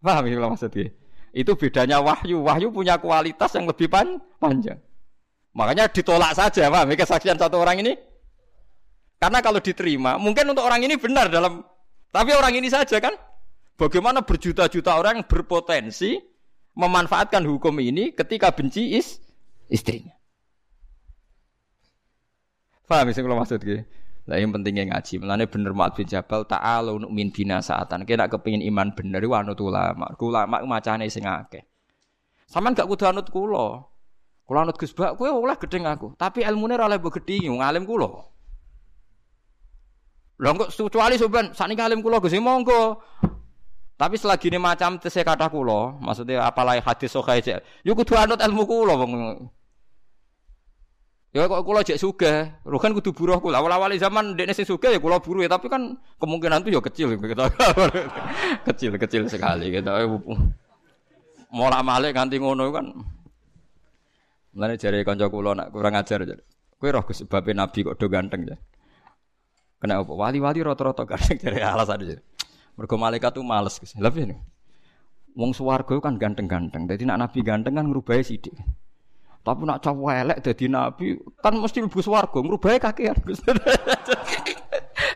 Paham 0.00 0.24
ya 0.32 0.40
maksudnya? 0.40 1.03
Itu 1.34 1.58
bedanya 1.58 1.98
wahyu. 1.98 2.46
Wahyu 2.46 2.70
punya 2.70 2.94
kualitas 2.94 3.50
yang 3.58 3.66
lebih 3.66 3.90
pan 3.90 4.22
panjang. 4.38 4.78
Makanya 5.50 5.90
ditolak 5.90 6.34
saja, 6.38 6.70
paham? 6.70 6.94
Kesaksian 6.94 7.38
satu 7.38 7.58
orang 7.58 7.82
ini. 7.82 7.98
Karena 9.18 9.42
kalau 9.42 9.58
diterima, 9.58 10.14
mungkin 10.14 10.54
untuk 10.54 10.62
orang 10.62 10.86
ini 10.86 10.94
benar 10.94 11.26
dalam 11.26 11.62
tapi 12.14 12.30
orang 12.30 12.54
ini 12.54 12.70
saja 12.70 13.02
kan. 13.02 13.18
Bagaimana 13.74 14.22
berjuta-juta 14.22 14.94
orang 14.94 15.26
berpotensi 15.26 16.14
memanfaatkan 16.78 17.42
hukum 17.42 17.74
ini 17.82 18.14
ketika 18.14 18.54
benci 18.54 18.94
is 18.94 19.18
istrinya. 19.66 20.14
Paham 22.86 23.10
sih 23.10 23.18
kalau 23.18 23.34
maksud? 23.42 23.58
Lah 24.24 24.40
yang 24.40 24.56
pentingnya 24.56 24.88
ngaji. 24.88 25.20
Mulane 25.20 25.44
bener 25.44 25.76
Mu'ad 25.76 25.92
bin 26.00 26.08
Jabal 26.08 26.48
ta'ala 26.48 26.96
untuk 26.96 27.12
min 27.12 27.28
bina 27.28 27.60
saatan. 27.60 28.08
Kena 28.08 28.28
kepingin 28.32 28.64
iman 28.72 28.96
bener 28.96 29.20
iku 29.20 29.36
anut 29.36 29.60
ulama. 29.60 30.16
Ulama 30.16 30.64
macane 30.64 31.12
sing 31.12 31.28
akeh. 31.28 31.60
Saman 32.48 32.72
gak 32.72 32.88
kudu 32.88 33.04
anut 33.04 33.28
kula. 33.28 33.84
Kula 34.44 34.64
anut 34.64 34.76
Gus 34.80 34.96
Bak 34.96 35.20
kowe 35.20 35.28
oleh 35.28 35.56
gedeng 35.60 35.84
aku. 35.84 36.16
Tapi 36.16 36.40
ilmune 36.44 36.76
ora 36.76 36.88
oleh 36.88 36.96
mbok 37.00 37.20
gedhi 37.20 37.48
wong 37.48 37.60
alim 37.60 37.84
kula. 37.84 38.08
Lah 40.40 40.50
kok 40.56 40.72
kecuali 40.72 41.14
sampean 41.20 41.52
sakniki 41.52 41.84
alim 41.84 42.00
kula 42.00 42.20
Gus 42.20 42.32
ya 42.32 42.40
monggo. 42.40 43.00
Tapi 43.94 44.18
selagi 44.18 44.50
ini 44.50 44.58
macam 44.58 44.98
tese 44.98 45.22
kata 45.22 45.46
kula, 45.46 46.02
maksudnya 46.02 46.42
apalagi 46.42 46.82
hadis 46.82 47.14
sahih 47.14 47.62
yo 47.86 47.94
kudu 47.94 48.18
anut 48.18 48.42
ilmu 48.42 48.66
kula 48.66 48.98
wong 48.98 49.10
Ya 51.34 51.50
kok 51.50 51.66
kula 51.66 51.82
jek 51.82 51.98
sugih, 51.98 52.46
rohan 52.62 52.94
kudu 52.94 53.10
buruh 53.10 53.42
kula. 53.42 53.58
Awal-awal 53.58 53.90
zaman 53.98 54.38
dekne 54.38 54.54
sing 54.54 54.62
sugih 54.62 54.94
ya 54.94 55.02
kula 55.02 55.18
buruh 55.18 55.42
ya, 55.42 55.50
tapi 55.50 55.66
kan 55.66 55.98
kemungkinan 56.22 56.62
itu 56.62 56.78
ya 56.78 56.80
kecil 56.80 57.18
gitu. 57.18 57.26
kecil 58.70 58.94
kecil 58.94 59.22
sekali 59.26 59.74
gitu. 59.74 59.90
Mola 61.50 61.82
malik 61.82 62.14
nganti 62.14 62.38
ngono 62.38 62.70
kan. 62.70 62.86
Mulane 64.54 64.78
jare 64.78 65.02
kanca 65.02 65.26
kula 65.26 65.58
nak 65.58 65.74
kurang 65.74 65.98
ajar 65.98 66.22
aja. 66.22 66.38
Kowe 66.78 66.94
roh 66.94 67.02
sebab 67.02 67.50
Nabi 67.50 67.82
kok 67.82 67.98
do 67.98 68.06
ganteng 68.06 68.46
ya. 68.46 68.54
Kena 69.82 70.06
apa? 70.06 70.14
Wali-wali 70.14 70.62
rata-rata 70.62 71.02
ganteng 71.02 71.42
jare 71.42 71.58
alasan 71.66 71.98
aja. 71.98 72.22
Mergo 72.78 72.94
malaikat 72.94 73.34
tuh 73.34 73.42
males. 73.42 73.82
Lha 73.98 74.06
piye 74.14 74.38
Wong 75.34 75.50
swarga 75.50 75.98
kan 75.98 76.14
ganteng-ganteng. 76.14 76.86
Dadi 76.86 77.02
nak 77.02 77.26
Nabi 77.26 77.42
ganteng 77.42 77.74
kan 77.74 77.90
ngrubahi 77.90 78.22
sithik. 78.22 78.54
Tapi 79.44 79.60
nak 79.68 79.84
cowok 79.84 80.12
elek 80.24 80.38
jadi 80.40 80.72
nabi 80.72 81.20
kan 81.44 81.52
mesti 81.52 81.84
lebih 81.84 82.00
swarga, 82.00 82.40
ngrubahe 82.40 82.80
kakean. 82.80 83.12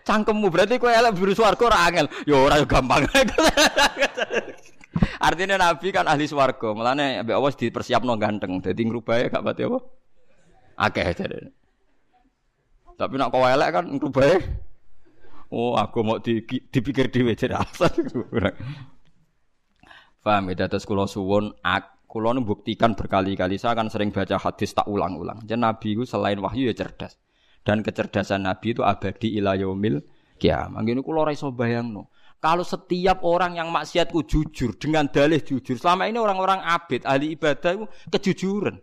Cangkemmu 0.08 0.52
berarti 0.52 0.76
kowe 0.76 0.92
elek 0.92 1.16
biru 1.16 1.32
swarga 1.32 1.72
ora 1.72 1.88
angel. 1.88 2.06
Ya 2.28 2.36
ora 2.36 2.60
gampang. 2.68 3.08
Artinya 5.26 5.56
nabi 5.56 5.88
kan 5.96 6.04
ahli 6.04 6.28
swarga, 6.28 6.76
mulane 6.76 7.24
mbek 7.24 7.40
Allah 7.40 7.56
dipersiapno 7.56 8.20
ganteng. 8.20 8.60
Dadi 8.60 8.84
ngrubahe 8.84 9.32
gak 9.32 9.40
pati 9.40 9.64
apa? 9.64 9.80
Akeh 10.76 11.08
jare. 11.16 11.48
Tapi 13.00 13.14
nak 13.16 13.32
kowe 13.32 13.48
elek 13.48 13.70
kan 13.72 13.88
ngrubahe 13.88 14.36
Oh, 15.48 15.80
aku 15.80 16.04
mau 16.04 16.20
di, 16.20 16.44
dipikir 16.44 17.08
jare 17.08 17.56
alasan. 17.56 17.96
Paham 20.20 20.52
ya, 20.52 20.68
terus 20.68 20.84
kula 20.84 21.08
suwun 21.08 21.56
ak 21.64 21.97
Kulo 22.08 22.32
buktikan 22.40 22.96
berkali-kali 22.96 23.60
saya 23.60 23.76
akan 23.76 23.92
sering 23.92 24.08
baca 24.08 24.40
hadis 24.40 24.72
tak 24.72 24.88
ulang-ulang. 24.88 25.44
Jadi 25.44 25.60
Nabi 25.60 25.88
itu 25.92 26.08
selain 26.08 26.40
wahyu 26.40 26.72
ya 26.72 26.74
cerdas. 26.74 27.20
Dan 27.60 27.84
kecerdasan 27.84 28.48
Nabi 28.48 28.72
itu 28.72 28.80
abadi 28.80 29.36
ila 29.36 29.52
yaumil 29.52 30.00
kiamat. 30.40 30.88
Gini 30.88 31.04
kulo 31.04 31.28
raiso 31.28 31.52
bayang 31.52 31.92
no. 31.92 32.08
Kalau 32.40 32.64
setiap 32.64 33.20
orang 33.28 33.60
yang 33.60 33.68
maksiatku 33.68 34.24
jujur 34.24 34.80
dengan 34.80 35.10
dalih 35.12 35.42
jujur, 35.44 35.76
selama 35.76 36.08
ini 36.08 36.16
orang-orang 36.16 36.64
abid 36.64 37.04
ahli 37.04 37.36
ibadah 37.36 37.76
itu 37.76 37.84
kejujuran. 38.08 38.80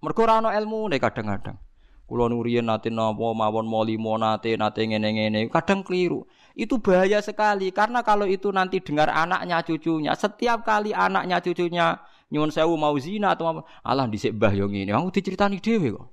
Mergo 0.00 0.22
ora 0.24 0.40
ilmu 0.40 0.88
nih 0.88 0.96
kadang-kadang. 1.02 1.60
Kulo 2.08 2.26
nuriyen 2.30 2.66
nate 2.66 2.88
napa 2.88 3.36
mawon 3.36 3.68
molimo 3.68 4.16
nate 4.16 4.56
nate 4.56 4.82
ngene-ngene, 4.86 5.50
kadang 5.52 5.84
keliru. 5.84 6.24
Itu 6.56 6.80
bahaya 6.80 7.20
sekali 7.20 7.68
karena 7.68 8.00
kalau 8.00 8.24
itu 8.24 8.48
nanti 8.48 8.80
dengar 8.80 9.12
anaknya 9.12 9.60
cucunya, 9.60 10.16
setiap 10.16 10.64
kali 10.64 10.96
anaknya 10.96 11.38
cucunya 11.38 12.00
nyuwun 12.30 12.54
sewu 12.54 12.78
mau 12.78 12.94
zina 12.96 13.34
atau 13.34 13.50
apa, 13.50 13.60
Allah 13.82 14.06
dhisik 14.06 14.32
mbah 14.38 14.54
yo 14.54 14.70
ngene. 14.70 14.94
Aku 14.94 15.10
diceritani 15.10 15.58
dhewe 15.58 15.98
kok. 15.98 16.06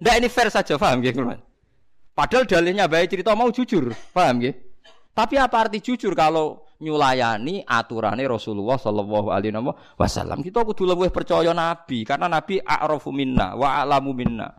Ndak 0.00 0.14
ini 0.20 0.28
fair 0.28 0.48
saja, 0.52 0.76
paham 0.76 1.00
nggih, 1.00 1.12
Kulo? 1.16 1.36
Padahal 2.16 2.44
dalilnya 2.48 2.88
baik 2.88 3.12
cerita 3.12 3.36
mau 3.36 3.48
jujur, 3.52 3.92
paham 4.12 4.40
nggih? 4.40 4.56
Tapi 5.16 5.34
apa 5.40 5.56
arti 5.68 5.80
jujur 5.80 6.12
kalau 6.12 6.64
nyulayani 6.76 7.64
aturannya 7.64 8.28
Rasulullah 8.28 8.76
Shallallahu 8.76 9.32
Alaihi 9.32 9.56
Wasallam? 9.96 10.44
Kita 10.44 10.60
kudu 10.60 10.84
lebih 10.84 11.08
percaya 11.08 11.56
Nabi 11.56 12.04
karena 12.04 12.28
Nabi 12.28 12.60
a'rafu 12.60 13.08
minna 13.12 13.56
wa 13.56 13.80
a'lamu 13.80 14.12
minna. 14.12 14.52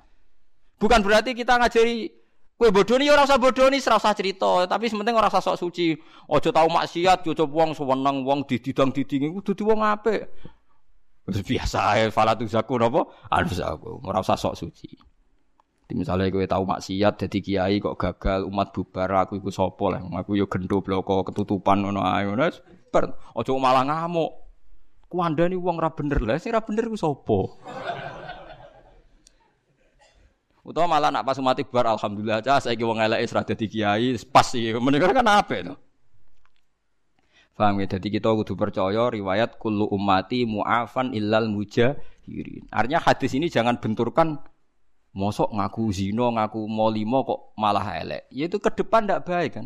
Bukan 0.81 1.01
berarti 1.05 1.37
kita 1.37 1.61
ngajari 1.61 2.09
Kue 2.57 2.73
bodoni 2.73 3.05
ora 3.05 3.21
usah 3.21 3.37
bodoni, 3.37 3.77
ora 3.85 4.01
usah 4.01 4.17
cerita, 4.17 4.65
tapi 4.65 4.89
sementing 4.89 5.13
ora 5.13 5.29
usah 5.29 5.45
sok 5.45 5.61
suci. 5.61 5.93
Aja 6.25 6.49
tau 6.49 6.65
maksiat, 6.65 7.21
aja 7.21 7.45
wong 7.45 7.77
sewenang 7.77 8.25
wong 8.25 8.49
dididang 8.49 8.89
didingi 8.89 9.29
kudu 9.29 9.53
dadi 9.53 9.61
wong 9.61 9.85
apik. 9.85 10.25
Biasa 11.29 11.93
ae 11.93 12.03
falatu 12.09 12.49
zaku 12.49 12.81
napa? 12.81 13.05
Harus 13.29 13.61
aku, 13.61 14.01
ora 14.01 14.25
usah 14.25 14.33
sok 14.33 14.57
suci. 14.57 14.89
Misalnya 15.93 16.33
kowe 16.33 16.41
tau 16.49 16.65
maksiat 16.65 17.13
dadi 17.21 17.45
kiai 17.45 17.77
kok 17.77 17.93
gagal 17.93 18.49
umat 18.49 18.73
bubar 18.73 19.07
aku 19.21 19.37
iku 19.37 19.53
sapa 19.53 19.93
lah. 19.93 20.01
Aku 20.25 20.33
yo 20.33 20.49
gendo 20.49 20.81
bloko 20.81 21.29
ketutupan 21.29 21.85
ngono 21.85 22.01
ae 22.01 22.25
ngono. 22.25 22.41
Aja 23.37 23.51
malah 23.53 23.85
ngamuk. 23.85 24.33
Kuandani 25.07 25.55
wong 25.55 25.77
ra 25.77 25.93
bener 25.93 26.19
lah, 26.25 26.41
sing 26.41 26.51
ra 26.51 26.65
bener 26.65 26.89
ku 26.89 26.97
sapa? 26.97 27.53
Utawa 30.67 30.99
malah 30.99 31.15
nak 31.15 31.23
pas 31.23 31.39
mati 31.39 31.63
bar 31.63 31.87
alhamdulillah 31.95 32.43
cah 32.43 32.59
saiki 32.59 32.83
wong 32.83 32.99
eleke 32.99 33.23
wis 33.23 33.31
dadi 33.31 33.65
kiai 33.71 34.19
pas 34.27 34.51
iki. 34.51 34.75
Menika 34.83 35.07
kan 35.15 35.23
apik 35.23 35.63
to. 35.63 35.79
Paham 37.55 37.79
ya? 37.79 37.87
Jadi 37.95 38.19
kita 38.19 38.27
kudu 38.35 38.53
percaya 38.59 39.07
riwayat 39.07 39.55
kullu 39.57 39.87
ummati 39.87 40.43
mu'afan 40.43 41.15
illal 41.15 41.47
mujahirin. 41.47 42.67
Artinya 42.67 42.99
hadis 42.99 43.31
ini 43.33 43.47
jangan 43.47 43.79
benturkan 43.79 44.43
mosok 45.15 45.55
ngaku 45.55 45.89
zino, 45.89 46.29
ngaku 46.35 46.67
molimo 46.69 47.25
kok 47.25 47.39
malah 47.57 47.97
elek. 47.97 48.29
Ya 48.29 48.45
itu 48.51 48.61
ke 48.61 48.69
depan 48.69 49.09
ndak 49.09 49.23
baik 49.25 49.51
kan. 49.57 49.65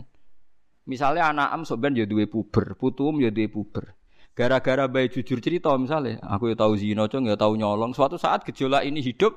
Misalnya 0.88 1.36
anak 1.36 1.50
am 1.52 1.62
soben 1.68 1.98
ya 1.98 2.08
duwe 2.08 2.32
puber, 2.32 2.80
putum 2.80 3.20
ya 3.20 3.28
duwe 3.28 3.52
puber. 3.52 3.92
Gara-gara 4.32 4.88
bayi 4.88 5.12
jujur 5.12 5.44
cerita 5.44 5.76
misalnya, 5.76 6.24
aku 6.24 6.54
ya 6.54 6.56
tahu 6.56 6.80
zino, 6.80 7.12
cong 7.12 7.28
ya 7.28 7.36
tahu 7.36 7.60
nyolong. 7.60 7.92
Suatu 7.92 8.16
saat 8.16 8.48
gejolak 8.48 8.88
ini 8.88 9.04
hidup, 9.04 9.36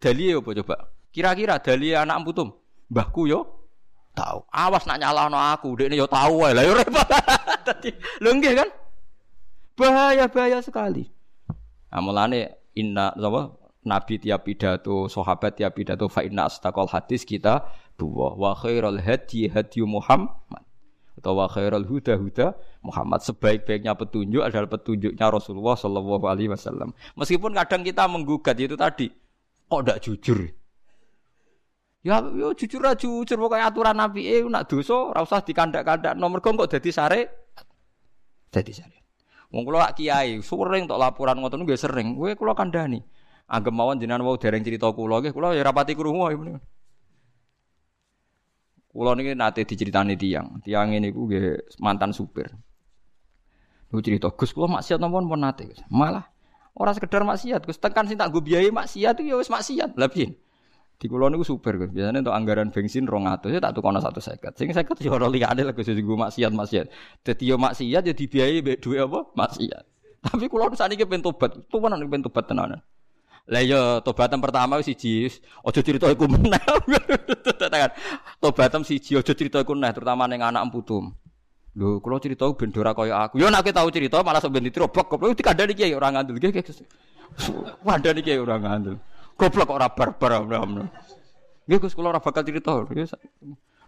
dali 0.00 0.32
ya 0.32 0.40
apa 0.40 0.50
coba? 0.64 0.76
Kira-kira 1.12 1.60
dali 1.60 1.92
anak 1.92 2.24
putum, 2.24 2.48
mbahku 2.88 3.28
yo 3.28 3.40
tahu. 4.16 4.42
Awas 4.50 4.88
nak 4.88 4.98
nyalahno 4.98 5.36
aku, 5.36 5.76
dekne 5.76 6.00
yo 6.00 6.08
tahu 6.08 6.42
wae. 6.42 6.56
Lah 6.56 6.64
yo 6.64 6.72
repot. 6.74 7.06
Dadi 7.66 7.90
lho 8.24 8.30
nggih 8.40 8.52
kan? 8.56 8.68
Bahaya 9.76 10.24
bahaya 10.26 10.58
sekali. 10.64 11.08
Nah, 11.90 12.00
mulane 12.00 12.72
inna 12.72 13.12
apa 13.12 13.60
Nabi 13.80 14.20
tiap 14.20 14.44
pidato, 14.44 15.08
sahabat 15.08 15.56
tiap 15.56 15.72
pidato 15.76 16.04
fa 16.12 16.20
inna 16.20 16.48
astaqal 16.48 16.88
hadis 16.88 17.24
kita 17.24 17.64
dua 17.96 18.36
wa 18.36 18.52
khairul 18.52 19.00
hadi 19.00 19.48
hadi 19.48 19.80
Muhammad 19.88 20.64
atau 21.16 21.36
wa 21.36 21.48
khairul 21.48 21.84
huda 21.84 22.16
huda 22.16 22.56
Muhammad 22.84 23.20
sebaik-baiknya 23.24 23.92
petunjuk 23.96 24.40
adalah 24.40 24.68
petunjuknya 24.68 25.26
Rasulullah 25.28 25.76
Shallallahu 25.76 26.24
Alaihi 26.28 26.52
Wasallam. 26.52 26.96
Meskipun 27.16 27.56
kadang 27.56 27.84
kita 27.84 28.04
menggugat 28.08 28.56
itu 28.56 28.76
tadi, 28.76 29.12
kok 29.70 29.82
tidak 29.86 29.98
jujur? 30.02 30.38
Ya, 32.00 32.24
yo 32.24 32.56
jujur 32.56 32.80
aja 32.82 32.96
jujur 32.96 33.36
pokoknya 33.36 33.70
aturan 33.70 33.94
Nabi 33.94 34.24
eh 34.24 34.40
nak 34.48 34.66
dosa 34.72 35.12
ora 35.12 35.20
usah 35.20 35.44
dikandak-kandak 35.44 36.16
nomor 36.16 36.42
kok 36.42 36.56
jadi 36.66 36.90
sare 36.90 37.20
jadi 38.50 38.72
sare. 38.74 38.98
Wong 39.50 39.66
kula 39.66 39.94
kiai 39.94 40.42
sering 40.42 40.86
tok 40.86 40.98
laporan 40.98 41.38
ngoten 41.38 41.62
nggih 41.62 41.78
sering. 41.78 42.18
Kowe 42.18 42.34
kula 42.34 42.54
kandhani. 42.54 43.02
Anggap 43.50 43.74
mawon 43.74 43.98
jenengan 43.98 44.22
wau 44.22 44.38
dereng 44.38 44.62
cerita 44.62 44.90
kula 44.90 45.22
nggih 45.22 45.34
kula 45.34 45.54
ya 45.54 45.62
rapati 45.62 45.94
krungu 45.94 46.26
wae 46.26 46.38
Kulo 48.90 49.14
niki 49.14 49.38
nate 49.38 49.62
diceritani 49.62 50.18
tiang. 50.18 50.58
Tiang 50.66 50.90
ini 50.90 51.14
ku 51.14 51.30
mantan 51.78 52.10
supir. 52.10 52.50
Lu 53.94 54.02
cerita 54.02 54.34
Gus 54.34 54.50
kulo 54.50 54.66
maksiat 54.66 54.98
napa 54.98 55.22
pun 55.22 55.38
nate. 55.38 55.70
Malah 55.94 56.26
orang 56.76 56.94
sekedar 56.94 57.22
maksiat 57.26 57.66
Gus 57.66 57.78
tekan 57.78 58.06
sing 58.06 58.20
tak 58.20 58.30
go 58.30 58.44
biayai 58.44 58.70
maksiat 58.70 59.18
itu 59.20 59.34
ya 59.34 59.36
wis 59.40 59.50
maksiat. 59.50 59.96
Piye? 60.10 60.36
Di 61.00 61.08
kulo 61.08 61.32
niku 61.32 61.42
supir 61.42 61.80
Gus. 61.80 61.90
Biasanya 61.90 62.20
untuk 62.20 62.36
anggaran 62.36 62.68
bensin 62.68 63.08
200 63.08 63.50
ya 63.50 63.58
tak 63.58 63.72
tukono 63.72 63.98
150. 63.98 64.54
Sing 64.54 64.68
50 64.70 65.06
ya 65.06 65.10
ora 65.16 65.26
liyane 65.26 65.64
lah 65.64 65.72
Gus 65.72 65.88
gue 65.88 66.16
maksiat 66.28 66.52
maksiat. 66.52 66.86
Dadi 67.24 67.44
yo 67.48 67.56
maksiat 67.56 68.02
ya 68.04 68.14
dibiayai 68.14 68.60
mbek 68.60 68.76
duwe 68.84 69.00
apa? 69.00 69.20
Maksiat. 69.32 69.84
Tapi 70.20 70.44
kulo 70.52 70.68
saniki 70.76 71.08
pengen 71.08 71.24
tobat. 71.24 71.56
Tuh 71.66 71.78
nek 71.80 72.04
pengen 72.04 72.24
tobat 72.28 72.44
tenanan. 72.44 72.80
Lah 73.50 73.62
iya 73.66 73.98
tobatan 74.04 74.38
pertama 74.38 74.78
siji 74.78 75.26
aja 75.66 75.80
cerita 75.82 76.06
iku 76.06 76.30
meneh. 76.30 76.60
Tobatan 78.42 78.86
siji 78.86 79.18
aja 79.18 79.32
cerita 79.34 79.58
iku 79.58 79.74
meneh 79.74 79.90
terutama 79.90 80.30
ning 80.30 80.38
anak 80.44 80.68
putum. 80.70 81.10
Lho 81.80 81.96
kula 81.96 82.20
cerita 82.20 82.44
ben 82.52 82.68
ora 82.76 82.92
kaya 82.92 83.24
aku. 83.24 83.40
Ya 83.40 83.48
nek 83.48 83.72
tahu 83.72 83.88
cerita 83.88 84.20
malah 84.20 84.36
sok 84.44 84.52
ben 84.52 84.68
ditrobok 84.68 85.16
goblok 85.16 85.32
dikandani 85.32 85.72
kiai 85.72 85.96
ora 85.96 86.12
ngandel 86.12 86.36
nggih. 86.36 86.52
Wandani 87.80 88.20
kiai 88.20 88.36
ora 88.36 88.60
ngandel. 88.60 89.00
Goblok 89.32 89.72
kok 89.72 89.76
ora 89.80 89.88
barbar. 89.88 90.44
Nggih 91.64 91.78
Gus 91.80 91.96
kula 91.96 92.12
ora 92.12 92.20
bakal 92.20 92.44
cerita. 92.44 92.84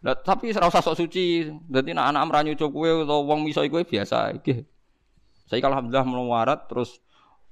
Lah 0.01 0.17
tapi 0.25 0.57
ora 0.57 0.73
usah 0.73 0.81
sok 0.81 1.05
suci. 1.05 1.53
Dadi 1.69 1.93
nek 1.93 2.17
anak 2.17 2.33
mranyu 2.33 2.57
kowe 2.57 3.05
utawa 3.05 3.29
wong 3.29 3.45
miso 3.45 3.61
iku 3.61 3.85
biasa 3.85 4.41
iki. 4.41 4.65
Saya 5.53 5.61
alhamdulillah 5.69 6.09
melawarat 6.09 6.65
terus 6.73 6.97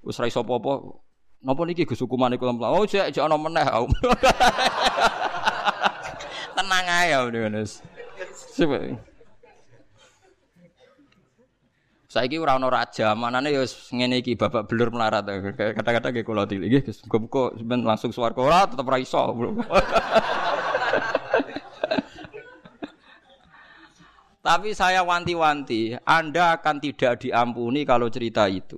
wis 0.00 0.16
ra 0.16 0.24
iso 0.24 0.40
apa-apa 0.40 1.04
Napa 1.44 1.68
niki 1.68 1.84
Gus 1.84 2.00
hukumane 2.00 2.40
kula 2.40 2.56
Oh, 2.72 2.88
jek 2.88 3.12
jek 3.12 3.20
ana 3.20 3.36
meneh. 3.36 3.64
Tenang 6.56 6.86
ae 6.88 7.12
ya 7.12 7.28
Yunus. 7.28 7.84
Coba. 8.56 8.88
Saiki 12.10 12.42
ora 12.42 12.58
ana 12.58 12.66
raja, 12.66 13.14
manane 13.14 13.54
ya 13.54 13.62
ngene 13.94 14.18
iki 14.18 14.34
babak 14.34 14.66
belur 14.66 14.90
melarat. 14.90 15.30
Kata-kata 15.54 16.10
nggih 16.10 16.26
kula 16.26 16.42
tili 16.42 16.66
nggih 16.66 16.90
Gus. 16.90 17.06
Sampean 17.06 17.86
langsung 17.86 18.10
swarga 18.10 18.42
ora 18.42 18.66
tetep 18.66 18.82
ra 18.82 18.98
iso. 18.98 19.22
Tapi 24.42 24.74
saya 24.74 25.06
wanti-wanti, 25.06 25.94
Anda 26.02 26.58
akan 26.58 26.82
tidak 26.82 27.22
diampuni 27.22 27.86
kalau 27.86 28.10
cerita 28.10 28.50
itu 28.50 28.74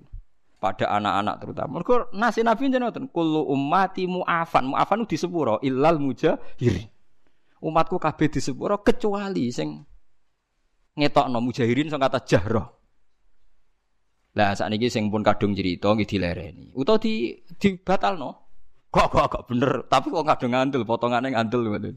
pada 0.60 0.92
anak-anak 0.92 1.40
terutama. 1.40 1.80
Mergo 1.80 2.12
nasi 2.12 2.44
Nabi 2.44 2.68
jenengan 2.68 3.08
kullu 3.08 3.48
ummati 3.48 4.04
mu'afan. 4.12 4.76
Mu'afan 4.76 5.08
di 5.08 5.16
sepuro 5.16 5.56
illal 5.64 5.96
mujahir. 5.96 6.84
Umatku 7.64 7.96
kabeh 7.96 8.28
di 8.28 8.44
sepuro 8.44 8.84
kecuali 8.84 9.48
sing 9.48 9.80
ngetokno 11.00 11.40
mujahirin 11.40 11.88
sing 11.88 11.96
kata 11.96 12.20
jahro. 12.28 12.81
Lah 14.32 14.56
sakniki 14.56 14.88
sing 14.88 15.12
pun 15.12 15.20
kadung 15.20 15.52
cerita 15.52 15.92
nggih 15.92 16.08
dilereni. 16.08 16.72
Utawa 16.72 16.96
di 16.96 17.36
dibatalno. 17.60 18.30
Kok 18.92 19.08
kok 19.08 19.26
kok 19.28 19.44
bener, 19.48 19.88
tapi 19.88 20.12
kok 20.12 20.24
kadung 20.24 20.52
ngandel 20.52 20.84
potongane 20.84 21.32
ngandel 21.32 21.64
ngoten. 21.64 21.96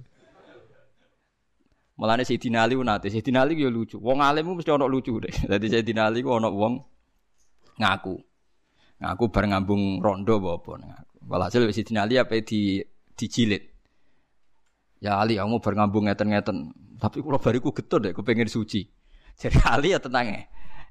Mulane 1.95 2.27
Sayyidina 2.27 2.67
Ali 2.67 2.75
nate, 2.75 3.07
Sayyidina 3.07 3.47
Ali 3.47 3.55
yo 3.55 3.71
lucu. 3.71 3.95
Wong 4.03 4.19
alim 4.19 4.51
mesti 4.51 4.67
ana 4.67 4.83
lucu 4.83 5.15
deh. 5.23 5.31
Dadi 5.51 5.67
Sayyidina 5.71 6.11
Ali 6.11 6.19
ku 6.23 6.36
ana 6.36 6.51
wong 6.51 6.83
ngaku. 7.79 8.15
Aku 8.99 9.27
bar 9.31 9.47
ngambung 9.47 10.03
rondo 10.03 10.39
apa 10.39 10.71
ngaku. 10.75 11.15
Walhasil 11.27 11.63
wis 11.67 11.79
dinali 11.83 12.19
apa 12.19 12.36
di 12.43 12.83
dijilid. 13.15 13.63
Ya 14.99 15.19
Ali 15.19 15.39
kamu 15.39 15.63
bar 15.63 15.73
ngambung 15.75 16.11
ngeten-ngeten. 16.11 16.57
Tapi 16.99 17.19
kula 17.19 17.39
bariku 17.39 17.75
getun 17.75 18.07
deh, 18.07 18.11
pengen 18.15 18.47
suci. 18.47 18.88
Jadi 19.36 19.59
Ali 19.73 19.95
ya 19.95 19.99
tenang 19.99 20.27
ya. 20.27 20.41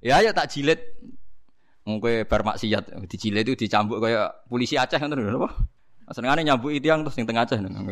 Ya 0.05 0.17
ya 0.21 0.33
tak 0.33 0.53
jilid. 0.53 0.81
Mungkin 1.85 2.25
bar 2.25 2.41
maksiat 2.41 2.97
dijilid 3.05 3.45
itu 3.45 3.69
dicambuk 3.69 4.01
kayak 4.01 4.49
polisi 4.49 4.81
Aceh 4.81 4.97
ngoten 4.97 5.21
lho 5.21 5.45
apa? 5.45 5.51
Senengane 6.17 6.41
nyambuk 6.41 6.73
itu 6.73 6.89
yang 6.89 7.05
terus 7.05 7.17
yang 7.21 7.29
tengah 7.29 7.45
Aceh 7.45 7.61
nang 7.61 7.85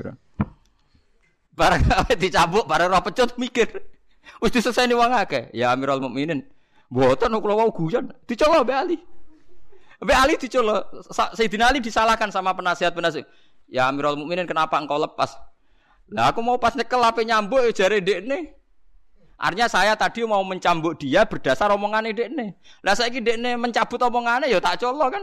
Barang 1.53 1.84
dicambuk, 2.22 2.64
barang 2.64 2.88
roh 2.88 3.03
pecut 3.05 3.36
mikir. 3.36 3.68
Wis 4.40 4.53
diseseni 4.57 4.97
wong 4.97 5.12
akeh. 5.12 5.53
Ya 5.53 5.76
Amirul 5.76 6.01
Mukminin. 6.01 6.40
Mboten 6.88 7.36
kula 7.36 7.55
wau 7.57 7.68
guyon. 7.68 8.09
Dicoba 8.24 8.64
mbek 8.64 8.76
Ali. 8.76 8.97
Sampai 10.03 10.16
Ali 10.18 10.34
dicolok, 10.34 10.82
Sayyidina 11.12 11.70
Ali 11.70 11.78
disalahkan 11.78 12.32
sama 12.32 12.57
penasihat-penasihat. 12.57 13.28
Ya 13.68 13.86
Amirul 13.93 14.18
Mukminin 14.18 14.49
kenapa 14.49 14.80
engkau 14.80 14.97
lepas? 14.97 15.36
Lah 16.11 16.32
aku 16.32 16.40
mau 16.43 16.57
pas 16.57 16.74
nyekel 16.74 17.01
apa 17.01 17.20
nyambuk 17.22 17.61
ya 17.68 17.84
jare 17.84 18.01
dekne. 18.01 18.57
Artinya 19.43 19.66
saya 19.66 19.99
tadi 19.99 20.22
mau 20.22 20.47
mencambuk 20.47 21.03
dia 21.03 21.26
berdasar 21.26 21.74
omongan 21.74 22.14
dekne. 22.14 22.55
Lah 22.86 22.95
saiki 22.95 23.18
dekne 23.18 23.59
mencabut 23.59 23.99
omongannya 23.99 24.47
ya 24.47 24.62
tak 24.62 24.78
colok 24.78 25.18
kan. 25.18 25.22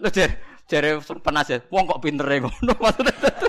Lah 0.00 0.08
jare 0.08 0.40
jare 0.64 0.96
penasihat, 1.20 1.68
wong 1.68 1.84
kok 1.84 2.00
pinter 2.00 2.24
ya 2.24 2.40
ngono 2.40 2.74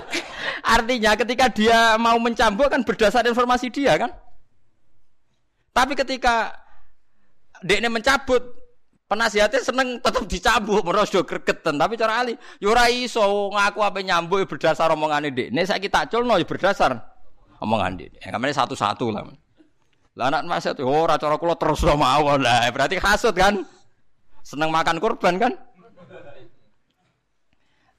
Artinya 0.76 1.16
ketika 1.16 1.48
dia 1.48 1.96
mau 1.96 2.20
mencambuk 2.20 2.68
kan 2.68 2.84
berdasar 2.84 3.24
informasi 3.24 3.72
dia 3.72 3.96
kan. 3.96 4.12
Tapi 5.72 5.96
ketika 5.96 6.52
dekne 7.64 7.88
mencabut 7.88 8.60
Penasihatnya 9.12 9.60
seneng 9.60 10.00
tetap 10.00 10.24
dicambuk, 10.24 10.88
meros 10.88 11.12
do 11.12 11.20
gregetan. 11.20 11.76
Tapi 11.76 12.00
cara 12.00 12.24
Ali, 12.24 12.32
yura 12.64 12.88
ya 12.88 12.96
iso 13.04 13.52
ngaku 13.52 13.84
apa 13.84 14.00
nyambuk 14.00 14.40
ya 14.40 14.46
berdasar 14.48 14.88
omongan 14.88 15.28
ini. 15.28 15.52
Ini 15.52 15.68
saya 15.68 15.76
kita 15.76 16.08
ya 16.08 16.46
berdasar 16.48 17.11
omongan 17.62 17.94
ini. 17.94 18.18
Yang 18.18 18.32
kemarin 18.34 18.56
satu-satu 18.58 19.06
lah. 19.14 19.22
Lah 20.18 20.28
anak 20.28 20.44
nasihat, 20.44 20.76
oh 20.84 21.08
cara 21.08 21.38
kulo 21.40 21.54
terus 21.56 21.80
lo 21.86 21.96
mau 21.96 22.36
lah. 22.36 22.68
Berarti 22.68 23.00
kasut 23.00 23.32
kan? 23.32 23.64
Seneng 24.42 24.68
makan 24.74 24.98
kurban 24.98 25.38
kan? 25.38 25.52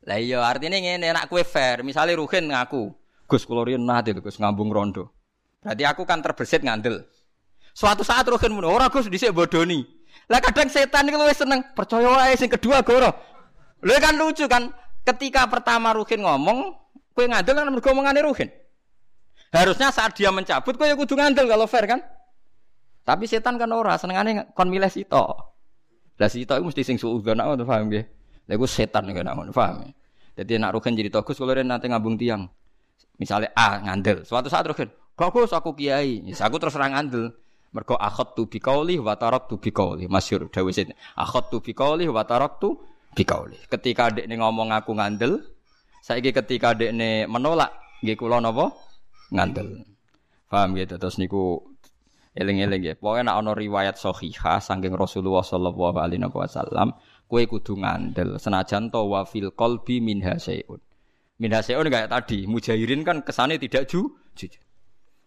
Lah 0.03 0.19
iya 0.19 0.43
artinya 0.43 0.75
ini 0.75 1.07
anak 1.07 1.31
kue 1.31 1.47
fair. 1.47 1.81
Misalnya 1.81 2.19
Ruhin 2.19 2.51
ngaku, 2.51 2.91
Gus 3.25 3.47
kulo 3.47 3.63
riyen 3.63 3.87
nate 3.87 4.11
Gus 4.19 4.35
ngambung 4.37 4.69
rondo. 4.69 5.09
Berarti 5.63 5.83
aku 5.87 6.03
kan 6.03 6.19
terbesit 6.19 6.61
ngandel. 6.61 7.07
Suatu 7.71 8.03
saat 8.03 8.27
Ruhin 8.27 8.51
mun, 8.53 8.67
ora 8.67 8.91
Gus 8.91 9.07
dhisik 9.07 9.31
bodoni. 9.31 9.81
Lah 10.29 10.43
kadang 10.43 10.69
setan 10.69 11.09
itu 11.09 11.17
lebih 11.17 11.33
seneng 11.33 11.63
percaya 11.73 12.05
wae 12.05 12.35
sing 12.37 12.51
kedua 12.51 12.85
goro. 12.85 13.09
Lha 13.81 13.97
kan 13.97 14.13
lucu 14.15 14.45
kan 14.45 14.69
ketika 15.07 15.49
pertama 15.49 15.95
Ruhin 15.95 16.21
ngomong, 16.21 16.77
kowe 17.15 17.25
ngandel 17.25 17.57
kan 17.57 17.71
mergo 17.71 17.89
omongane 17.89 18.21
Ruhin. 18.21 18.51
Harusnya 19.53 19.93
saat 19.93 20.17
dia 20.17 20.33
mencabut 20.33 20.73
kowe 20.73 20.89
ya 20.89 20.97
kudu 20.97 21.13
ngandel 21.13 21.45
kalau 21.45 21.69
fair 21.69 21.85
kan. 21.85 22.01
Tapi 23.05 23.29
setan 23.29 23.61
kan 23.61 23.69
ora 23.69 24.01
senengane 24.01 24.49
kon 24.57 24.65
milih 24.73 24.89
sito. 24.89 25.53
Lah 26.17 26.29
sito 26.29 26.57
iku 26.57 26.73
mesti 26.73 26.81
sing 26.81 26.97
suudzon 26.97 27.37
ngono 27.37 27.61
paham 27.61 27.93
nggih. 27.93 28.03
Lah 28.49 28.53
iku 28.57 28.65
setan 28.65 29.05
ngono 29.05 29.53
paham. 29.53 29.93
Jadi 30.33 30.57
nak 30.57 30.73
Ruhin 30.73 30.97
jadi 30.97 31.13
togus 31.13 31.37
kalau 31.37 31.53
nanti 31.53 31.85
ngabung 31.85 32.17
tiang. 32.17 32.49
Misalnya 33.21 33.53
A 33.53 33.77
ngandel, 33.77 34.25
suatu 34.25 34.49
saat 34.49 34.65
Ruhin, 34.65 34.89
bagus 35.13 35.53
aku 35.53 35.77
kiai, 35.77 36.25
yes, 36.25 36.41
aku 36.41 36.57
terus 36.57 36.73
serang 36.73 36.97
ngandel. 36.97 37.29
Mergo 37.69 37.93
akhot 37.93 38.33
tu 38.33 38.49
bikauli 38.49 38.97
wa 38.97 39.13
tarak 39.13 39.45
tu 39.45 39.61
bikauli. 39.61 40.09
Masyur 40.09 40.49
dawuh 40.49 40.73
sini. 40.73 40.97
Akhot 41.13 41.53
tu 41.53 41.61
bikauli 41.61 42.09
wa 42.09 42.25
tarak 42.25 42.57
tu 42.57 42.81
bikauli. 43.13 43.57
Ketika 43.69 44.09
dek 44.09 44.25
ngomong 44.25 44.73
aku 44.73 44.97
ngandel, 44.97 45.41
saiki 46.01 46.33
ketika 46.33 46.73
dek 46.73 46.93
menolak, 47.29 47.73
kula 48.17 48.41
napa? 48.41 48.73
Ngandel. 49.33 49.81
Paham 50.47 50.77
gitu. 50.77 51.01
Terus 51.01 51.17
niku 51.17 51.73
eling-eling 52.37 52.81
ya. 52.81 52.93
Pokoknya 52.97 53.33
nak 53.33 53.37
ana 53.41 53.51
riwayat 53.57 53.97
sahihah 53.97 54.61
saking 54.61 54.93
Rasulullah 54.93 55.45
sallallahu 55.45 55.97
alaihi 55.97 56.21
wasallam, 56.29 56.97
kowe 57.29 57.41
kudu 57.45 57.77
ngandel 57.81 58.37
senajan 58.41 58.89
to 58.93 59.01
wa 59.05 59.25
fil 59.25 59.53
qalbi 59.53 60.01
min 60.01 60.21
hasyun. 60.21 60.81
Min 61.41 61.49
hasyun 61.53 61.89
kayak 61.89 62.09
tadi, 62.09 62.45
mujahirin 62.45 63.01
kan 63.01 63.25
kesane 63.25 63.57
tidak 63.57 63.89
ju 63.89 64.13
jujur. 64.37 64.61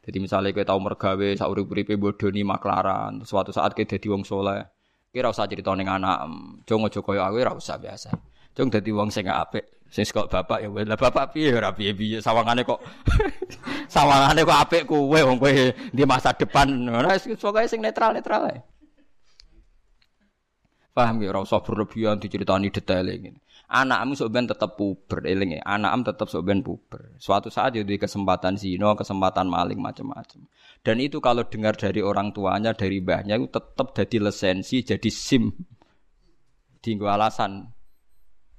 Jadi 0.06 0.22
misalnya 0.22 0.54
kita 0.54 0.70
tahu 0.70 0.78
mergawe 0.86 1.28
saurip-uripe 1.34 1.98
bodoni 1.98 2.46
maklaran, 2.46 3.26
suatu 3.26 3.50
saat 3.50 3.74
kita 3.74 3.98
jadi 3.98 4.14
wong 4.14 4.22
soleh, 4.22 4.62
kira 5.10 5.34
usah 5.34 5.50
cerita 5.50 5.74
ning 5.74 5.90
anak, 5.90 6.30
jong 6.62 6.86
aja 6.86 7.02
koyo 7.02 7.26
aku 7.26 7.42
ora 7.42 7.58
usah 7.58 7.74
biasa. 7.74 8.14
Jong 8.54 8.70
dadi 8.70 8.94
wong 8.94 9.10
sing 9.10 9.26
apik, 9.26 9.75
sing 9.86 10.04
kok 10.10 10.28
bapak 10.28 10.66
ya 10.66 10.68
lah 10.68 10.98
bapak 10.98 11.32
piye 11.32 11.54
ora 11.54 11.70
piye-piye 11.70 12.18
sawangane 12.18 12.66
kok 12.66 12.82
sawangane 13.94 14.42
kok 14.42 14.58
apik 14.66 14.82
kowe 14.84 15.14
wong 15.14 15.38
kowe 15.38 15.52
di 15.72 16.02
masa 16.04 16.34
depan. 16.34 16.68
Ora 16.90 17.14
pokoke 17.16 17.66
sing 17.70 17.80
netral-netral 17.80 18.42
ae. 18.50 18.58
Paham 20.96 21.20
ya 21.20 21.28
ora 21.30 21.44
usah 21.44 21.60
berlebihan 21.60 22.16
diceritani 22.16 22.72
detail 22.72 23.04
ngene. 23.04 23.44
Anakmu 23.66 24.14
sebenarnya 24.14 24.54
tetap 24.54 24.78
puber 24.78 25.26
eling 25.26 25.58
ya 25.58 25.62
anakmu 25.66 26.06
tetap 26.06 26.30
sebenarnya 26.30 26.66
puber. 26.66 27.02
Suatu 27.18 27.50
saat 27.50 27.74
jadi 27.74 27.98
kesempatan 27.98 28.54
zino 28.54 28.94
kesempatan 28.94 29.50
maling 29.50 29.82
macam-macam 29.82 30.46
dan 30.86 31.02
itu 31.02 31.18
kalau 31.18 31.42
dengar 31.42 31.74
dari 31.74 31.98
orang 31.98 32.30
tuanya 32.30 32.70
dari 32.70 33.02
mbahnya 33.02 33.42
itu 33.42 33.50
tetap 33.50 33.90
jadi 33.90 34.30
lisensi 34.30 34.86
jadi 34.86 35.10
sim. 35.10 35.50
Tinggal 36.78 37.18
alasan 37.18 37.75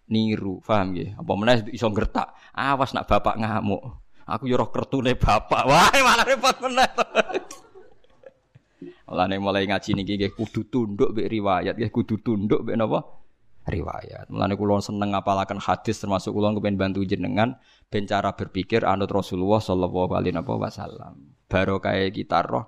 niru 0.07 0.63
paham 0.63 0.95
ya 0.95 1.15
apa 1.19 1.31
mana 1.35 1.59
iso 1.71 1.87
gertak 1.91 2.31
awas 2.55 2.95
nak 2.95 3.07
bapak 3.07 3.35
ngamuk 3.39 3.81
aku 4.27 4.47
yo 4.47 4.55
roh 4.59 4.71
kertune 4.71 5.15
bapak 5.15 5.63
wah 5.69 5.91
malah 5.91 6.25
repot 6.25 6.55
meneh 6.63 6.89
Mulane 9.07 9.39
mulai 9.39 9.63
ngaji 9.63 9.95
niki 9.95 10.19
nggih 10.19 10.35
kudu 10.35 10.67
tunduk 10.67 11.15
mbek 11.15 11.31
riwayat 11.31 11.79
nggih 11.79 11.91
kudu 11.95 12.19
tunduk 12.19 12.59
mbek 12.67 12.75
napa 12.75 13.07
riwayat. 13.67 14.27
Mulane 14.31 14.55
kula 14.59 14.83
seneng 14.83 15.15
ngapalaken 15.15 15.63
hadis 15.63 15.99
termasuk 15.99 16.35
kula 16.35 16.55
kepen 16.55 16.75
bantu 16.75 17.03
jenengan 17.07 17.55
ben 17.87 18.03
cara 18.03 18.35
berpikir 18.35 18.83
anut 18.83 19.11
Rasulullah 19.11 19.63
sallallahu 19.63 20.11
alaihi 20.11 20.35
wasallam. 20.35 21.35
Barokah 21.47 21.95
kita 22.11 22.43
roh. 22.43 22.67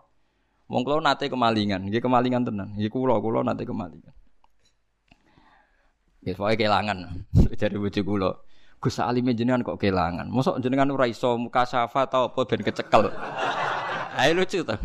Wong 0.72 0.88
kula 0.88 1.02
nate 1.02 1.28
kemalingan, 1.28 1.88
nggih 1.92 2.04
kemalingan 2.04 2.48
tenan. 2.48 2.72
Nggih 2.72 2.88
kula 2.88 3.20
kula 3.20 3.44
nate 3.44 3.68
kemalingan. 3.68 4.16
Nggih 6.20 6.36
pokoke 6.36 6.56
kelangan 6.60 6.98
dari 7.56 7.78
bojo 7.80 8.02
kula. 8.04 8.32
Gus 8.80 8.96
Alim 9.04 9.28
jenengan 9.36 9.60
kok 9.60 9.80
kelangan. 9.80 10.32
Mosok 10.32 10.64
jenengan 10.64 10.88
ora 10.96 11.04
iso 11.08 11.36
muka 11.36 11.68
syafa 11.68 12.08
tau 12.08 12.32
apa 12.32 12.42
ben 12.48 12.64
kecekel. 12.64 13.12
Ayo 14.20 14.32
lucu 14.40 14.64
to. 14.64 14.76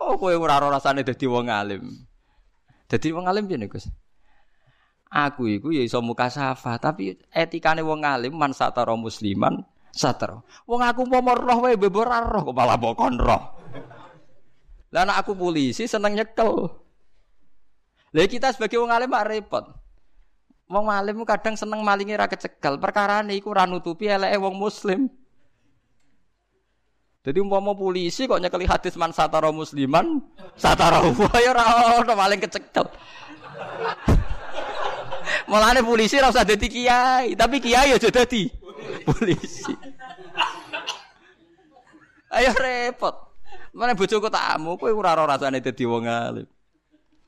Oh 0.00 0.20
kowe 0.20 0.32
ora 0.36 0.60
rasane 0.60 1.00
dadi 1.00 1.24
wong 1.24 1.48
alim. 1.48 2.04
Dadi 2.88 3.08
wong 3.12 3.24
alim 3.24 3.48
piye 3.48 3.64
Gus? 3.68 3.88
Aku 5.08 5.48
iku 5.48 5.72
ya 5.72 5.80
iso 5.80 6.04
muka 6.04 6.28
safa, 6.28 6.76
tapi 6.76 7.16
etikane 7.32 7.80
wong 7.80 8.04
alim 8.04 8.36
man 8.36 8.52
satara 8.52 8.92
musliman 8.96 9.64
satara. 9.96 10.44
Wong 10.68 10.84
aku 10.84 11.08
mau 11.08 11.24
roh 11.32 11.64
wae 11.64 11.80
bebor 11.80 12.08
roh 12.08 12.52
kok 12.52 12.56
malah 12.56 12.76
bokon 12.76 13.16
roh. 13.16 13.42
Lah 14.92 15.08
aku 15.16 15.32
polisi 15.32 15.88
seneng 15.88 16.20
nyekel. 16.20 16.52
Lah 18.12 18.26
kita 18.28 18.52
sebagai 18.52 18.76
wong 18.76 18.92
alim 18.92 19.08
mak 19.08 19.24
repot. 19.24 19.85
Wong 20.66 20.90
alim 20.90 21.22
kadang 21.22 21.54
seneng 21.54 21.86
malingi 21.86 22.18
ra 22.18 22.26
kecekel, 22.26 22.82
perkarane 22.82 23.38
iku 23.38 23.54
ora 23.54 23.70
nutupi 23.70 24.10
eleke 24.10 24.34
wong 24.34 24.58
muslim. 24.58 25.06
Jadi 27.22 27.38
umpama 27.38 27.70
polisi 27.74 28.26
kok 28.26 28.42
nyekeli 28.42 28.66
hadis 28.66 28.98
man 28.98 29.14
satara 29.14 29.54
musliman, 29.54 30.18
satara 30.58 31.06
wa 31.06 31.38
ya 31.38 31.54
ora 31.54 31.62
ono 32.02 32.14
maling 32.18 32.42
kecekel. 32.42 32.82
Mulane 35.50 35.86
polisi 35.86 36.18
ora 36.18 36.34
usah 36.34 36.42
dadi 36.42 36.66
kiai, 36.66 37.38
tapi 37.38 37.62
kiai 37.62 37.94
aja 37.94 38.10
dadi 38.10 38.50
polisi. 39.06 39.70
Ayo 42.42 42.50
repot. 42.58 43.14
Mana 43.70 43.94
bojoku 43.94 44.26
tamu, 44.26 44.74
kowe 44.74 44.90
ora 44.90 45.14
ora 45.14 45.38
rasane 45.38 45.62
dadi 45.62 45.86
wong 45.86 46.10
alim. 46.10 46.46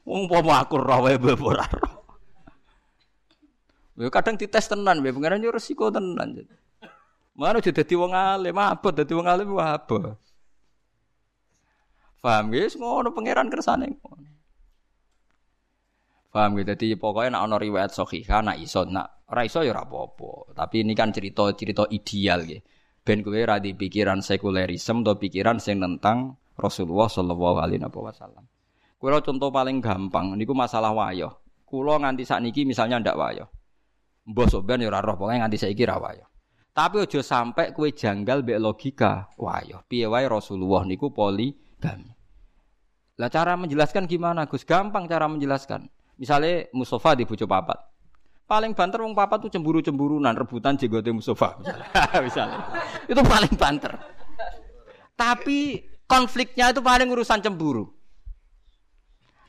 Wong 0.03 0.27
pomo 0.27 0.51
aku 0.59 0.75
roh 0.75 1.07
wae 1.07 1.15
ora 1.23 1.95
Yo 3.99 4.15
kadang 4.15 4.39
dites 4.39 4.71
tenan, 4.71 5.03
wae 5.03 5.11
pengen 5.11 5.43
yo 5.43 5.51
resiko 5.51 5.91
tenan. 5.91 6.47
Mana 7.35 7.59
jadi 7.59 7.83
dadi 7.83 7.95
wong 7.99 8.15
alim, 8.15 8.55
abot 8.55 8.95
dadi 8.95 9.15
wong 9.15 9.27
alim 9.27 9.55
wah 9.55 9.75
apa. 9.75 10.15
Paham 12.19 12.51
guys, 12.51 12.75
ngono 12.75 13.15
pangeran 13.15 13.47
kersane. 13.47 13.95
Paham 16.29 16.61
gitu. 16.61 16.71
Jadi 16.75 16.87
pokoknya 16.95 17.39
nak 17.39 17.43
ono 17.49 17.57
riwayat 17.57 17.91
sahihah 17.95 18.45
nak 18.45 18.57
iso 18.61 18.85
nak 18.85 19.27
ora 19.33 19.43
iso 19.43 19.65
ya 19.65 19.75
apa-apa. 19.75 20.55
Tapi 20.55 20.85
ini 20.85 20.93
kan 20.93 21.11
cerita-cerita 21.11 21.89
ideal 21.91 22.45
gitu. 22.45 22.63
Ben 23.03 23.25
kowe 23.25 23.35
ora 23.35 23.57
di 23.57 23.73
pikiran 23.73 24.21
sekulerisme 24.21 25.01
atau 25.01 25.17
pikiran 25.17 25.57
sing 25.57 25.81
tentang 25.81 26.37
Rasulullah 26.61 27.09
sallallahu 27.09 27.57
alaihi 27.59 27.81
wasallam. 27.81 28.45
Kulo 28.99 29.23
contoh 29.25 29.49
paling 29.49 29.81
gampang 29.81 30.37
niku 30.37 30.53
masalah 30.53 30.93
wayo. 30.93 31.41
Kulo 31.65 31.97
nganti 31.97 32.29
sakniki 32.29 32.69
misalnya 32.69 33.01
ndak 33.01 33.17
wayo. 33.17 33.49
Mbok 34.29 34.47
soben 34.53 34.85
ya 34.85 34.93
ora 34.93 35.01
roh 35.01 35.17
pokoke 35.17 35.41
nganti 35.41 35.57
saiki 35.57 35.89
ra 35.89 35.97
wayo. 35.97 36.29
Tapi 36.77 37.03
ojo 37.03 37.25
sampai 37.25 37.73
kue 37.73 37.97
janggal 37.97 38.45
be 38.45 38.55
logika 38.61 39.33
wayo. 39.41 39.83
Piye 39.89 40.05
wae 40.05 40.29
Rasulullah 40.29 40.85
niku 40.85 41.11
poligami. 41.11 42.13
Lah 43.19 43.27
cara 43.33 43.59
menjelaskan 43.59 44.07
gimana 44.07 44.47
Gus? 44.47 44.63
Gampang 44.63 45.11
cara 45.11 45.27
menjelaskan. 45.27 45.91
Misalnya 46.21 46.71
Mustafa 46.71 47.19
di 47.19 47.27
bojo 47.27 47.51
papat. 47.51 47.83
Paling 48.47 48.73
banter 48.73 49.03
wong 49.03 49.13
papat 49.13 49.45
tuh 49.45 49.51
cemburu-cemburunan, 49.53 50.33
rebutan 50.33 50.79
jenggote 50.79 51.11
Mustafa 51.11 51.59
misalnya. 51.59 51.89
misalnya. 52.27 52.59
Itu 53.11 53.21
paling 53.27 53.55
banter. 53.59 53.93
Tapi 55.19 55.83
konfliknya 56.07 56.71
itu 56.71 56.79
paling 56.79 57.11
urusan 57.11 57.43
cemburu. 57.43 57.98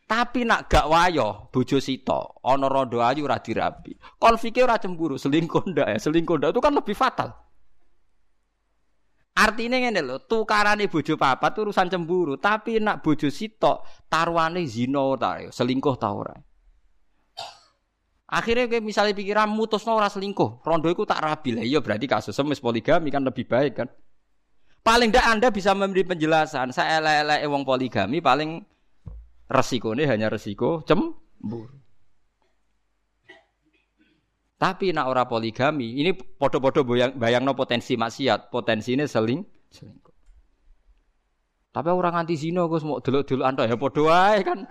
Tapi 0.09 0.41
nak 0.41 0.65
gak 0.65 0.89
wayo 0.89 1.53
bojo 1.53 1.77
sito, 1.77 2.41
ana 2.41 2.65
rondo 2.65 2.97
ayu 2.97 3.29
ora 3.29 3.37
dirabi. 3.37 3.93
Konfliknya 4.17 4.65
ora 4.65 4.81
cemburu, 4.81 5.21
selingkuh 5.21 5.69
ndak 5.69 5.85
ya, 5.85 5.97
selingkuh 6.01 6.41
ndak 6.41 6.49
itu 6.49 6.61
kan 6.65 6.73
lebih 6.73 6.97
fatal. 6.97 7.29
Artinya 9.37 9.77
ngene 9.77 10.01
lho, 10.01 10.17
tukarane 10.25 10.89
bojo 10.89 11.13
papat 11.13 11.53
urusan 11.61 11.93
cemburu, 11.93 12.41
tapi 12.41 12.81
nak 12.81 13.05
bojo 13.05 13.29
sitok 13.29 13.85
taruhane 14.09 14.65
zina 14.65 15.13
ta, 15.21 15.45
ya, 15.45 15.53
selingkuh 15.53 15.95
ta 16.01 16.09
ora. 16.09 16.33
Akhirnya 18.33 18.65
kayak 18.65 18.81
misalnya 18.81 19.13
pikiran 19.13 19.45
mutus 19.45 19.85
ora 19.85 20.09
selingkuh, 20.09 20.65
rondo 20.65 20.89
itu 20.89 21.05
tak 21.05 21.21
rabi 21.21 21.53
lah. 21.53 21.61
Iya 21.61 21.85
berarti 21.85 22.09
kasus 22.09 22.33
semis 22.33 22.57
poligami 22.57 23.13
kan 23.13 23.21
lebih 23.21 23.45
baik 23.45 23.73
kan. 23.77 23.87
Paling 24.81 25.13
tidak 25.13 25.25
Anda 25.29 25.47
bisa 25.53 25.77
memberi 25.77 26.01
penjelasan. 26.01 26.73
Saya 26.73 26.97
elek 26.97 27.45
wong 27.45 27.61
poligami 27.61 28.21
paling 28.25 28.68
resiko 29.49 29.97
ini 29.97 30.05
hanya 30.05 30.29
resiko 30.29 30.85
cemburu. 30.85 31.75
Tapi 34.59 34.91
nak 34.91 35.07
ora 35.07 35.23
poligami, 35.23 36.03
ini 36.03 36.11
podo-podo 36.11 36.83
bayang, 36.83 37.15
bayang 37.15 37.47
no 37.47 37.55
potensi 37.55 37.95
maksiat, 37.95 38.51
potensi 38.51 38.91
ini 38.91 39.07
seling, 39.07 39.39
selingkuh. 39.71 40.15
Tapi 41.69 41.89
orang 41.95 42.25
anti 42.25 42.35
zino, 42.35 42.67
gue 42.67 42.81
mau 42.83 42.99
dulu-dulu 42.99 43.45
anda 43.47 43.63
ya 43.63 43.79
podo 43.79 44.11
kan. 44.11 44.67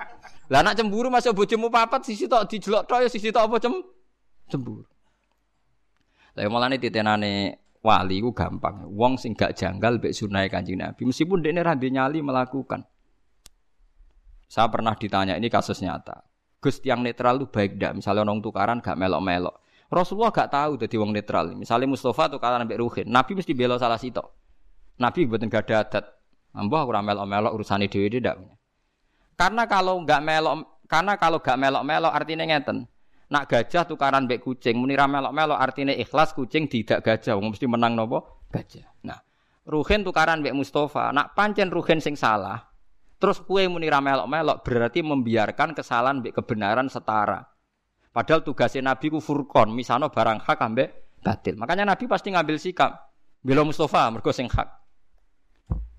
Lah 0.52 0.60
anak 0.60 0.76
cemburu 0.76 1.08
masuk 1.08 1.40
bojomu 1.40 1.72
papat 1.72 2.04
sisi 2.04 2.28
tok 2.28 2.44
dijelok 2.52 2.84
tok 2.84 3.00
ya 3.04 3.08
sisi 3.08 3.32
tok 3.32 3.48
apa 3.48 3.56
cem 3.62 3.74
cemburu. 4.50 4.84
Lah 6.36 6.44
malah 6.52 6.68
nih 6.68 6.82
titenane 6.82 7.56
wali 7.80 8.20
ku 8.20 8.34
gampang. 8.36 8.92
Wong 8.92 9.16
sing 9.16 9.32
gak 9.32 9.56
janggal 9.56 10.02
mbek 10.02 10.12
sunah 10.12 10.44
Kanjeng 10.52 10.84
Nabi 10.84 11.08
meskipun 11.08 11.40
dekne 11.40 11.64
ra 11.64 11.78
nyali 11.78 12.20
melakukan. 12.20 12.84
Saya 14.48 14.66
pernah 14.72 14.96
ditanya 14.96 15.36
ini 15.36 15.52
kasus 15.52 15.78
nyata. 15.84 16.24
Gus 16.58 16.82
yang 16.82 17.04
netral 17.04 17.38
lu 17.38 17.46
baik 17.46 17.78
ndak? 17.78 18.02
Misalnya 18.02 18.26
orang 18.26 18.42
tukaran 18.42 18.82
gak 18.82 18.98
melok-melok. 18.98 19.62
Rasulullah 19.92 20.34
gak 20.34 20.50
tahu 20.50 20.80
jadi 20.80 20.96
wong 20.98 21.14
netral. 21.14 21.54
Misalnya 21.54 21.86
Mustafa 21.86 22.26
tukaran 22.32 22.64
ambek 22.64 22.80
Ruhin, 22.82 23.06
Nabi 23.06 23.38
mesti 23.38 23.54
bela 23.54 23.78
salah 23.78 24.00
sitok. 24.00 24.26
Nabi 24.98 25.28
buatin 25.28 25.46
gak 25.46 25.70
ada 25.70 25.76
adat. 25.86 26.04
Mbah 26.58 26.82
ora 26.88 27.04
melok-melok 27.04 27.52
urusane 27.54 27.86
dhewe 27.86 28.10
ndak. 28.10 28.36
Karena 29.38 29.70
kalau 29.70 30.02
nggak 30.02 30.18
melok, 30.18 30.82
karena 30.90 31.14
kalau 31.14 31.38
nggak 31.38 31.58
melok-melok 31.60 32.10
artinya 32.10 32.44
ngeten. 32.48 32.90
Nak 33.28 33.44
gajah 33.44 33.84
tukaran 33.84 34.24
mbek 34.24 34.40
kucing, 34.40 34.80
muni 34.80 34.96
ra 34.96 35.04
melok-melok 35.04 35.60
artine 35.60 35.92
ikhlas 36.00 36.32
kucing 36.32 36.64
tidak 36.64 37.04
gajah, 37.04 37.36
wong 37.36 37.52
mesti 37.52 37.68
menang 37.68 37.92
nopo? 37.92 38.48
Gajah. 38.48 38.88
Nah, 39.04 39.20
Ruhin 39.68 40.00
tukaran 40.00 40.40
mbek 40.40 40.56
Mustafa, 40.56 41.12
nak 41.12 41.36
pancen 41.36 41.68
Ruhin 41.68 42.00
sing 42.00 42.16
salah. 42.16 42.67
Terus 43.18 43.42
kue 43.42 43.66
muni 43.66 43.90
melok-melok 43.90 44.62
berarti 44.62 45.02
membiarkan 45.02 45.74
kesalahan 45.74 46.22
mbek 46.22 46.38
kebenaran 46.38 46.86
setara. 46.86 47.42
Padahal 48.14 48.46
tugasnya 48.46 48.94
Nabi 48.94 49.10
ku 49.10 49.18
furqon, 49.18 49.74
misalnya 49.74 50.10
barang 50.10 50.46
hak 50.46 50.58
ambek 50.62 51.18
batil. 51.22 51.58
Makanya 51.58 51.82
Nabi 51.86 52.06
pasti 52.06 52.30
ngambil 52.30 52.56
sikap. 52.62 53.10
Bila 53.42 53.66
Mustafa 53.66 54.06
mergo 54.10 54.30
sing 54.30 54.46
hak. 54.46 54.68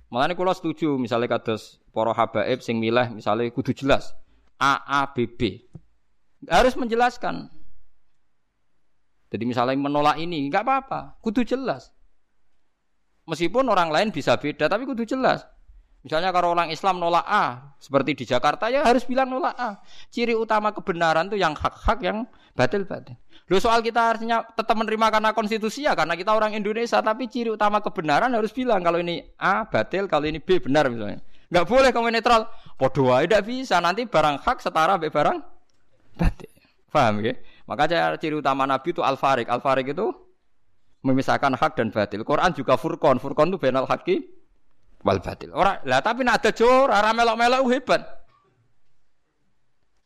Mulane 0.10 0.34
kula 0.34 0.56
setuju 0.56 0.98
misalnya 0.98 1.30
kados 1.38 1.78
para 1.94 2.16
habaib 2.18 2.66
sing 2.66 2.82
milih 2.82 3.14
misalnya 3.14 3.46
kudu 3.54 3.78
jelas 3.78 4.18
A 4.58 4.82
A 4.82 5.06
B 5.14 5.30
B 5.30 5.70
harus 6.48 6.74
menjelaskan. 6.80 7.52
Jadi 9.30 9.44
misalnya 9.46 9.78
menolak 9.78 10.18
ini, 10.18 10.50
nggak 10.50 10.64
apa-apa, 10.66 11.22
kudu 11.22 11.46
jelas. 11.46 11.94
Meskipun 13.30 13.70
orang 13.70 13.94
lain 13.94 14.10
bisa 14.10 14.34
beda, 14.42 14.66
tapi 14.66 14.90
kudu 14.90 15.06
jelas. 15.06 15.46
Misalnya 16.00 16.32
kalau 16.32 16.56
orang 16.56 16.72
Islam 16.72 16.96
nolak 16.96 17.28
A, 17.28 17.76
seperti 17.76 18.16
di 18.16 18.24
Jakarta 18.24 18.72
ya 18.72 18.88
harus 18.88 19.04
bilang 19.04 19.28
nolak 19.28 19.56
A. 19.60 19.84
Ciri 20.08 20.32
utama 20.32 20.72
kebenaran 20.72 21.28
itu 21.28 21.36
yang 21.36 21.52
hak-hak, 21.52 22.00
yang 22.00 22.24
batil-batil. 22.56 23.20
Lo 23.52 23.60
soal 23.60 23.84
kita 23.84 24.14
harusnya 24.14 24.48
tetap 24.56 24.80
menerima 24.80 25.12
karena 25.12 25.36
konstitusi 25.36 25.84
ya, 25.84 25.98
karena 26.00 26.16
kita 26.16 26.32
orang 26.32 26.56
Indonesia, 26.56 27.04
tapi 27.04 27.28
ciri 27.28 27.52
utama 27.52 27.84
kebenaran 27.84 28.32
harus 28.32 28.56
bilang 28.56 28.80
kalau 28.80 29.02
ini 29.04 29.26
A 29.36 29.68
batil, 29.68 30.08
kalau 30.08 30.24
ini 30.24 30.40
B 30.40 30.64
benar 30.64 30.88
misalnya. 30.88 31.20
Nggak 31.50 31.66
boleh 31.66 31.90
kamu 31.90 32.08
netral. 32.14 32.46
Podo 32.78 33.10
tidak 33.10 33.42
bisa. 33.44 33.82
Nanti 33.82 34.06
barang 34.06 34.46
hak 34.46 34.62
setara 34.62 34.96
be 35.02 35.10
barang 35.10 35.42
batil. 36.16 36.48
Paham 36.94 37.26
ya? 37.26 37.34
Maka 37.66 38.16
ciri 38.22 38.38
utama 38.38 38.70
Nabi 38.70 38.94
itu 38.94 39.02
al-farik. 39.02 39.50
Al-farik 39.50 39.92
itu 39.92 40.14
memisahkan 41.02 41.58
hak 41.58 41.74
dan 41.76 41.90
batil. 41.90 42.22
Quran 42.22 42.54
juga 42.54 42.78
furqan. 42.78 43.18
Furqan 43.18 43.50
itu 43.50 43.58
benal 43.58 43.90
haki 43.90 44.39
wal 45.04 45.20
batil. 45.24 45.56
Ora, 45.56 45.80
lah 45.88 46.04
tapi 46.04 46.28
nak 46.28 46.44
ada 46.44 46.52
jor, 46.52 46.92
ora 46.92 47.12
melok-melok 47.16 47.64
hebat. 47.72 48.02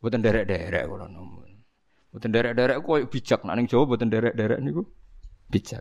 Buatan 0.04 0.20
derek-derek 0.20 0.84
kalau 0.84 1.08
nomun. 1.08 1.64
Buatan 2.12 2.30
derek-derek 2.30 2.78
kok 2.84 3.08
bijak. 3.08 3.40
Nak 3.48 3.56
ning 3.56 3.68
Jawa 3.72 3.84
buatan 3.88 4.12
derek-derek 4.12 4.60
niku 4.60 4.84
bijak. 5.48 5.80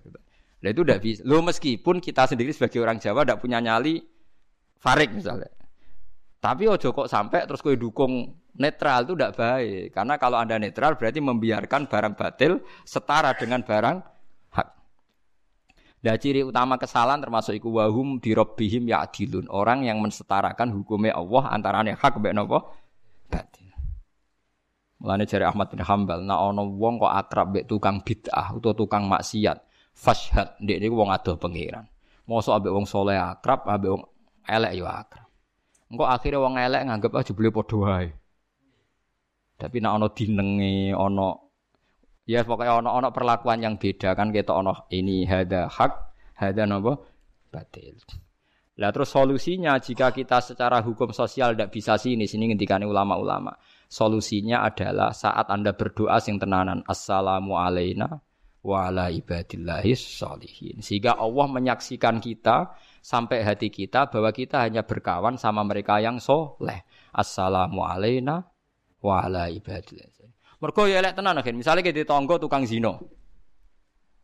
Lah 0.63 0.71
itu 0.71 0.81
udah 0.87 0.99
bisa. 1.03 1.27
Lo 1.27 1.43
meskipun 1.43 1.99
kita 1.99 2.31
sendiri 2.31 2.55
sebagai 2.55 2.79
orang 2.79 3.03
Jawa 3.03 3.27
tidak 3.27 3.43
punya 3.43 3.59
nyali 3.59 3.99
farik 4.79 5.11
misalnya. 5.11 5.51
Tapi 6.39 6.71
ojo 6.71 6.95
kok 6.95 7.11
sampai 7.11 7.51
terus 7.51 7.63
kue 7.63 7.75
dukung 7.75 8.31
netral 8.63 9.11
itu 9.11 9.19
tidak 9.19 9.35
baik. 9.35 9.91
Karena 9.91 10.15
kalau 10.23 10.39
anda 10.39 10.55
netral 10.55 10.95
berarti 10.95 11.19
membiarkan 11.19 11.91
barang 11.91 12.15
batil 12.15 12.63
setara 12.87 13.35
dengan 13.35 13.67
barang. 13.67 14.12
Dan 16.03 16.18
ciri 16.18 16.42
utama 16.42 16.74
kesalahan 16.82 17.22
termasuk 17.22 17.55
iku 17.55 17.78
wahum 17.78 18.18
ya 18.18 19.07
adilun. 19.07 19.46
Orang 19.46 19.86
yang 19.86 20.03
mensetarakan 20.03 20.74
hukumnya 20.74 21.14
Allah 21.14 21.55
antara 21.55 21.78
hak 21.78 22.18
mbek 22.18 22.34
napa 22.34 22.74
batil. 23.30 23.70
Mulane 24.98 25.30
jari 25.30 25.46
Ahmad 25.46 25.70
bin 25.70 25.78
Hambal, 25.78 26.26
nah 26.26 26.42
ono 26.42 26.66
wong 26.66 26.98
kok 26.98 27.14
akrab 27.14 27.55
mbek 27.55 27.70
tukang 27.70 28.03
bid'ah 28.03 28.50
utawa 28.50 28.74
tukang 28.74 29.07
maksiat, 29.07 29.62
fashhad 29.94 30.59
ndek 30.59 30.82
niku 30.82 30.98
wong 30.98 31.14
adoh 31.14 31.38
pangeran. 31.38 31.86
Mosok 32.26 32.59
ambek 32.59 32.74
wong 32.74 32.86
soleh 32.86 33.18
akrab, 33.18 33.62
ambek 33.70 33.90
wong 33.94 34.03
elek 34.46 34.74
yo 34.74 34.90
akrab. 34.90 35.30
Engkau 35.86 36.07
akhirnya 36.11 36.42
wong 36.42 36.55
elek 36.59 36.82
nganggep 36.82 37.12
aja 37.14 37.30
boleh 37.30 37.50
wae. 37.55 38.09
Tapi 39.55 39.76
nak 39.78 40.03
ono 40.03 40.07
dinenge, 40.11 40.98
ono 40.98 41.51
ya 42.29 42.47
pokoknya 42.47 42.83
ono 42.85 42.91
ono 42.95 43.09
perlakuan 43.11 43.62
yang 43.62 43.75
beda 43.79 44.14
kan 44.14 44.31
kita 44.31 44.55
ono 44.55 44.87
ini 44.95 45.27
hada 45.27 45.66
hak, 45.66 45.93
hada 46.39 46.62
nopo 46.66 47.07
batil. 47.53 47.99
Lah 48.81 48.89
terus 48.89 49.12
solusinya 49.12 49.77
jika 49.77 50.09
kita 50.16 50.41
secara 50.41 50.81
hukum 50.81 51.12
sosial 51.12 51.53
tidak 51.53 51.77
bisa 51.77 52.01
sini 52.01 52.25
sini 52.25 52.49
ngendikane 52.51 52.89
ulama-ulama. 52.89 53.53
Solusinya 53.93 54.64
adalah 54.64 55.12
saat 55.12 55.53
Anda 55.53 55.77
berdoa 55.77 56.16
sing 56.16 56.41
tenanan 56.41 56.81
assalamu 56.89 57.61
alaina 57.61 58.09
wa. 58.64 58.89
Sehingga 60.81 61.12
Allah 61.20 61.47
menyaksikan 61.53 62.16
kita 62.23 62.73
sampai 63.05 63.45
hati 63.45 63.68
kita 63.68 64.09
bahwa 64.09 64.33
kita 64.33 64.64
hanya 64.64 64.89
berkawan 64.89 65.37
sama 65.37 65.61
mereka 65.66 66.01
yang 66.01 66.16
soleh. 66.16 66.89
Assalamu 67.12 67.85
alaina 67.85 68.41
wa. 69.05 69.20
Mergo 70.63 70.87
ya 70.87 71.03
elek 71.03 71.19
tenan 71.19 71.35
akhir. 71.35 71.59
Misalnya 71.59 71.83
kita 71.83 72.07
tonggo 72.07 72.39
tukang 72.39 72.63
zino. 72.63 73.03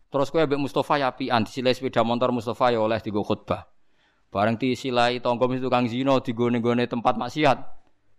Terus 0.08 0.30
kowe 0.30 0.38
ambek 0.38 0.62
Mustafa 0.62 1.02
ya 1.02 1.10
apian 1.10 1.42
disilai 1.42 1.74
sepeda 1.74 2.06
motor 2.06 2.30
Mustafa 2.30 2.70
ya 2.70 2.78
oleh 2.78 3.02
digo 3.02 3.26
khutbah. 3.26 3.66
Bareng 4.30 4.54
disilai 4.54 5.18
tonggo 5.18 5.50
mesti 5.50 5.66
tukang 5.66 5.90
zino 5.90 6.22
digone-gone 6.22 6.86
tempat 6.86 7.18
maksiat. 7.18 7.58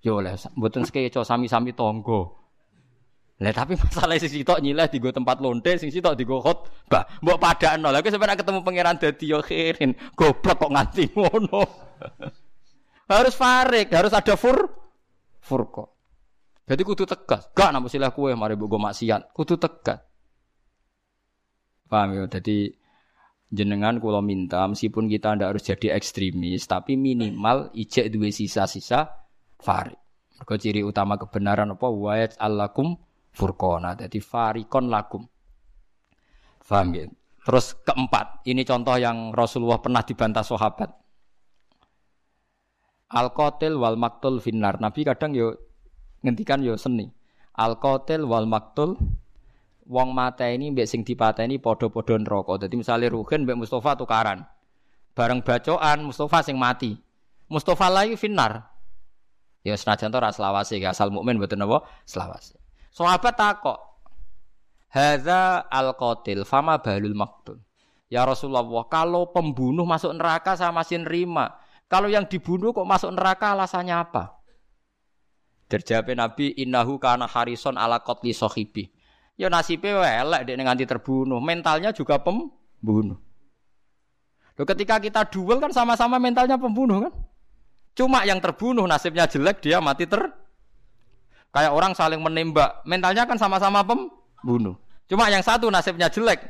Ya 0.04 0.12
oleh 0.12 0.36
mboten 0.60 0.84
sekeco 0.84 1.24
sami-sami 1.24 1.72
tonggo. 1.72 2.36
Lah 3.40 3.56
tapi 3.56 3.80
masalah 3.80 4.20
sing 4.20 4.28
sitok 4.28 4.60
nyileh 4.60 4.92
digo 4.92 5.16
tempat 5.16 5.40
lonte, 5.40 5.80
sing 5.80 5.88
sitok 5.88 6.20
digo 6.20 6.44
khotbah. 6.44 7.08
Mbok 7.24 7.40
padakno. 7.40 7.88
Lah 7.88 8.04
kowe 8.04 8.12
sampeyan 8.12 8.36
ketemu 8.36 8.60
pangeran 8.68 9.00
dadi 9.00 9.26
yo 9.32 9.40
khirin. 9.40 9.96
Goblok 10.12 10.60
kok 10.60 10.72
nganti 10.76 11.16
ngono. 11.16 11.64
harus 13.16 13.34
farik, 13.34 13.96
harus 13.96 14.12
ada 14.12 14.36
fur 14.36 14.68
furko. 15.40 15.99
Jadi 16.70 16.82
kudu 16.86 17.10
tegas. 17.10 17.50
Gak 17.58 17.74
nampu 17.74 17.90
silah 17.90 18.14
kue 18.14 18.30
mari 18.38 18.54
mbok 18.54 18.78
maksiat. 18.78 19.34
Kudu 19.34 19.58
tegas. 19.58 20.06
Paham 21.90 22.14
ya? 22.14 22.30
Jadi 22.30 22.70
jenengan 23.50 23.98
kula 23.98 24.22
minta 24.22 24.70
meskipun 24.70 25.10
kita 25.10 25.34
ndak 25.34 25.58
harus 25.58 25.66
jadi 25.66 25.98
ekstremis, 25.98 26.70
tapi 26.70 26.94
minimal 26.94 27.74
ijek 27.74 28.14
duwe 28.14 28.30
sisa-sisa 28.30 29.10
farik. 29.58 29.98
Mergo 30.38 30.56
ciri 30.62 30.86
utama 30.86 31.18
kebenaran 31.18 31.74
apa? 31.74 31.90
Wa 31.90 32.22
alakum 32.38 32.94
furqona. 33.34 33.98
Jadi 33.98 34.22
farikon 34.22 34.94
lakum. 34.94 35.26
Faham 36.62 36.94
ya? 36.94 37.10
Terus 37.42 37.74
keempat, 37.82 38.46
ini 38.46 38.62
contoh 38.62 38.94
yang 38.94 39.34
Rasulullah 39.34 39.82
pernah 39.82 40.06
dibantah 40.06 40.46
sahabat. 40.46 40.94
Al 43.10 43.34
qatil 43.34 43.74
wal 43.74 43.98
maktul 43.98 44.38
finnar. 44.38 44.78
Nabi 44.78 45.02
kadang 45.02 45.34
yo 45.34 45.58
ngendikan 46.26 46.64
yo 46.64 46.76
seni. 46.76 47.12
Al 47.60 47.76
qatil 47.80 48.24
wal 48.24 48.48
maktul 48.48 48.96
wong 49.90 50.14
mata 50.14 50.46
ini 50.48 50.72
mbek 50.72 50.88
sing 50.88 51.02
dipateni 51.04 51.58
padha-padha 51.58 52.16
neraka. 52.22 52.66
Dadi 52.66 52.76
misale 52.80 53.10
Ruhin 53.10 53.44
mbek 53.44 53.58
Mustafa 53.60 53.98
tukaran. 54.00 54.46
Bareng 55.18 55.44
bacoan 55.44 56.06
Mustafa 56.06 56.46
sing 56.46 56.56
mati. 56.56 56.96
Mustafa 57.50 57.90
lagi 57.90 58.16
finnar. 58.16 58.70
Ya 59.66 59.76
senajan 59.76 60.14
to 60.14 60.20
ra 60.24 60.32
selawase 60.32 60.80
asal 60.88 61.12
mukmin 61.12 61.36
mboten 61.36 61.60
napa 61.60 61.84
selawase. 62.08 62.56
Sahabat 62.96 63.36
takok, 63.36 63.80
Hadza 64.90 65.70
al-qatil 65.70 66.42
fama 66.48 66.82
balul 66.82 67.14
maktul. 67.14 67.62
Ya 68.10 68.26
Rasulullah, 68.26 68.66
kalau 68.90 69.30
pembunuh 69.30 69.86
masuk 69.86 70.18
neraka 70.18 70.58
saya 70.58 70.74
masih 70.74 71.06
nerima. 71.06 71.62
Kalau 71.86 72.10
yang 72.10 72.26
dibunuh 72.26 72.74
kok 72.74 72.90
masuk 72.90 73.14
neraka 73.14 73.54
alasannya 73.54 73.94
apa? 73.94 74.39
Terjawab 75.70 76.10
Nabi, 76.18 76.58
innahu 76.58 76.98
kana 76.98 77.30
harison 77.30 77.78
ala 77.78 78.02
qatli 78.02 78.34
sahibi. 78.34 78.90
Ya 79.38 79.48
nasibnya 79.48 80.02
elek 80.02 80.50
dia 80.50 80.58
nganti 80.58 80.90
terbunuh. 80.90 81.38
Mentalnya 81.38 81.94
juga 81.94 82.18
pembunuh. 82.18 83.22
Loh, 84.60 84.66
ketika 84.68 85.00
kita 85.00 85.24
duel 85.32 85.64
kan 85.64 85.72
sama-sama 85.72 86.20
mentalnya 86.20 86.60
pembunuh 86.60 87.08
kan? 87.08 87.14
Cuma 87.96 88.28
yang 88.28 88.44
terbunuh 88.44 88.84
nasibnya 88.84 89.24
jelek 89.30 89.64
dia 89.64 89.80
mati 89.80 90.04
ter 90.04 90.20
Kayak 91.50 91.74
orang 91.74 91.94
saling 91.98 92.22
menembak, 92.22 92.86
mentalnya 92.86 93.26
kan 93.26 93.34
sama-sama 93.34 93.82
pembunuh. 93.82 94.78
Cuma 95.10 95.26
yang 95.34 95.42
satu 95.42 95.66
nasibnya 95.74 96.06
jelek, 96.06 96.46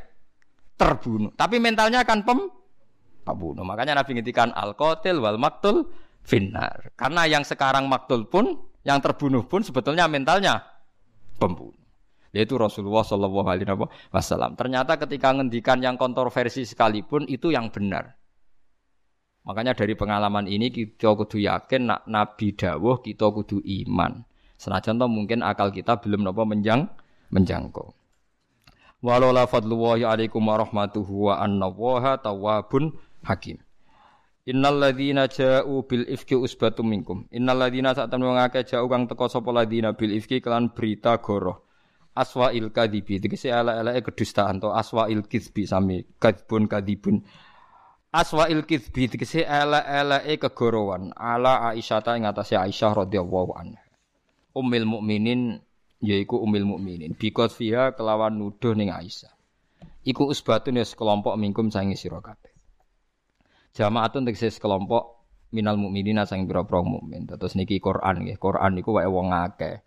terbunuh. 0.75 1.31
Tapi 1.39 1.55
mentalnya 1.55 2.03
kan 2.03 2.19
pem 2.27 2.51
pembunuh. 3.23 3.63
Makanya 3.63 3.95
Nabi 4.03 4.19
ngintikan 4.19 4.51
al-qatil 4.51 5.23
wal 5.23 5.39
maktul 5.39 5.87
finnar. 6.27 6.91
Karena 6.99 7.23
yang 7.31 7.47
sekarang 7.47 7.87
maktul 7.87 8.27
pun, 8.27 8.59
yang 8.83 8.99
terbunuh 9.03 9.43
pun 9.45 9.63
sebetulnya 9.63 10.07
mentalnya 10.07 10.63
pembunuh. 11.39 11.75
Yaitu 12.29 12.61
Rasulullah 12.61 13.01
Shallallahu 13.01 13.47
Alaihi 13.49 13.65
Wasallam. 14.13 14.53
Ternyata 14.53 15.01
ketika 15.01 15.33
ngendikan 15.33 15.81
yang 15.81 15.97
kontroversi 15.97 16.61
sekalipun 16.61 17.25
itu 17.25 17.49
yang 17.49 17.73
benar. 17.73 18.19
Makanya 19.49 19.73
dari 19.73 19.97
pengalaman 19.97 20.45
ini 20.45 20.69
kita 20.69 21.17
kudu 21.17 21.41
yakin 21.41 21.89
nak 21.89 22.05
Nabi 22.05 22.53
dawuh 22.53 23.01
kita 23.01 23.33
kudu 23.33 23.65
iman. 23.65 24.21
Senajan 24.59 25.01
to 25.01 25.07
mungkin 25.09 25.41
akal 25.41 25.73
kita 25.73 25.97
belum 25.97 26.21
nopo 26.21 26.45
menjang 26.45 26.85
menjangkau. 27.33 27.95
Walau 28.99 29.31
la 29.31 29.47
fadlullahi 29.47 30.03
alaikum 30.03 30.43
warahmatuhu 30.43 31.31
wa 31.31 31.39
anna 31.39 31.71
waha 31.71 32.19
tawabun 32.19 32.93
hakim. 33.23 33.57
Innal 34.49 34.81
ladzina 34.81 35.29
ja'u 35.29 35.85
bil 35.85 36.09
ifki 36.09 36.33
usbatum 36.33 36.89
minkum. 36.89 37.29
Innal 37.29 37.61
ladzina 37.61 37.93
saat 37.93 38.09
temen 38.09 38.33
ngake 38.33 38.65
ja'u 38.65 38.89
kang 38.89 39.05
teko 39.05 39.29
sapa 39.29 39.53
ladzina 39.53 39.93
bil 39.93 40.09
ifki 40.17 40.41
kelan 40.41 40.73
berita 40.73 41.21
goroh. 41.21 41.69
aswail 42.17 42.73
kadibi 42.73 43.21
tegese 43.21 43.53
ala-alake 43.53 44.01
kedustaan 44.09 44.57
to. 44.57 44.73
Aswail 44.73 45.21
kizbi 45.29 45.69
sami. 45.69 46.01
Kadbun 46.17 46.65
kadibun 46.65 47.21
aswail 48.09 48.65
kizbi. 48.65 49.05
Tegese 49.13 49.45
ala-alake 49.45 50.41
kegorowan 50.41 51.13
ala 51.13 51.69
Aisyah 51.69 52.01
ta 52.01 52.17
ing 52.17 52.25
atase 52.25 52.57
Aisyah 52.57 53.05
radhiyallahu 53.05 53.53
anha. 53.53 53.85
Ummul 54.57 54.89
mukminin 54.97 55.61
yaiku 56.01 56.41
ummul 56.41 56.65
mukminin 56.65 57.13
bikos 57.13 57.53
fiha 57.53 57.93
kelawan 57.93 58.33
nuduh 58.33 58.73
ning 58.73 58.89
Aisyah. 58.89 59.29
Iku 60.09 60.25
usbatun 60.25 60.81
ya 60.81 60.85
sekelompok 60.89 61.37
mingkum 61.37 61.69
sangi 61.69 61.93
sira 61.93 62.17
kabeh 62.17 62.48
jamaatun 63.75 64.25
tegese 64.25 64.53
sekelompok 64.53 65.19
minal 65.53 65.77
mukminina 65.77 66.25
sang 66.29 66.45
pira-pira 66.45 66.81
mukmin 66.85 67.25
terus 67.25 67.57
niki 67.57 67.81
Quran 67.81 68.25
nggih 68.25 68.37
Quran 68.37 68.71
niku 68.77 68.97
wae 68.97 69.09
wong 69.09 69.33
akeh 69.33 69.81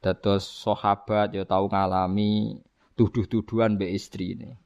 Dados 0.00 0.48
sahabat 0.64 1.36
ya 1.36 1.44
tau 1.44 1.68
ngalami 1.68 2.56
tuduh-tuduhan 2.96 3.76
mbek 3.76 3.92
istrine. 3.92 4.56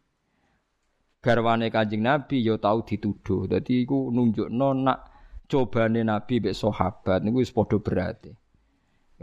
Garwane 1.19 1.75
Kanjeng 1.75 2.07
Nabi 2.07 2.39
ya 2.47 2.55
tau 2.55 2.87
dituduh. 2.87 3.51
Dadi 3.51 3.83
iku 3.83 4.15
nunjukno 4.15 4.79
nak 4.79 5.11
cobane 5.51 6.07
Nabi 6.07 6.39
mbek 6.39 6.55
sahabat 6.55 7.27
niku 7.27 7.43
wis 7.43 7.51
padha 7.51 7.83
berarti. 7.83 8.31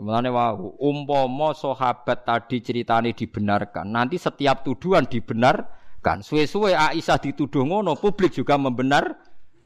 Mulane 0.02 0.28
wau 0.36 0.76
umpama 0.84 1.56
sahabat 1.56 2.28
tadi 2.28 2.60
ceritane 2.60 3.14
dibenarkan, 3.16 3.86
nanti 3.86 4.18
setiap 4.18 4.66
tuduhan 4.66 5.06
dibenarkan. 5.06 6.26
Suwe-suwe 6.26 6.74
Aisyah 6.74 7.22
dituduh 7.22 7.62
ngono, 7.62 7.94
publik 8.00 8.34
juga 8.34 8.58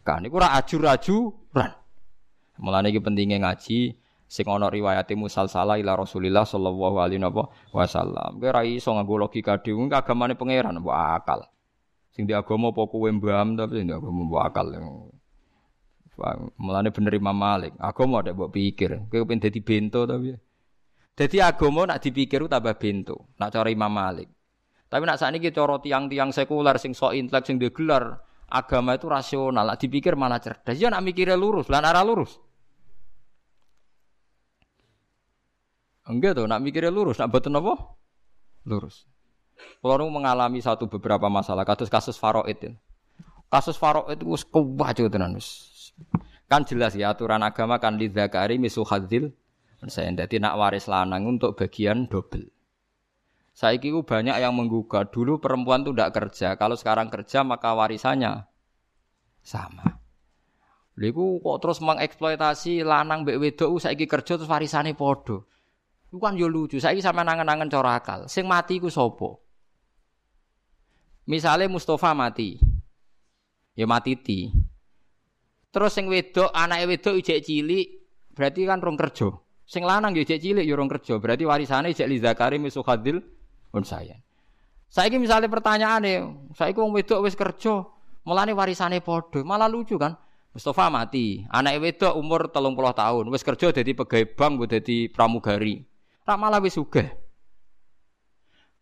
membenarkan. 0.05 0.29
Iku 0.29 0.35
ora 0.37 0.49
ajur-ajuran. 0.61 1.71
Mulane 2.61 2.87
iki 2.93 3.01
pentingnya 3.03 3.41
ngaji 3.41 3.97
sing 4.25 4.45
ana 4.47 4.71
riwayate 4.71 5.13
musalsala 5.17 5.75
ila 5.75 5.99
Rasulillah 5.99 6.47
sallallahu 6.47 6.97
alaihi 7.01 7.19
wasallam. 7.73 8.39
Kowe 8.39 8.49
ra 8.53 8.63
iso 8.63 8.93
nganggo 8.95 9.27
logika 9.27 9.59
dhewe 9.59 9.89
agamane 9.91 10.37
pangeran 10.37 10.79
mbok 10.79 10.95
akal. 10.95 11.41
Sing 12.15 12.23
di 12.23 12.31
agama 12.31 12.71
apa 12.71 12.87
kowe 12.87 13.09
mbaham 13.11 13.59
tapi 13.59 13.83
sing 13.83 13.91
di 13.91 13.93
agama 13.93 14.23
mbok 14.23 14.41
akal. 14.45 14.65
Mulane 16.55 16.95
bener 16.95 17.13
Imam 17.19 17.35
Malik, 17.35 17.75
agama 17.75 18.23
ada 18.23 18.31
mbok 18.31 18.55
pikir. 18.55 19.03
Kowe 19.11 19.27
pengen 19.27 19.43
dadi 19.43 19.59
bento 19.59 20.07
tapi. 20.07 20.31
Dadi 21.15 21.37
agama 21.39 21.87
nak 21.87 21.99
dipikir 22.03 22.43
tambah 22.47 22.75
bento, 22.75 23.35
nak 23.35 23.51
cara 23.51 23.67
Imam 23.67 23.91
Malik. 23.91 24.31
Tapi 24.87 25.03
nak 25.03 25.19
sakniki 25.19 25.51
cara 25.51 25.75
tiang-tiang 25.79 26.31
sekuler 26.31 26.79
sing 26.79 26.95
sok 26.95 27.19
intelek 27.19 27.43
sing 27.43 27.59
gelar 27.59 28.24
agama 28.49 28.95
itu 28.95 29.09
rasional, 29.09 29.65
nak 29.65 29.77
dipikir 29.81 30.13
malah 30.13 30.39
cerdas. 30.41 30.77
Ya 30.77 30.93
nak 30.93 31.01
mikirnya 31.01 31.37
lurus, 31.37 31.69
lan 31.69 31.85
arah 31.85 32.05
lurus. 32.05 32.37
Enggak 36.05 36.37
tuh, 36.37 36.45
nak 36.45 36.61
mikirnya 36.61 36.93
lurus, 36.93 37.17
nak 37.17 37.33
betul 37.33 37.57
apa? 37.57 37.97
Lurus. 38.69 39.09
Kalau 39.81 40.09
mengalami 40.11 40.61
satu 40.61 40.85
beberapa 40.85 41.25
masalah, 41.31 41.65
kasus 41.65 41.89
kasus 41.89 42.15
faroid 42.19 42.53
itu. 42.57 42.69
Kasus 43.49 43.77
faroid 43.77 44.17
itu 44.19 44.25
kewajo 44.49 45.05
tenan 45.09 45.37
Kan 46.45 46.61
jelas 46.67 46.93
ya 46.93 47.17
aturan 47.17 47.41
agama 47.41 47.81
kan 47.81 47.97
di 47.97 48.11
zakari 48.11 48.61
misu 48.61 48.85
hadil. 48.85 49.33
Saya 49.85 50.09
jadi 50.13 50.41
nak 50.41 50.57
waris 50.57 50.89
lanang 50.89 51.25
untuk 51.29 51.57
bagian 51.57 52.09
double. 52.09 52.54
Saya 53.55 53.79
kira 53.79 54.03
banyak 54.03 54.35
yang 54.35 54.51
menggugat. 54.51 55.15
Dulu 55.15 55.39
perempuan 55.39 55.87
tuh 55.87 55.95
tidak 55.95 56.11
kerja. 56.11 56.59
Kalau 56.59 56.75
sekarang 56.75 57.07
kerja 57.07 57.39
maka 57.47 57.71
warisannya 57.71 58.43
sama. 59.39 60.03
Lalu 60.99 61.39
kok 61.39 61.57
terus 61.63 61.79
mengeksploitasi 61.79 62.83
lanang 62.83 63.23
mbek 63.23 63.39
wedok 63.39 63.79
saiki 63.79 64.11
kerja 64.11 64.35
terus 64.35 64.51
warisane 64.51 64.91
podo. 64.91 65.47
Iku 66.11 66.19
kan 66.19 66.35
yo 66.35 66.51
lucu. 66.51 66.83
Saiki 66.83 66.99
sama 66.99 67.23
nangen-nangen 67.23 67.71
cara 67.71 67.95
akal. 67.95 68.27
Sing 68.27 68.43
mati 68.43 68.79
iku 68.79 68.91
sapa? 68.91 69.39
Misale 71.27 71.71
Mustafa 71.71 72.11
mati. 72.11 72.59
Ya 73.75 73.87
mati 73.87 74.19
ti. 74.19 74.51
Terus 75.71 75.91
sing 75.91 76.07
wedok, 76.07 76.51
anake 76.55 76.87
wedok 76.87 77.15
ijek 77.19 77.43
cilik, 77.43 77.87
berarti 78.31 78.63
kan 78.63 78.79
rong 78.79 78.95
kerja. 78.95 79.27
Sing 79.67 79.83
lanang 79.83 80.15
ya 80.15 80.23
ijek 80.23 80.39
cilik 80.39 80.63
ya 80.63 80.75
rong 80.79 80.87
kerja. 80.87 81.19
Berarti 81.19 81.43
warisane 81.43 81.91
ijek 81.91 82.07
li 82.07 82.23
zakari 82.23 82.55
misuhadil 82.55 83.34
unsayan. 83.75 84.23
Saiki 84.87 85.19
misalnya 85.19 85.51
pertanyaane, 85.51 86.47
saiki 86.55 86.79
wong 86.79 86.95
wedok 86.95 87.27
wis 87.27 87.35
kerja, 87.35 87.83
mulane 88.23 88.55
warisane 88.55 89.03
padha. 89.03 89.43
Malah 89.43 89.67
lucu 89.67 89.99
kan? 89.99 90.15
Mustafa 90.55 90.87
mati, 90.87 91.43
anak 91.51 91.83
wedok 91.83 92.15
umur 92.15 92.47
telung 92.47 92.79
puluh 92.79 92.95
tahun, 92.95 93.27
wis 93.27 93.43
kerja 93.43 93.75
jadi 93.75 93.91
pegawai 93.91 94.39
bank, 94.39 94.71
jadi 94.71 95.11
pramugari. 95.11 95.83
Rak 96.23 96.39
malah 96.39 96.63
wis. 96.63 96.79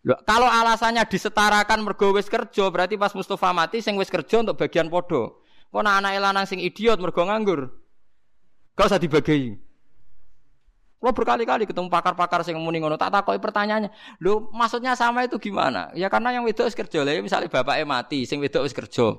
Loh, 0.03 0.19
kalau 0.27 0.45
alasannya 0.45 1.01
disetarakan 1.07 1.81
mergo 1.81 2.13
wis 2.13 2.29
kerja, 2.29 2.69
berarti 2.69 2.99
pas 2.99 3.15
Mustafa 3.17 3.49
mati 3.55 3.81
sing 3.81 3.97
wis 3.97 4.13
kerja 4.13 4.45
untuk 4.45 4.59
bagian 4.59 4.91
podo. 4.91 5.41
Kok 5.73 5.81
anak 5.81 6.13
lanang 6.21 6.45
sing 6.45 6.61
idiot 6.61 7.01
mergo 7.01 7.25
nganggur. 7.25 7.73
Gak 8.77 8.93
usah 8.93 9.01
dibagi. 9.01 9.57
Lo 11.03 11.11
berkali-kali 11.11 11.67
ketemu 11.67 11.91
pakar-pakar 11.91 12.47
sing 12.47 12.55
muni 12.55 12.79
ngono, 12.79 12.95
tak 12.95 13.11
takoki 13.11 13.35
pertanyaannya. 13.43 13.91
Lho, 14.23 14.47
maksudnya 14.55 14.95
sama 14.95 15.27
itu 15.27 15.35
gimana? 15.35 15.91
Ya 15.99 16.07
karena 16.07 16.31
yang 16.31 16.47
wedok 16.47 16.63
wis 16.63 16.79
kerja. 16.79 17.03
Lah 17.03 17.11
misalnya 17.19 17.51
bapaknya 17.51 17.83
mati, 17.83 18.23
sing 18.23 18.39
wedok 18.39 18.63
wis 18.63 18.71
kerja. 18.71 19.11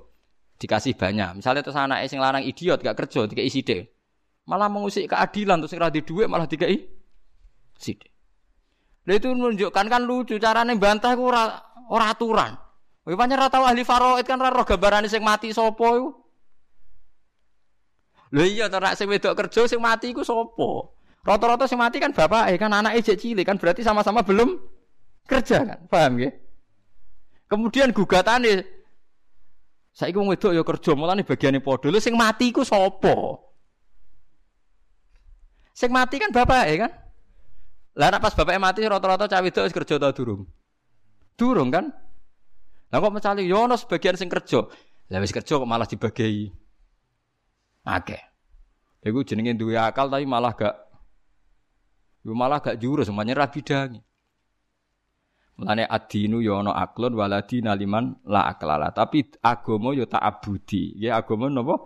Dikasih 0.57 0.97
banyak. 0.97 1.45
Misalnya 1.45 1.61
terus 1.61 1.77
anaknya 1.77 2.09
sing 2.09 2.25
lanang 2.25 2.41
idiot 2.41 2.81
gak 2.81 2.97
kerja, 3.05 3.29
dikai 3.29 3.53
sithik. 3.53 3.93
Malah 4.49 4.73
mengusik 4.73 5.13
keadilan 5.13 5.61
terus 5.61 5.77
sing 5.77 5.81
ra 5.81 5.93
duit 5.93 6.25
malah 6.25 6.49
dikai 6.49 6.89
sithik. 7.77 8.09
Lha 9.05 9.21
itu 9.21 9.29
menunjukkan 9.29 9.85
kan 9.85 10.03
lucu 10.09 10.41
carane 10.41 10.73
bantah 10.81 11.13
ku 11.13 11.29
ora 11.29 11.53
ora 11.93 12.17
aturan. 12.17 12.57
Kowe 13.05 13.13
pancen 13.13 13.37
ora 13.37 13.53
tau 13.53 13.69
ahli 13.69 13.85
faraid 13.85 14.25
kan 14.25 14.41
ora 14.41 14.49
roh 14.49 14.65
gambarane 14.65 15.13
sing 15.13 15.21
mati 15.21 15.53
sapa 15.53 15.85
iku. 16.01 16.09
Lha 18.33 18.45
iya 18.49 18.73
nek 18.73 18.97
sing 18.97 19.05
wedok 19.13 19.37
kerja 19.37 19.69
sing 19.69 19.85
mati 19.85 20.17
iku 20.17 20.25
sapa? 20.25 20.97
Rata-rata 21.25 21.65
sing 21.65 21.81
mati 21.81 21.97
kan 21.97 22.13
bapak 22.13 22.53
kan 22.61 22.69
anaknya 22.69 23.01
jek 23.01 23.17
cilik 23.17 23.49
kan 23.49 23.57
berarti 23.57 23.81
sama-sama 23.81 24.21
belum 24.21 24.61
kerja 25.25 25.65
kan. 25.65 25.79
Paham 25.89 26.21
nggih? 26.21 26.33
Kemudian 27.49 27.97
gugatane 27.97 28.61
saiki 29.89 30.21
wong 30.21 30.29
wedok 30.29 30.53
ya 30.53 30.61
kerja 30.61 30.93
mulane 30.93 31.25
bagiane 31.25 31.65
padha. 31.65 31.89
Lha 31.89 31.97
sing 31.97 32.13
mati 32.13 32.53
iku 32.53 32.61
sapa? 32.61 33.41
Sing 35.73 35.89
mati 35.89 36.21
kan 36.21 36.29
bapak 36.29 36.65
kan? 36.77 36.93
Lah 37.97 38.13
nek 38.13 38.21
pas 38.21 38.37
bapaknya 38.37 38.61
mati 38.61 38.85
rata-rata 38.85 39.25
cawe 39.25 39.49
itu 39.49 39.61
kerja 39.73 39.97
ta 39.97 40.13
durung? 40.13 40.45
Durung 41.41 41.73
kan? 41.73 41.89
Lah 42.93 43.01
kok 43.01 43.15
mencali 43.17 43.49
yo 43.49 43.65
ono 43.65 43.81
sebagian 43.81 44.21
sing 44.21 44.29
kerja. 44.29 44.61
Lah 45.09 45.19
wis 45.25 45.33
kerja 45.33 45.57
kok 45.57 45.65
malah 45.65 45.89
dibagi. 45.89 46.53
Oke. 47.89 48.19
Iku 49.01 49.25
jenenge 49.25 49.57
duwe 49.57 49.81
akal 49.81 50.09
tapi 50.09 50.29
malah 50.29 50.53
gak 50.53 50.84
Yo 52.25 52.33
malah 52.33 52.65
gak 52.65 52.81
jurus 52.81 53.13
semuanya 53.13 53.37
ra 53.37 53.53
bidangi. 53.53 54.01
Mulane 55.55 55.87
adinu 55.87 56.43
yo 56.43 56.59
ana 56.59 56.75
aklon 56.75 57.15
waladi 57.15 57.63
naliman 57.63 58.17
la 58.27 58.51
aklala. 58.51 58.91
Tapi 58.91 59.39
agama 59.39 59.95
yo 59.95 60.09
tak 60.09 60.25
abudi. 60.25 60.97
Ya 60.99 61.21
agama 61.21 61.47
napa? 61.47 61.79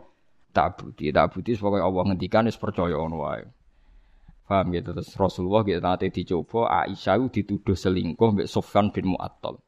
Tak 0.54 0.64
abudi. 0.72 1.12
Tak 1.12 1.28
abudi 1.28 1.52
pokoke 1.58 1.82
Allah 1.82 2.02
ngendikan 2.08 2.48
wis 2.48 2.56
percaya 2.56 2.96
ngono 2.96 3.28
wae. 3.28 3.44
Paham 4.48 4.72
gitu 4.72 4.96
terus 4.96 5.12
Rasulullah 5.12 5.60
gitu 5.68 5.84
nanti 5.84 6.08
dicoba 6.08 6.88
Aisyah 6.88 7.20
dituduh 7.28 7.76
selingkuh 7.76 8.32
mbek 8.32 8.48
Sofyan 8.48 8.88
bin 8.88 9.12
Mu'attal. 9.12 9.60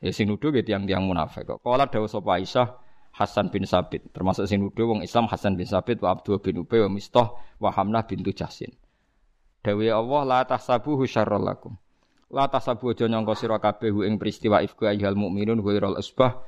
Ya 0.00 0.08
sing 0.16 0.32
nuduh 0.32 0.48
gitu 0.48 0.72
yang 0.72 0.88
tiang 0.88 1.04
munafik 1.04 1.44
kok. 1.44 1.60
Kala 1.60 1.84
dawuh 1.84 2.08
sapa 2.08 2.40
Aisyah 2.40 2.80
Hasan 3.12 3.52
bin 3.52 3.68
Sabit 3.68 4.08
termasuk 4.16 4.48
sing 4.48 4.64
nuduh 4.64 4.88
wong 4.88 5.04
Islam 5.04 5.28
Hasan 5.28 5.60
bin 5.60 5.68
Sabit 5.68 6.00
wa 6.00 6.16
Abdul 6.16 6.40
bin 6.40 6.64
Ubay 6.64 6.80
wa 6.88 6.96
Mistah 6.96 7.36
wa 7.60 7.68
Hamnah 7.68 8.08
bintu 8.08 8.32
Jasin. 8.32 8.72
Dawe 9.62 9.86
Allah 9.94 10.22
la 10.26 10.40
tahsabuhu 10.42 11.06
syarrul 11.06 11.46
lakum. 11.46 11.78
La 12.34 12.50
tahsabu 12.50 12.90
aja 12.90 13.06
nyangka 13.06 13.38
sira 13.38 13.62
kabeh 13.62 13.94
ing 14.08 14.18
peristiwa 14.18 14.58
ifku 14.58 14.90
ayyuhal 14.90 15.14
mukminun 15.14 15.62
ghairul 15.62 15.94
usbah. 16.02 16.42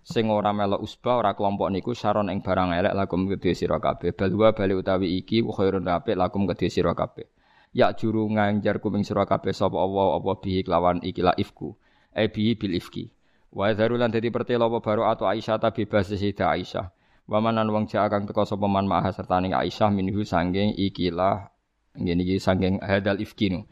Sing 0.00 0.32
ora 0.32 0.56
melok 0.56 0.80
usba 0.80 1.20
ora 1.20 1.36
kelompok 1.36 1.68
niku 1.68 1.92
saron 1.92 2.32
ing 2.32 2.40
barang 2.40 2.72
elek 2.72 2.96
lakum 2.96 3.28
kedhe 3.28 3.52
sira 3.52 3.76
kabeh. 3.76 4.16
Balwa 4.16 4.56
bali 4.56 4.72
utawi 4.72 5.12
iki 5.20 5.44
khairun 5.44 5.84
apik 5.84 6.16
lakum 6.16 6.48
kedhe 6.48 6.72
sira 6.72 6.96
kabeh. 6.96 7.28
Ya 7.76 7.92
juru 7.92 8.32
nganjar 8.32 8.80
kuming 8.80 9.04
sira 9.04 9.28
kabeh 9.28 9.52
sapa 9.52 9.76
Allah 9.76 10.16
apa 10.16 10.32
bihi 10.40 10.64
iki 11.04 11.20
la 11.20 11.36
ifku? 11.36 11.76
E 12.16 12.32
bihi 12.32 12.56
bil 12.56 12.80
ifki. 12.80 13.12
Wa 13.52 13.76
zarulan 13.76 14.08
dadi 14.08 14.32
pertelo 14.32 14.72
apa 14.72 14.80
baru 14.80 15.04
atau 15.04 15.28
Aisyah 15.28 15.60
ta 15.60 15.68
bebas 15.68 16.08
Sayyidah 16.08 16.48
Aisyah. 16.48 16.88
Wa 17.28 17.44
manan 17.44 17.68
wong 17.68 17.92
jek 17.92 18.08
kang 18.08 18.24
teka 18.24 18.48
sapa 18.48 18.64
man 18.64 18.88
maha 18.88 19.12
sertane 19.12 19.52
Aisyah 19.52 19.92
minhu 19.92 20.24
sanging 20.24 20.72
ikilah 20.80 21.53
ngene 21.98 22.22
iki 22.26 22.36
sanging 22.42 22.82
hadal 22.82 23.18
ifkinu 23.22 23.66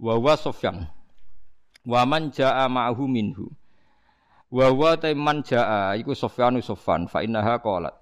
wa 0.00 0.14
wa 0.16 0.34
Sufyan 0.36 0.88
wa 1.88 2.02
man 2.06 2.30
jaa 2.30 2.68
ma'hu 2.68 3.04
minhu 3.08 3.50
Wa 4.52 4.68
wa 4.68 4.92
man 5.16 5.40
jaa 5.40 5.96
iku 5.96 6.12
Sufyanu 6.12 6.60
Sufyan 6.60 7.08
fa 7.08 7.24
innaha 7.24 7.56
qalat. 7.64 7.96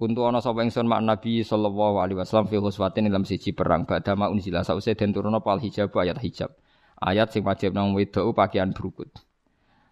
Kuntu 0.00 0.24
ana 0.24 0.40
sapa 0.40 0.64
ingsun 0.64 0.88
mak 0.88 1.04
Nabi 1.04 1.44
sallallahu 1.44 2.00
alaihi 2.00 2.24
wasallam 2.24 2.48
fi 2.48 2.56
huswatin 2.56 3.04
dalam 3.04 3.28
siji 3.28 3.52
perang 3.52 3.84
badama 3.84 4.32
unzila 4.32 4.64
sause 4.64 4.96
den 4.96 5.12
turuna 5.12 5.44
pal 5.44 5.60
hijab 5.60 5.92
ayat 5.92 6.18
hijab. 6.24 6.56
Ayat 7.04 7.36
sing 7.36 7.44
wajib 7.44 7.76
nang 7.76 7.92
wedok 7.92 8.32
pakaian 8.32 8.72
berukut. 8.72 9.12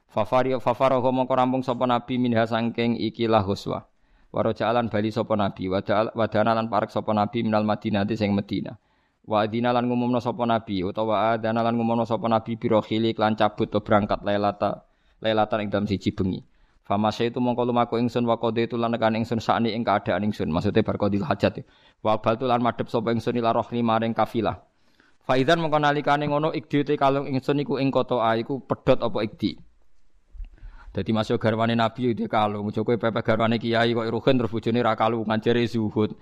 Fafari 0.09 0.57
fafaro 0.57 1.05
mongko 1.05 1.37
rampung 1.37 1.61
sapa 1.61 1.85
nabi 1.85 2.17
minha 2.17 2.49
sangking 2.49 2.97
ikilah 2.97 3.45
huswa. 3.45 3.85
Waro 4.33 4.57
jalan 4.57 4.89
bali 4.89 5.13
sapa 5.13 5.37
nabi 5.37 5.69
wadana 5.69 6.57
lan 6.57 6.73
parek 6.73 6.89
sapa 6.89 7.13
nabi 7.13 7.45
minal 7.45 7.69
Madinah 7.69 8.09
sing 8.17 8.33
Madinah. 8.33 8.81
Wa 9.23 9.47
adina 9.47 9.71
lan 9.71 9.87
ngumumno 9.87 10.19
sapa 10.19 10.43
nabi 10.43 10.83
utawa 10.83 11.39
adana 11.39 11.63
lan 11.63 11.79
ngumumno 11.79 12.03
sapa 12.03 12.27
nabi 12.27 12.59
biro 12.59 12.83
khili 12.83 13.15
lan 13.15 13.39
cabut 13.39 13.71
to 13.71 13.79
berangkat 13.79 14.19
lailata 14.27 14.83
lailatan 15.23 15.63
ing 15.63 15.69
dalam 15.71 15.87
siji 15.87 16.11
bengi. 16.11 16.43
Fama 16.83 17.15
itu 17.15 17.39
mongko 17.39 17.63
lumaku 17.63 17.95
ingsun 18.03 18.27
wa 18.27 18.43
qade 18.43 18.67
itu 18.67 18.75
lan 18.75 18.91
nekan 18.91 19.15
ingsun 19.15 19.39
sakni 19.39 19.71
ing 19.71 19.87
keadaan 19.87 20.27
ingsun. 20.27 20.51
Maksudnya 20.51 20.83
bar 20.83 20.99
qadil 20.99 21.23
hajat. 21.23 21.63
Wa 22.03 22.19
bal 22.19 22.35
lan 22.43 22.59
madhep 22.59 22.91
sapa 22.91 23.15
ingsun 23.15 23.39
ila 23.39 23.55
rohli 23.55 23.87
maring 23.87 24.11
kafilah. 24.11 24.59
Faidan 25.23 25.63
mongko 25.63 25.79
nalikane 25.79 26.27
ngono 26.27 26.51
ikdi 26.51 26.83
te 26.83 26.99
kalung 26.99 27.31
ingsun 27.31 27.63
iku 27.63 27.79
ing 27.79 27.95
kota 27.95 28.19
a 28.19 28.35
iku 28.35 28.59
pedhot 28.67 29.07
apa 29.07 29.23
ikdi. 29.23 29.55
Dadi 30.93 31.09
masuk 31.15 31.41
garwane 31.41 31.73
Nabi 31.73 32.13
itu 32.13 32.29
kalung, 32.29 32.69
Joko 32.69 32.93
pepe 32.99 33.23
garwane 33.25 33.57
kiai 33.57 33.97
kok 33.97 34.05
rugen 34.13 34.37
terus 34.37 34.53
bojone 34.53 34.83
ra 34.85 34.93
kalungan 34.93 35.41
jere 35.41 35.65
zuhud. 35.65 36.13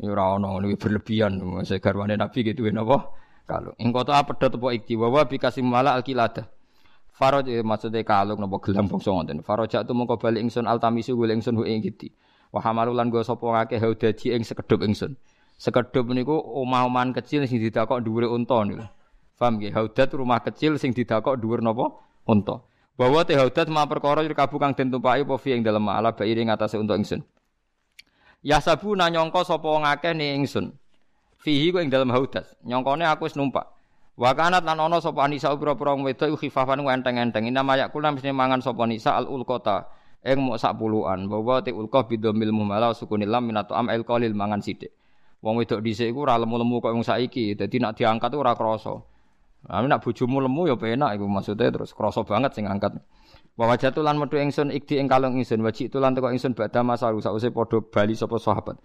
Ora 0.00 0.40
ono 0.40 0.56
ini 0.64 0.80
berlebihan. 0.80 1.36
Masuk 1.44 1.76
garwane 1.84 2.16
Nabi 2.16 2.40
gitu 2.40 2.64
napa? 2.72 3.12
Kalung. 3.44 3.76
Ing 3.76 3.92
kota 3.92 4.16
apa 4.16 4.32
pedhot 4.32 4.56
apa 4.56 4.68
iki 4.72 4.96
wa 4.96 5.24
bi 5.28 5.36
kasim 5.36 5.68
mala 5.68 5.92
alkilada. 5.92 6.48
Faraj 7.12 7.50
eh, 7.52 7.60
maksudnya 7.60 8.00
kalung 8.00 8.40
napa 8.40 8.56
gelam 8.64 8.88
bangsa 8.88 9.12
ngoten. 9.12 9.44
Faraj 9.44 9.76
tu 9.84 9.92
mongko 9.92 10.16
bali 10.16 10.40
ingsun 10.40 10.64
altamisu 10.64 11.12
gule 11.18 11.36
ingsun 11.36 11.52
hu 11.60 11.68
ing 11.68 11.84
giti. 11.84 12.08
Wa 12.48 12.64
hamalu 12.64 12.96
lan 12.96 13.12
go 13.12 13.20
sapa 13.20 13.44
ngake 13.44 13.76
haudaji 13.76 14.32
ing 14.32 14.42
sekedhup 14.46 14.80
ingsun. 14.80 15.20
Sekedhup 15.60 16.08
niku 16.08 16.32
omah-omahan 16.32 17.12
kecil 17.12 17.44
sing 17.44 17.60
didakok 17.60 18.00
dhuwure 18.00 18.24
unta 18.24 18.64
niku. 18.64 18.88
Paham 19.36 19.60
nggih? 19.60 19.72
Haudat 19.76 20.08
rumah 20.16 20.40
kecil 20.40 20.80
sing 20.80 20.96
didakok 20.96 21.36
dhuwur 21.36 21.60
napa? 21.60 21.92
Unta. 22.24 22.64
Bahwa 22.96 23.24
teh 23.24 23.36
haudat 23.36 23.68
ma 23.68 23.84
perkara 23.84 24.24
kabu 24.32 24.56
kang 24.56 24.72
den 24.72 24.88
tumpaki 24.88 25.24
apa 25.24 25.34
fi 25.36 25.56
ing 25.56 25.64
dalem 25.64 25.84
ala 25.88 26.12
bairi 26.16 26.44
ngatasé 26.44 26.80
untuk 26.80 26.96
ingsun. 26.96 27.20
Ya 28.40 28.56
sabu 28.56 28.96
nanyangka 28.96 29.44
sapa 29.44 29.68
wong 29.68 29.84
akeh 29.84 30.16
ni 30.16 30.32
ingsun. 30.40 30.72
Fihi 31.44 31.72
ku 31.72 31.80
ing 31.80 31.92
dalem 31.92 32.08
haudat. 32.08 32.48
Nyongkone 32.64 33.04
aku 33.04 33.28
wis 33.28 33.36
numpak. 33.36 33.68
Wa 34.16 34.32
kanat 34.32 34.64
lan 34.64 34.80
ana 34.80 35.00
sapa 35.00 35.24
Anisa 35.24 35.52
pira-pira 35.56 35.92
wong 35.92 36.08
wedok 36.08 36.40
khifafan 36.40 36.80
enteng-enteng. 36.80 37.48
Ina 37.48 37.60
mayak 37.60 37.92
kula 37.92 38.12
mesti 38.12 38.32
mangan 38.32 38.64
sapa 38.64 38.84
Nisa 38.88 39.16
al 39.16 39.28
ulqata 39.28 39.92
ing 40.24 40.40
mok 40.40 40.56
sak 40.56 40.76
puluhan. 40.80 41.28
Bahwa 41.28 41.60
te 41.60 41.72
ulqah 41.72 42.08
bidomil 42.08 42.52
muhmala 42.52 42.96
sukunil 42.96 43.28
lam 43.28 43.44
minato 43.44 43.76
am 43.76 43.92
el 43.92 44.04
qalil 44.08 44.32
mangan 44.32 44.64
sithik. 44.64 44.92
Wong 45.44 45.60
wedok 45.60 45.80
dhisik 45.84 46.12
iku 46.12 46.24
ora 46.24 46.40
lemu-lemu 46.40 46.80
kok 46.80 46.92
wong 46.96 47.04
saiki. 47.04 47.56
Dadi 47.56 47.76
nak 47.76 47.96
diangkat 47.96 48.32
ora 48.36 48.56
krasa. 48.56 49.00
Ame 49.68 49.92
nak 49.92 50.00
bojomu 50.00 50.40
lemu 50.40 50.72
ya 50.72 50.76
penak 50.80 51.20
iku 51.20 51.28
maksudnya 51.28 51.68
terus 51.68 51.92
krasa 51.92 52.24
banget 52.24 52.56
sing 52.56 52.64
angkat. 52.64 52.96
Wa 53.58 53.66
wajatu 53.70 54.00
lan 54.00 54.16
metu 54.16 54.38
ingsun 54.38 54.70
ikdi 54.70 55.00
ing 55.00 55.10
kalung 55.10 55.36
ingsun 55.36 55.60
waji 55.60 55.90
itu 55.90 55.98
lan 55.98 56.14
teko 56.14 56.30
ingsun 56.30 56.54
badha 56.54 56.80
masaru 56.86 57.18
sause 57.18 57.50
padha 57.50 57.82
bali 57.82 58.14
sapa 58.14 58.38
sahabat. 58.38 58.78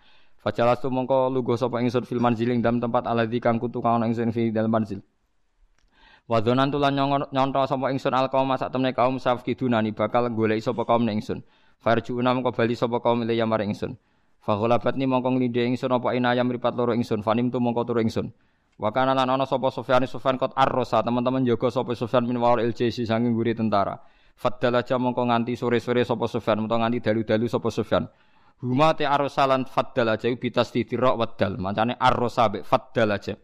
Mongko 0.45 1.33
lugo 1.33 1.57
sapa 1.57 1.81
ingsun 1.81 2.05
fil 2.05 2.21
manziling 2.21 2.61
dalam 2.61 2.77
tempat 2.77 3.09
aladzi 3.09 3.41
kang 3.41 3.57
kutu 3.57 3.81
kang 3.81 3.97
ana 3.97 4.05
ingsun 4.05 4.29
fi 4.29 4.53
dalam 4.53 4.69
manzil. 4.69 5.01
Wa 6.25 6.41
dzonan 6.41 6.73
tulan 6.73 6.97
nyonto 7.33 7.61
sapa 7.65 7.93
ingsun 7.93 8.13
alqaum 8.13 8.49
sak 8.57 8.73
temne 8.73 8.93
kaum 8.93 9.21
safkidunani 9.21 9.93
bakal 9.93 10.29
golek 10.33 10.61
sapa 10.61 10.85
kaum 10.85 11.05
ning 11.05 11.21
ingsun. 11.21 11.45
Farjuuna 11.81 12.33
mongko 12.33 12.53
bali 12.53 12.73
sapa 12.73 12.97
kaum 13.01 13.25
le 13.25 13.33
yamar 13.33 13.61
ingsun. 13.61 13.93
Fa 14.41 14.57
ghalabat 14.57 14.97
ni 14.97 15.05
mongko 15.09 15.37
nglindhe 15.37 15.65
ingsun 15.69 15.93
apa 15.93 16.13
inayam 16.13 16.49
ripat 16.49 16.77
loro 16.77 16.93
ingsun 16.93 17.21
fanim 17.25 17.49
tu 17.49 17.57
mongko 17.61 17.81
turu 17.85 18.01
ingsun. 18.05 18.29
Wa 18.77 18.91
kana 18.93 19.15
lan 19.15 19.29
ana 19.29 19.45
sapa 19.47 19.71
Sufyan 19.71 20.05
Sufyan 20.05 20.37
kot 20.37 20.53
arrosa 20.53 21.01
teman-teman 21.01 21.45
jaga 21.45 21.69
sapa 21.73 21.95
Sufyan 21.97 22.25
min 22.25 22.37
LJC 22.37 23.05
sanging 23.05 23.33
guri 23.33 23.53
tentara. 23.57 23.97
Faddal 24.35 24.75
aja 24.75 24.99
mongko 24.99 25.31
nganti 25.31 25.55
sore-sore 25.55 26.03
sapa 26.03 26.27
Sufyan 26.27 26.59
utawa 26.67 26.83
nganti 26.83 26.99
dalu-dalu 26.99 27.47
sapa 27.47 27.71
Sufyan. 27.71 28.03
Huma 28.59 28.91
te 28.91 29.07
arrosalan 29.07 29.63
faddal 29.63 30.11
aja 30.11 30.27
bitas 30.35 30.75
titirok 30.75 31.15
waddal. 31.15 31.55
Mancane 31.55 31.95
arrosa 31.95 32.51
be 32.51 32.59
faddal 32.59 33.15
aja. 33.15 33.39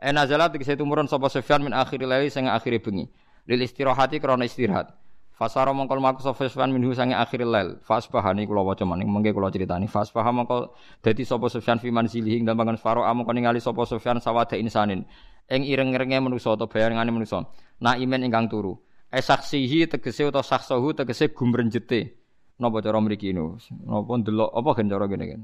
Ena 0.00 0.24
zalat 0.24 0.56
tegese 0.56 0.80
tumurun 0.80 1.04
sapa 1.08 1.28
Sufyan 1.28 1.60
min 1.60 1.76
akhir 1.76 2.00
laili 2.08 2.32
sing 2.32 2.48
akhire 2.48 2.80
bengi. 2.80 3.04
Lil 3.48 3.60
istirahati 3.60 4.16
krana 4.16 4.48
istirahat. 4.48 4.96
Fasara 5.36 5.76
mongko 5.76 6.00
maku 6.00 6.24
sapa 6.24 6.48
Sufyan 6.48 6.72
minhu 6.72 6.96
sange 6.96 7.12
akhir 7.12 7.44
lail. 7.44 7.76
Fasbahani 7.84 8.48
kula 8.48 8.64
waca 8.64 8.84
maning 8.88 9.12
mengke 9.12 9.36
kula 9.36 9.52
critani. 9.52 9.88
Fasbah 9.88 10.24
mongko 10.32 10.72
dadi 11.04 11.24
sapa 11.24 11.52
Sufyan 11.52 11.76
fi 11.76 11.92
manzilihi 11.92 12.40
ing 12.40 12.44
dalem 12.48 12.80
faro 12.80 13.04
mongko 13.04 13.32
ningali 13.36 13.60
sapa 13.60 13.84
Sufyan 13.84 14.24
sawada 14.24 14.56
insanin. 14.56 15.04
Ing 15.52 15.68
ireng-irenge 15.68 16.16
manusa 16.16 16.56
utawa 16.56 16.68
bayangane 16.72 17.12
manusa. 17.12 17.44
Na 17.80 17.96
imen 18.00 18.24
ingkang 18.24 18.48
turu. 18.48 18.80
Esaksihi 19.10 19.90
tegese 19.90 20.30
utawa 20.30 20.46
saksohu 20.46 20.94
tegese 20.94 21.34
gumrenjete. 21.34 22.14
Napa 22.62 22.78
cara 22.78 23.00
mriki 23.02 23.34
ini? 23.34 23.42
Napa 23.86 24.12
ndelok 24.14 24.50
apa 24.54 24.70
gen 24.78 24.88
cara 24.90 25.06
ngene 25.10 25.26
kan? 25.26 25.42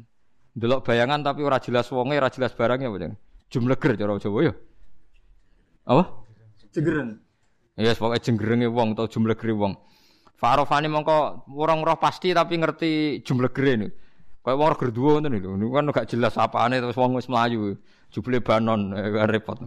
Ndelok 0.56 0.80
bayangan 0.86 1.20
tapi 1.26 1.42
ora 1.42 1.58
jelas 1.58 1.90
wonge, 1.90 2.16
ora 2.16 2.30
jelas 2.30 2.54
barangnya 2.54 2.88
apa 2.88 3.16
Jumleger 3.50 3.94
cara 3.98 4.18
Jawa 4.18 4.40
ya. 4.42 4.52
Apa? 5.86 6.04
Jenggereng. 6.74 7.10
Ya 7.76 7.92
yes, 7.92 8.00
pokoknya 8.00 8.24
jenggerenge 8.24 8.68
wong 8.72 8.96
atau 8.96 9.06
jumlah 9.06 9.36
gere 9.36 9.52
wong. 9.52 9.72
Farofani 10.36 10.88
mongko 10.88 11.48
orang 11.56 11.84
roh 11.84 11.96
pasti 12.00 12.32
tapi 12.32 12.56
ngerti 12.56 13.20
jumlah 13.20 13.52
gere 13.52 13.72
ini. 13.76 13.88
Kayak 14.40 14.56
wong 14.58 14.68
roh 14.72 14.92
dua 14.92 15.10
ngoten 15.20 15.36
lho. 15.36 15.50
Niku 15.56 15.72
kan 15.76 15.86
gak 15.92 16.08
jelas 16.08 16.34
apane 16.40 16.80
terus 16.80 16.96
wong 16.96 17.16
wis 17.16 17.28
mlayu. 17.28 17.76
Jubile 18.08 18.40
banon 18.40 18.96
eh, 18.96 19.28
repot. 19.28 19.60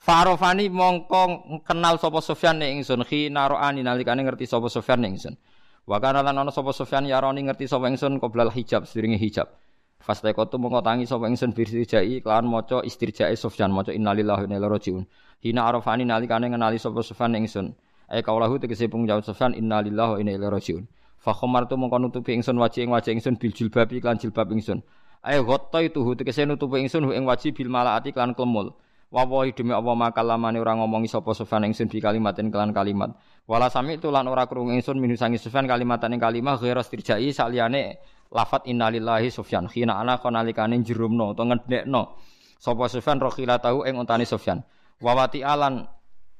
Farofani 0.00 0.72
mongko 0.72 1.60
kenal 1.68 2.00
sapa 2.00 2.24
Sofyan 2.24 2.56
ning 2.56 2.80
ingsun 2.80 3.04
khina 3.04 3.52
ro'ani 3.52 3.84
nalikane 3.84 4.24
ngerti 4.24 4.48
sapa 4.48 4.72
Sofyan 4.72 5.04
ning 5.04 5.20
ingsun. 5.20 5.36
Wa 5.84 6.00
kana 6.00 6.24
lan 6.24 6.40
ana 6.40 6.48
sapa 6.48 6.72
Sofyan 6.72 7.04
yaroni 7.04 7.44
ngerti 7.44 7.68
sapa 7.68 7.84
ingsun 7.84 8.16
qoblal 8.16 8.48
hijab 8.48 8.88
sedringe 8.88 9.20
hijab. 9.20 9.52
Fastaikotu 10.00 10.56
mongko 10.56 10.80
tangi 10.80 11.04
sapa 11.04 11.28
ingsun 11.28 11.52
birjai 11.52 12.24
kelawan 12.24 12.48
maca 12.48 12.80
istirjae 12.80 13.36
Sofyan 13.36 13.76
maca 13.76 13.92
innalillahi 13.92 14.40
wa 14.40 14.46
inna 14.48 14.56
ilaihi 14.56 14.72
rajiun. 14.72 15.04
Hina 15.44 15.68
arafani 15.68 16.08
nalikane 16.08 16.48
ngenali 16.48 16.80
sapa 16.80 17.04
Sofyan 17.04 17.36
ingsun. 17.36 17.76
Ai 18.08 18.24
kaulahu 18.24 18.56
tegese 18.56 18.88
pung 18.88 19.04
jawab 19.04 19.20
Sofyan 19.20 19.52
innalillahi 19.52 20.16
wa 20.16 20.16
inna 20.16 20.32
ilaihi 20.32 20.52
rajiun. 20.56 20.82
Fa 21.20 21.36
khamartu 21.36 21.76
mongko 21.76 22.00
nutupi 22.00 22.32
ingsun 22.40 22.56
wajih 22.56 22.88
ing 22.88 22.96
wajih 22.96 23.12
ingsun 23.20 23.36
bil 23.36 23.52
jilbab 23.52 23.92
iklan 23.92 24.16
jilbab 24.16 24.48
ingsun. 24.48 24.80
Ai 25.20 25.44
itu 25.84 26.00
tegese 26.16 26.48
nutupi 26.48 26.80
ingsun 26.80 27.04
ing 27.12 27.28
wajih 27.28 27.52
bil 27.52 27.68
malaati 27.68 28.16
klan 28.16 28.32
klemul. 28.32 28.72
Wawahi 29.10 29.50
demi 29.58 29.74
Allah 29.74 29.98
maka 29.98 30.22
lamane 30.22 30.62
ora 30.62 30.78
ngomongi 30.78 31.10
sapa 31.10 31.34
Sufyan 31.34 31.66
ingsun 31.66 31.90
bi 31.90 31.98
kalimatin 31.98 32.46
kelan 32.46 32.70
kalimat. 32.70 33.10
Wala 33.42 33.66
sami 33.66 33.98
itu 33.98 34.06
lan 34.06 34.30
ora 34.30 34.46
krungu 34.46 34.70
ingsun 34.70 35.02
minu 35.02 35.18
sangi 35.18 35.34
Sufyan 35.34 35.66
kalimatan 35.66 36.14
ing 36.14 36.22
kalimah 36.22 36.54
ghairas 36.62 36.86
tirjai 36.86 37.34
saliyane 37.34 37.98
lafat 38.30 38.70
innalillahi 38.70 39.34
Sufyan. 39.34 39.66
Khina 39.66 39.98
ana 39.98 40.22
konalikane 40.22 40.78
jerumno 40.86 41.34
utawa 41.34 41.58
ngedekno 41.58 42.22
sapa 42.54 42.86
Sufyan 42.86 43.18
rokhila 43.18 43.58
tahu 43.58 43.82
ing 43.82 43.98
untane 43.98 44.22
Sufyan. 44.22 44.62
Wawati 45.02 45.42
alan 45.42 45.90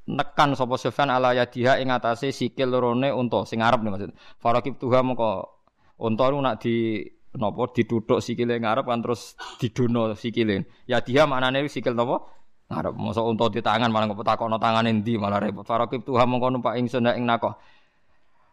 nekan 0.07 0.55
sapa 0.55 0.79
Sufyan 0.79 1.11
ala 1.11 1.35
yadiha 1.35 1.83
ing 1.83 1.91
atase 1.91 2.31
sikil 2.31 2.71
lorone 2.71 3.11
unta 3.11 3.43
sing 3.51 3.59
nih 3.59 3.91
maksud. 3.91 4.15
Farakib 4.39 4.79
tuha 4.79 5.03
moko 5.03 5.59
unta 5.99 6.31
nak 6.31 6.63
di 6.63 7.03
napa 7.35 7.67
dituthuk 7.75 8.23
sikile 8.23 8.63
ngarep 8.63 8.87
kan 8.87 9.03
terus 9.03 9.35
didono 9.59 10.15
sikile. 10.15 10.71
Yadiha 10.87 11.27
maknane 11.27 11.67
sikil 11.67 11.99
napa 11.99 12.39
ngarep 12.71 12.95
mosok 12.95 13.25
unta 13.27 13.45
di 13.51 13.61
tangan 13.61 13.91
malah 13.91 14.07
kok 14.15 14.23
takono 14.23 14.57
tangane 14.63 14.95
ndi 14.95 15.19
malah 15.19 15.43
repot 15.43 15.67
farakib 15.67 16.07
tuha 16.07 16.23
moko 16.25 16.55
numpak 16.55 16.79
ingsun 16.79 17.11
ing 17.19 17.27
nakoh 17.27 17.59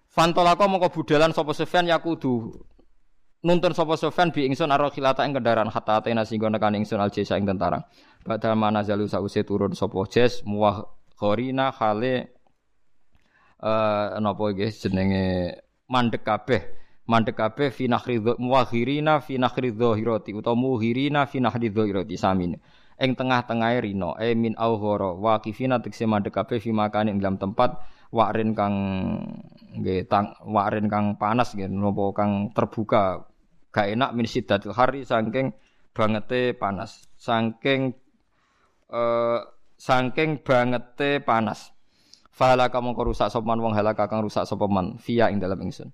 Fantolako 0.07 0.65
mongko 0.65 0.89
budalan 0.89 1.30
sapa 1.30 1.53
Sufyan 1.53 1.86
yakudu 1.86 2.49
nuntun 3.45 3.74
sapa 3.78 3.93
Sofyan 3.99 4.34
bi 4.34 4.49
ingsun 4.49 4.72
aro 4.74 4.89
khilata 4.89 5.22
ing 5.28 5.38
kendaraan 5.38 5.70
hatta 5.70 6.01
atena 6.01 6.26
singgo 6.26 6.49
nekan 6.49 6.74
ingsun 6.80 6.97
al 6.97 7.13
jesa 7.13 7.38
ing 7.38 7.45
tentara. 7.45 7.86
Badal 8.26 8.57
mana 8.57 8.82
zalu 8.82 9.05
sause 9.05 9.45
turun 9.45 9.78
sapa 9.78 9.99
jes 10.09 10.41
muwah 10.41 10.89
khorina 11.15 11.70
khale 11.70 12.34
eh 13.61 14.07
napa 14.18 14.43
iki 14.51 14.68
jenenge 14.74 15.53
mandek 15.86 16.26
kabeh. 16.26 16.61
Mandek 17.07 17.39
kabeh 17.39 17.72
fi 17.72 17.88
nakhri 17.88 18.20
muwahirina 18.20 19.24
fi 19.24 19.39
nakhri 19.39 19.72
dhahirati 19.72 20.36
utawa 20.36 20.59
muhirina 20.59 21.24
fi 21.24 21.39
nakhri 21.39 21.72
dhahirati 21.72 22.20
samin. 22.20 22.59
Ing 22.98 23.14
tengah-tengahe 23.14 23.86
rino. 23.86 24.18
E 24.18 24.34
min 24.34 24.58
aughara 24.58 25.14
waqifina 25.14 25.78
tekse 25.78 26.10
mandek 26.10 26.34
kabeh 26.34 26.58
fi 26.58 26.74
makane 26.74 27.14
ing 27.14 27.22
dalam 27.22 27.38
tempat. 27.38 27.78
Wakrin 28.10 28.56
kang 28.58 28.74
nggih 29.78 30.08
tang 30.08 30.34
wakrin 30.48 30.88
kang 30.88 31.20
panas 31.20 31.54
nggih 31.54 31.70
napa 31.70 32.06
kang 32.18 32.50
terbuka. 32.58 33.30
Gak 33.70 33.93
enak 33.93 34.16
min 34.18 34.26
siddatil 34.26 34.74
hari 34.74 35.06
saking 35.06 35.54
bangete 35.93 36.58
panas. 36.58 37.06
Saking 37.22 37.93
eh 38.89 39.41
saking 39.78 40.41
bangete 40.41 41.22
panas. 41.22 41.70
Fala 42.34 42.70
kamu 42.70 42.98
rusak 42.98 43.30
sopan 43.30 43.62
wong 43.62 43.74
halaka 43.78 44.10
kang 44.10 44.26
rusak 44.26 44.50
sapa 44.50 44.66
man. 44.66 44.98
Via 45.02 45.30
ing 45.30 45.38
dalam 45.38 45.62
ingsun. 45.62 45.93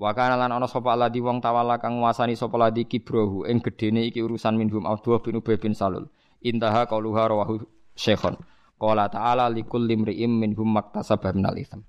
Wa 0.00 0.16
kana 0.16 0.40
lan 0.40 0.50
ana 0.52 0.66
sapa 0.66 0.96
ladi 0.96 1.20
wong 1.20 1.44
tawala 1.44 1.76
kang 1.76 2.00
nguasani 2.00 2.34
sapa 2.34 2.56
ladi 2.56 2.88
kibrohu 2.88 3.44
ing 3.44 3.60
gedene 3.60 4.08
iki 4.08 4.24
urusan 4.24 4.56
minhum 4.56 4.88
Abdullah 4.88 5.20
bin 5.20 5.38
Ubay 5.38 5.60
bin 5.60 5.76
Salul. 5.76 6.08
Intaha 6.42 6.88
qauluha 6.88 7.28
rawahu 7.28 7.62
Syekhon. 7.94 8.40
Qala 8.80 9.06
ta'ala 9.06 9.46
likulli 9.46 9.94
imri'im 9.94 10.42
minhum 10.42 10.66
maktasaba 10.74 11.30
minal 11.30 11.54
itsm. 11.54 11.86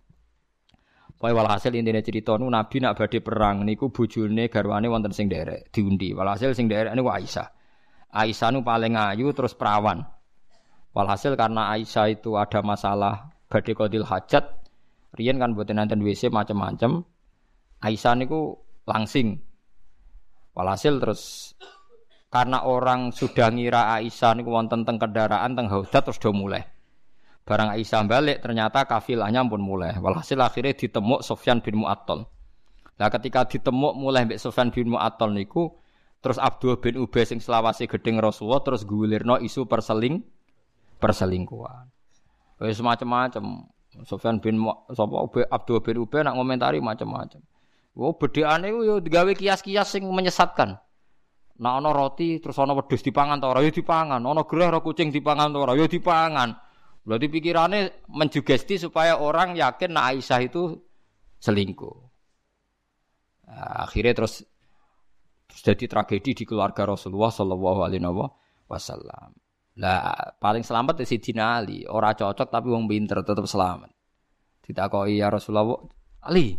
Pokoke 1.23 1.39
walhasil 1.39 1.71
intine 1.71 2.03
cerita 2.03 2.35
nu 2.35 2.51
Nabi 2.51 2.83
nak 2.83 2.99
badhe 2.99 3.23
perang 3.23 3.63
niku 3.63 3.95
bojone 3.95 4.51
garwane 4.51 4.91
wonten 4.91 5.15
sing 5.15 5.31
derek 5.31 5.71
diundi. 5.71 6.11
Walhasil 6.11 6.51
sing 6.51 6.67
derek 6.67 6.91
niku 6.91 7.15
Aisyah. 7.15 7.47
Aisyah 8.11 8.51
nu 8.51 8.59
paling 8.59 8.99
ayu 8.99 9.31
terus 9.31 9.55
perawan. 9.55 10.03
Walhasil 10.91 11.39
karena 11.39 11.71
Aisyah 11.71 12.11
itu 12.11 12.35
ada 12.35 12.59
masalah 12.59 13.31
badhe 13.47 13.71
qadil 13.71 14.03
hajat, 14.03 14.45
riyen 15.15 15.39
kan 15.39 15.55
mboten 15.55 15.79
nanten 15.79 16.03
WC 16.03 16.27
macam-macam. 16.27 17.07
Aisyah 17.83 18.15
niku 18.15 18.55
langsing. 18.87 19.43
Walhasil 20.55 21.03
terus 21.03 21.51
karena 22.31 22.63
orang 22.63 23.11
sudah 23.11 23.51
ngira 23.51 23.99
Aisyah 23.99 24.39
niku 24.39 24.55
wonten 24.55 24.87
teng 24.87 24.95
kendaraan 24.95 25.51
teng 25.59 25.67
haudat 25.67 26.07
terus 26.07 26.17
do 26.23 26.31
mulai. 26.31 26.63
Barang 27.43 27.75
Aisyah 27.75 28.07
balik 28.07 28.39
ternyata 28.39 28.87
kafilahnya 28.87 29.43
pun 29.43 29.59
mulai. 29.59 29.99
Walhasil 29.99 30.39
akhirnya 30.39 30.79
ditemuk 30.79 31.27
Sofyan 31.27 31.59
bin 31.59 31.83
Mu'attal. 31.83 32.23
Nah 32.95 33.09
ketika 33.11 33.43
ditemuk 33.43 33.99
mulai 33.99 34.23
Mbak 34.23 34.39
Sofyan 34.39 34.71
bin 34.71 34.95
Mu'attal 34.95 35.35
niku 35.35 35.75
terus 36.23 36.39
Abdul 36.39 36.79
bin 36.79 36.95
Ubay 37.03 37.27
sing 37.27 37.43
selawasi 37.43 37.91
gedeng 37.91 38.23
Rasulullah 38.23 38.63
terus 38.63 38.87
gulirno 38.87 39.43
isu 39.43 39.67
perseling 39.67 40.23
perselingkuhan. 41.03 41.91
Wis 42.63 42.79
macam-macam. 42.79 43.67
Sofyan 44.07 44.39
bin 44.39 44.63
sapa 44.95 45.27
Abdul 45.51 45.83
bin 45.83 45.99
Ubay 45.99 46.23
nak 46.23 46.39
ngomentari 46.39 46.79
macam-macam. 46.79 47.43
Oh 47.93 48.17
bedheane 48.17 48.73
ku 48.73 48.81
yo 48.81 48.97
digawe 48.97 49.29
kias-kias 49.37 49.93
sing 49.93 50.03
menyesatkan. 50.09 50.81
Nah 51.61 51.77
ana 51.77 51.93
roti 51.93 52.41
terus 52.41 52.57
ana 52.57 52.73
wedhus 52.73 53.05
dipangan 53.05 53.37
ta 53.37 53.53
ora 53.53 53.61
yo 53.61 53.69
dipangan, 53.69 54.17
ana 54.17 54.41
gerah 54.49 54.73
ora 54.73 54.81
kucing 54.81 55.13
dipangan 55.13 55.53
ta 55.53 55.57
ora 55.61 55.77
yo 55.77 55.85
dipangan. 55.85 56.49
Berarti 57.03 57.27
pikirannya 57.27 58.09
menjugesti 58.09 58.79
supaya 58.79 59.19
orang 59.19 59.59
yakin 59.59 59.91
nah 59.93 60.09
Aisyah 60.09 60.39
itu 60.41 60.71
selingkuh. 61.43 61.95
Nah, 63.43 63.83
akhirnya 63.83 64.15
terus, 64.15 64.39
terus 65.51 65.61
jadi 65.61 65.85
tragedi 65.91 66.31
di 66.31 66.43
keluarga 66.47 66.87
Rasulullah 66.87 67.27
Shallallahu 67.27 67.79
Alaihi 67.83 68.07
Wasallam. 68.71 69.35
Lah 69.83 70.15
paling 70.39 70.63
selamat 70.63 71.03
di 71.03 71.05
Sidina 71.05 71.59
Ali. 71.59 71.83
Orang 71.83 72.15
cocok 72.15 72.47
tapi 72.47 72.71
wong 72.71 72.87
pinter 72.87 73.19
tetap 73.19 73.43
selamat. 73.43 73.91
Tidak 74.63 74.85
kau 74.87 75.03
ya 75.03 75.27
Rasulullah 75.27 75.75
Ali. 76.23 76.55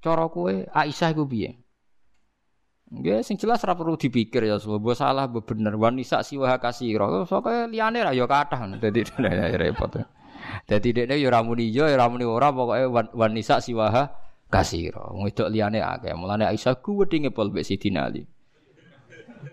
Cara 0.00 0.24
kue 0.32 0.64
Aisyah 0.72 1.12
gue 1.12 1.28
biye. 1.28 1.50
Nggih 2.90 3.22
sing 3.22 3.38
jelas 3.38 3.62
ora 3.62 3.78
perlu 3.78 3.94
dipikir 3.94 4.42
ya 4.42 4.58
mbok 4.58 4.98
salah 4.98 5.30
mbok 5.30 5.46
bener 5.46 5.78
wanisa 5.78 6.26
siwa 6.26 6.58
kasira. 6.58 7.06
Soke 7.22 7.70
liyane 7.70 8.02
ra 8.02 8.10
ya 8.10 8.26
kathah 8.26 8.66
dadi 8.80 9.06
repot. 9.62 9.94
Dadi 10.66 10.88
dekne 10.90 11.14
ya 11.20 11.30
ora 11.30 11.46
muni 11.46 11.70
ya 11.70 11.86
ora 11.86 12.10
muni 12.10 12.26
ora 12.26 12.50
pokoke 12.50 13.14
wanisa 13.14 13.62
siwa 13.62 13.92
kasira. 14.50 15.06
Wedok 15.14 15.52
liyane 15.52 15.78
akeh. 15.78 16.16
Mulane 16.18 16.50
Aisyah 16.50 16.82
ku 16.82 16.98
wedinge 16.98 17.30
pol 17.30 17.54
mbek 17.54 17.62
Sidina 17.62 18.10
Ali. 18.10 18.26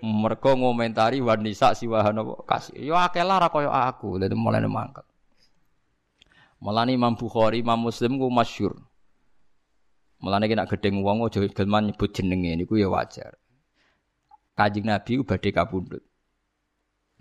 Mergo 0.01 0.57
ngomentari 0.57 1.21
wanisa 1.21 1.77
siwa 1.77 2.07
napa 2.09 2.41
kasir. 2.47 2.81
Ya 2.81 3.05
akeh 3.05 3.21
lah 3.21 3.37
ra 3.37 3.53
aku. 3.53 4.17
Dadi 4.17 4.33
mulane 4.33 4.65
mangkel. 4.65 5.05
Mulane 6.57 6.89
Imam 6.97 7.13
Bukhari, 7.13 7.61
Imam 7.61 7.77
Muslim 7.85 8.17
ku 8.17 8.33
masyhur. 8.33 8.86
Mulane 10.17 10.49
nek 10.49 10.69
gedeng 10.73 11.05
wong 11.05 11.29
aja 11.29 11.45
gelman 11.45 11.93
nyebut 11.93 12.09
jenenge 12.09 12.57
niku 12.57 12.81
ya 12.81 12.89
wajar. 12.89 13.37
Kanjeng 14.57 14.89
Nabi 14.89 15.21
badhe 15.21 15.53
kapundhut. 15.53 16.01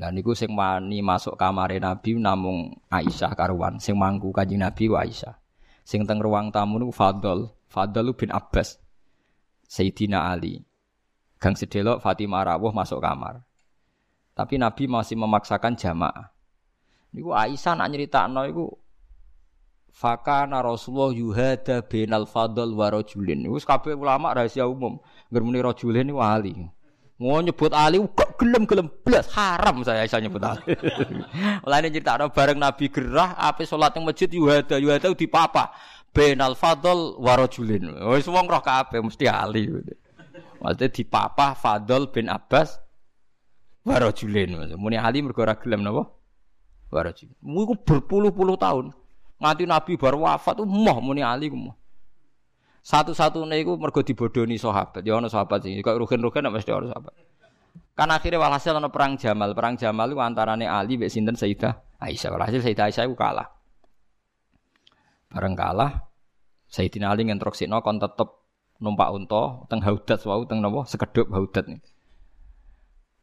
Lah 0.00 0.08
niku 0.08 0.32
sing 0.32 0.56
wani 0.56 1.04
masuk 1.04 1.36
kamare 1.36 1.76
Nabi 1.76 2.16
namung 2.16 2.72
Aisyah 2.88 3.36
karuan, 3.36 3.76
sing 3.76 3.96
mangku 4.00 4.32
Kanjeng 4.32 4.64
Nabi 4.64 4.88
wa 4.88 5.04
Aisyah. 5.04 5.36
Sing 5.84 6.08
teng 6.08 6.24
ruang 6.24 6.48
tamu 6.48 6.80
niku 6.80 6.92
Fadl, 6.96 7.52
Fadl 7.68 8.16
bin 8.16 8.32
Abbas. 8.32 8.80
Sayyidina 9.68 10.32
Ali. 10.32 10.64
Gang 11.36 11.52
sedelok 11.52 12.00
Fatimah 12.00 12.48
rawuh 12.48 12.72
masuk 12.72 13.04
kamar. 13.04 13.44
Tapi 14.32 14.56
Nabi 14.56 14.88
masih 14.88 15.20
memaksakan 15.20 15.76
jamaah. 15.76 16.32
Niku 17.12 17.36
Aisyah 17.36 17.76
nak 17.76 17.88
nyeritakno 17.92 18.48
iku 18.48 18.72
Fakana 19.96 20.60
Rasulullah 20.60 21.08
yuhada 21.16 21.80
binal 21.80 22.28
fadl 22.28 22.68
wa 22.76 22.92
rajulin. 22.92 23.48
Wis 23.48 23.64
kabeh 23.64 23.96
ulama 23.96 24.28
rahasia 24.36 24.68
umum. 24.68 25.00
Ngermuni 25.32 25.64
rajulin 25.64 26.04
niku 26.04 26.20
ali. 26.20 26.52
Mau 27.16 27.40
nyebut 27.40 27.72
Ali 27.72 27.96
kok 28.12 28.36
gelem-gelem 28.36 28.92
blas 29.00 29.32
haram 29.32 29.80
saya 29.80 30.04
bisa 30.04 30.20
nyebut 30.20 30.44
Ali. 30.44 30.76
Mulane 31.64 31.88
cerita 31.96 32.20
bareng 32.28 32.60
Nabi 32.60 32.92
gerah 32.92 33.32
ape 33.40 33.64
salat 33.64 33.96
ning 33.96 34.04
masjid 34.04 34.28
yuhada 34.28 34.76
yuhada 34.76 35.08
di 35.16 35.24
papa 35.24 35.72
binal 36.12 36.52
fadl 36.52 37.16
wa 37.16 37.32
rajulin. 37.40 37.88
Wis 38.12 38.28
wong 38.28 38.44
roh 38.52 38.60
kabeh 38.60 39.00
mesti 39.00 39.32
Ali. 39.32 39.64
Maksudnya 40.60 40.92
di 40.92 41.04
papa 41.08 41.56
Fadl 41.56 42.12
bin 42.12 42.28
Abbas 42.28 42.76
wa 43.80 43.96
rajulin. 43.96 44.76
Muni 44.76 45.00
Ali 45.00 45.24
mergo 45.24 45.40
ora 45.40 45.56
gelem 45.56 45.80
napa? 45.80 46.04
Wa 46.92 47.00
rajulin. 47.00 47.32
Iku 47.32 47.80
berpuluh-puluh 47.80 48.60
tahun. 48.60 49.05
Nganti 49.36 49.64
Nabi 49.68 49.92
baru 50.00 50.24
wafat 50.24 50.64
tuh 50.64 50.68
moh 50.68 50.98
muni 51.04 51.20
Ali 51.20 51.52
ku 51.52 51.58
Satu-satunya 52.86 53.66
itu 53.66 53.74
mergo 53.74 53.98
dibodoni 53.98 54.54
sahabat. 54.54 55.02
Ya 55.02 55.18
ono 55.18 55.26
sahabat 55.26 55.66
sih. 55.66 55.74
Kok 55.82 55.98
rugen-rugen 56.06 56.46
mesti 56.46 56.70
ono 56.70 56.86
sahabat. 56.86 57.12
Kan 57.98 58.14
akhirnya 58.14 58.38
walhasil 58.38 58.78
ono 58.78 58.94
perang 58.94 59.18
Jamal. 59.18 59.58
Perang 59.58 59.74
Jamal 59.74 60.14
itu 60.14 60.22
antarane 60.22 60.70
Ali 60.70 60.94
mbek 60.94 61.10
sinten 61.10 61.34
Sayyidah 61.34 61.98
Aisyah. 61.98 62.30
Walhasil 62.30 62.62
Sayyidah 62.62 62.86
Aisyah 62.86 63.04
itu 63.10 63.18
kalah. 63.18 63.48
Bareng 65.34 65.58
kalah 65.58 66.06
Sayyidina 66.70 67.10
Ali 67.10 67.26
ngentroksino 67.26 67.82
kon 67.82 67.98
tetep 67.98 68.46
numpak 68.78 69.08
unta 69.14 69.66
teng 69.66 69.82
Haudat 69.82 70.22
wau 70.22 70.46
teng 70.46 70.62
napa 70.62 70.86
sekedhop 70.86 71.26
Haudat 71.34 71.66
nih. 71.66 71.82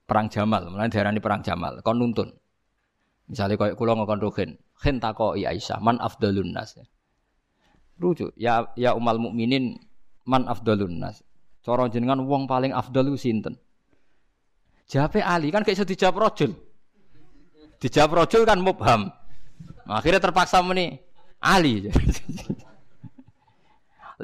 Perang 0.04 0.28
Jamal, 0.28 0.68
mulai 0.68 0.92
diarani 0.92 1.24
perang 1.24 1.40
Jamal. 1.40 1.80
Kon 1.80 1.96
nuntun. 1.96 2.36
Misalnya 3.32 3.56
kayak 3.56 3.80
kulo 3.80 3.96
ngokon 3.96 4.20
rugen, 4.20 4.60
khen 4.84 5.00
takoi 5.00 5.48
Aisyah, 5.48 5.80
man 5.80 5.96
afdalun 6.04 6.52
nas. 6.52 6.76
Lucu, 7.96 8.36
ya 8.36 8.68
ya 8.76 8.92
umal 9.00 9.16
mukminin 9.16 9.80
man 10.28 10.44
afdalun 10.52 11.00
nas. 11.00 11.24
Cara 11.64 11.88
jenengan 11.88 12.20
wong 12.28 12.44
paling 12.44 12.76
afdal 12.76 13.08
ku 13.08 13.16
sinten? 13.16 13.56
Jawabe 14.84 15.24
Ali 15.24 15.48
kan 15.48 15.64
kayak 15.64 15.88
dijawab 15.88 16.28
rojul. 16.28 16.52
Dijawab 17.80 18.28
rojul 18.28 18.44
kan 18.44 18.60
mubham. 18.60 19.08
Akhirnya 19.88 20.20
terpaksa 20.20 20.60
meni 20.60 21.00
Ali. 21.40 21.88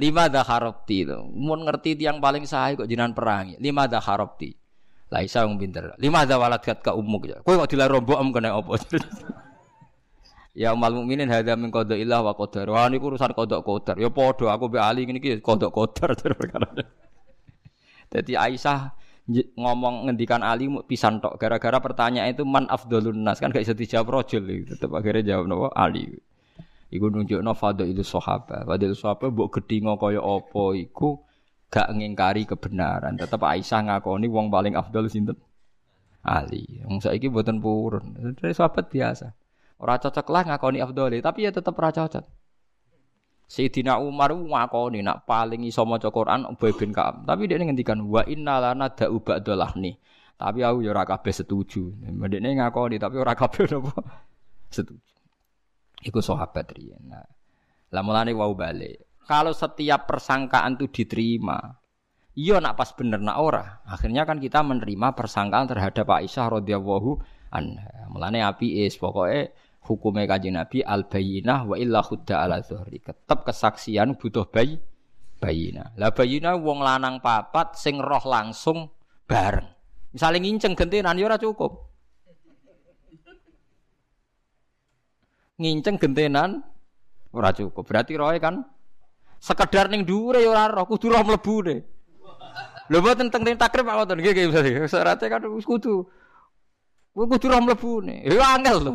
Lima 0.04 0.28
dah 0.28 0.44
harapti 0.44 1.08
itu. 1.08 1.16
Mun 1.32 1.64
ngerti 1.64 1.96
tiang 1.96 2.20
paling 2.20 2.44
sahih 2.44 2.84
kok 2.84 2.92
jinan 2.92 3.16
perangi. 3.16 3.56
Lima 3.64 3.88
dah 3.88 4.04
harapti. 4.04 4.52
Lah 5.10 5.24
isa 5.24 5.48
wong 5.48 5.56
pinter. 5.56 5.96
Lima 5.96 6.28
dah 6.28 6.36
walat 6.36 6.60
kat 6.60 6.84
ka 6.84 6.92
umuk 6.92 7.32
ya. 7.32 7.40
Kowe 7.40 7.56
kok 7.56 7.72
dilar 7.72 7.88
rombok 7.88 8.20
em 8.20 8.30
kena 8.36 8.60
apa? 8.60 8.76
ya 10.60 10.76
umal 10.76 10.92
mukminin 10.92 11.32
hadza 11.32 11.56
min 11.56 11.72
qada 11.72 11.96
ilah 11.96 12.20
wa 12.20 12.36
qadar. 12.36 12.68
Wah 12.68 12.92
niku 12.92 13.16
urusan 13.16 13.32
qada 13.32 13.64
qadar. 13.64 13.96
Ya 13.96 14.12
padha 14.12 14.52
aku 14.52 14.68
mbek 14.68 14.84
Ali 14.84 15.08
ngene 15.08 15.20
iki 15.24 15.40
qada 15.40 15.72
qadar 15.72 16.12
perkara. 16.40 16.68
Dadi 18.12 18.36
Aisyah 18.36 18.92
ngomong 19.56 20.12
ngendikan 20.12 20.44
Ali 20.44 20.68
pisan 20.84 21.24
tok 21.24 21.40
gara-gara 21.40 21.80
pertanyaan 21.80 22.36
itu 22.36 22.44
man 22.44 22.68
afdalun 22.68 23.24
nas 23.24 23.40
kan 23.40 23.54
gak 23.56 23.64
bisa 23.64 23.78
dijawab 23.78 24.20
rojul 24.20 24.42
tetep 24.66 24.92
akhirnya 24.92 25.38
jawab 25.40 25.46
nopo 25.48 25.68
Ali. 25.72 26.20
Iku 26.92 27.08
nunjukno 27.08 27.54
itu 27.88 28.04
sahabat. 28.04 28.68
Fadil 28.68 28.98
sahabat 28.98 29.32
mbok 29.32 29.62
gedhinga 29.62 29.96
kaya 29.96 30.20
apa 30.20 30.64
iku 30.76 31.24
gak 31.72 31.88
ngingkari 31.96 32.44
kebenaran. 32.44 33.16
Tetap 33.16 33.48
Aisyah 33.48 33.88
ngakoni 33.88 34.28
wong 34.28 34.52
paling 34.52 34.76
afdal 34.76 35.08
sinten? 35.08 35.40
Ali. 36.20 36.84
Wong 36.84 37.00
saiki 37.00 37.32
mboten 37.32 37.64
purun. 37.64 38.36
Sahabat 38.44 38.92
biasa. 38.92 39.39
Ora 39.80 39.96
cocok 39.96 40.28
lah 40.28 40.44
ngakoni 40.44 40.84
afdal, 40.84 41.16
tapi 41.24 41.48
ya 41.48 41.56
tetap 41.56 41.72
ora 41.80 41.96
cocok. 41.96 42.40
Sayyidina 43.50 43.98
Umar 43.98 44.30
ngakoni 44.30 45.02
nak 45.02 45.26
paling 45.26 45.66
iso 45.66 45.82
maca 45.82 46.14
Quran 46.14 46.46
Ubay 46.46 46.70
bin 46.78 46.94
Ka'ab. 46.94 47.26
Tapi 47.26 47.50
dia 47.50 47.58
ngendikan 47.58 47.98
wa 48.06 48.22
inna 48.30 48.62
lana 48.62 48.94
da'u 48.94 49.18
ba'dalahni. 49.26 49.98
Tapi 50.38 50.60
aku 50.62 50.86
ya 50.86 50.94
ora 50.94 51.04
kabeh 51.08 51.34
setuju. 51.34 51.98
Mendekne 52.14 52.54
ngakoni 52.62 53.02
tapi 53.02 53.18
ora 53.18 53.34
kabeh 53.34 53.66
napa 53.74 53.98
setuju. 54.70 55.02
Iku 56.06 56.22
sahabat 56.22 56.78
riyen. 56.78 57.10
Nah, 57.10 57.26
lah 57.90 58.04
mulane 58.06 58.38
wau 58.38 58.54
balik. 58.54 59.10
Kalau 59.26 59.52
setiap 59.52 60.06
persangkaan 60.06 60.78
itu 60.78 60.88
diterima, 61.02 61.58
iya 62.38 62.62
nak 62.62 62.78
pas 62.78 62.94
bener 62.94 63.18
nak 63.20 63.38
ora. 63.42 63.82
Akhirnya 63.84 64.30
kan 64.30 64.38
kita 64.38 64.62
menerima 64.62 65.18
persangkaan 65.18 65.66
terhadap 65.68 66.06
Aisyah 66.06 66.62
radhiyallahu 66.62 67.18
anha. 67.50 68.08
Mulane 68.14 68.46
api 68.46 68.86
is 68.86 68.96
pokoknya 68.96 69.50
hukumnya 69.84 70.26
kajian 70.28 70.60
Nabi 70.60 70.84
al 70.84 71.08
bayinah 71.08 71.70
wa 71.70 71.76
illa 71.80 72.00
khudda 72.04 72.46
ala 72.46 72.60
zuhri. 72.60 73.00
Tetap 73.00 73.48
kesaksian 73.48 74.20
butuh 74.20 74.48
bayi 74.50 74.80
bayinah. 75.40 75.96
Lah 75.96 76.12
bayinah 76.12 76.60
wong 76.60 76.84
lanang 76.84 77.24
papat 77.24 77.80
sing 77.80 78.00
roh 78.00 78.24
langsung 78.28 78.92
bareng. 79.30 79.68
Misalnya 80.12 80.40
nginceng 80.42 80.74
gentenan 80.74 81.16
ya 81.16 81.26
ora 81.30 81.38
cukup. 81.38 81.90
nginceng 85.60 86.00
gentenan 86.00 86.64
ora 87.36 87.52
cukup. 87.52 87.84
Berarti 87.84 88.16
roe 88.16 88.40
kan 88.40 88.64
sekedar 89.38 89.92
ning 89.92 90.08
dhuwure 90.08 90.40
ya 90.40 90.50
ora 90.50 90.72
roh, 90.72 90.88
kudu 90.88 91.12
roh 91.12 91.22
mlebune. 91.22 91.84
Lho 92.90 92.98
mboten 93.06 93.30
teng 93.30 93.46
takrib 93.46 93.86
Pak 93.86 93.96
ngoten 94.02 94.18
nggih 94.18 94.34
nggih 94.34 94.90
syaratnya 94.90 95.28
kan 95.30 95.44
kudu. 95.46 96.08
Kuwi 97.14 97.26
kudu 97.38 97.46
roh 97.52 97.62
mlebune. 97.62 98.24
Ya 98.26 98.56
angel 98.56 98.78
lho. 98.82 98.94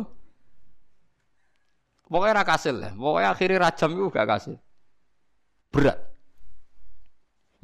Pokoknya 2.05 2.41
ra 2.41 2.45
kasil 2.45 2.75
lah. 2.77 2.91
Pokoknya 2.93 3.29
akhirnya 3.33 3.57
rajam 3.65 3.89
itu 3.97 4.05
gak 4.13 4.27
kasil. 4.29 4.55
Berat. 5.73 5.97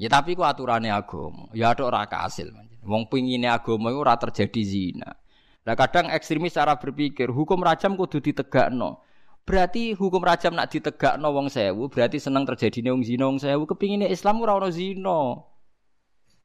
Ya 0.02 0.10
tapi 0.10 0.34
ku 0.34 0.42
aturannya 0.42 0.90
agama. 0.90 1.46
Ya 1.54 1.72
ada 1.72 1.86
ora 1.86 2.10
kasil. 2.10 2.50
Wong 2.82 3.06
pingine 3.06 3.46
agama 3.46 3.94
itu 3.94 4.02
ora 4.02 4.18
terjadi 4.18 4.62
zina. 4.66 5.14
Nah 5.62 5.78
kadang 5.78 6.10
ekstremis 6.10 6.58
cara 6.58 6.74
berpikir 6.82 7.30
hukum 7.30 7.62
rajam 7.62 7.94
kudu 7.94 8.18
ditegakno. 8.18 9.06
Berarti 9.46 9.94
hukum 9.94 10.22
rajam 10.22 10.58
nak 10.58 10.74
ditegakno 10.74 11.30
wong 11.34 11.50
sewu, 11.50 11.90
berarti 11.90 12.18
seneng 12.18 12.46
terjadi 12.46 12.90
wong 12.90 13.06
zina 13.06 13.30
wong 13.30 13.38
sewu. 13.38 13.70
Kepingine 13.70 14.10
Islam 14.10 14.42
ora 14.42 14.58
ono 14.58 14.70
zina. 14.74 15.38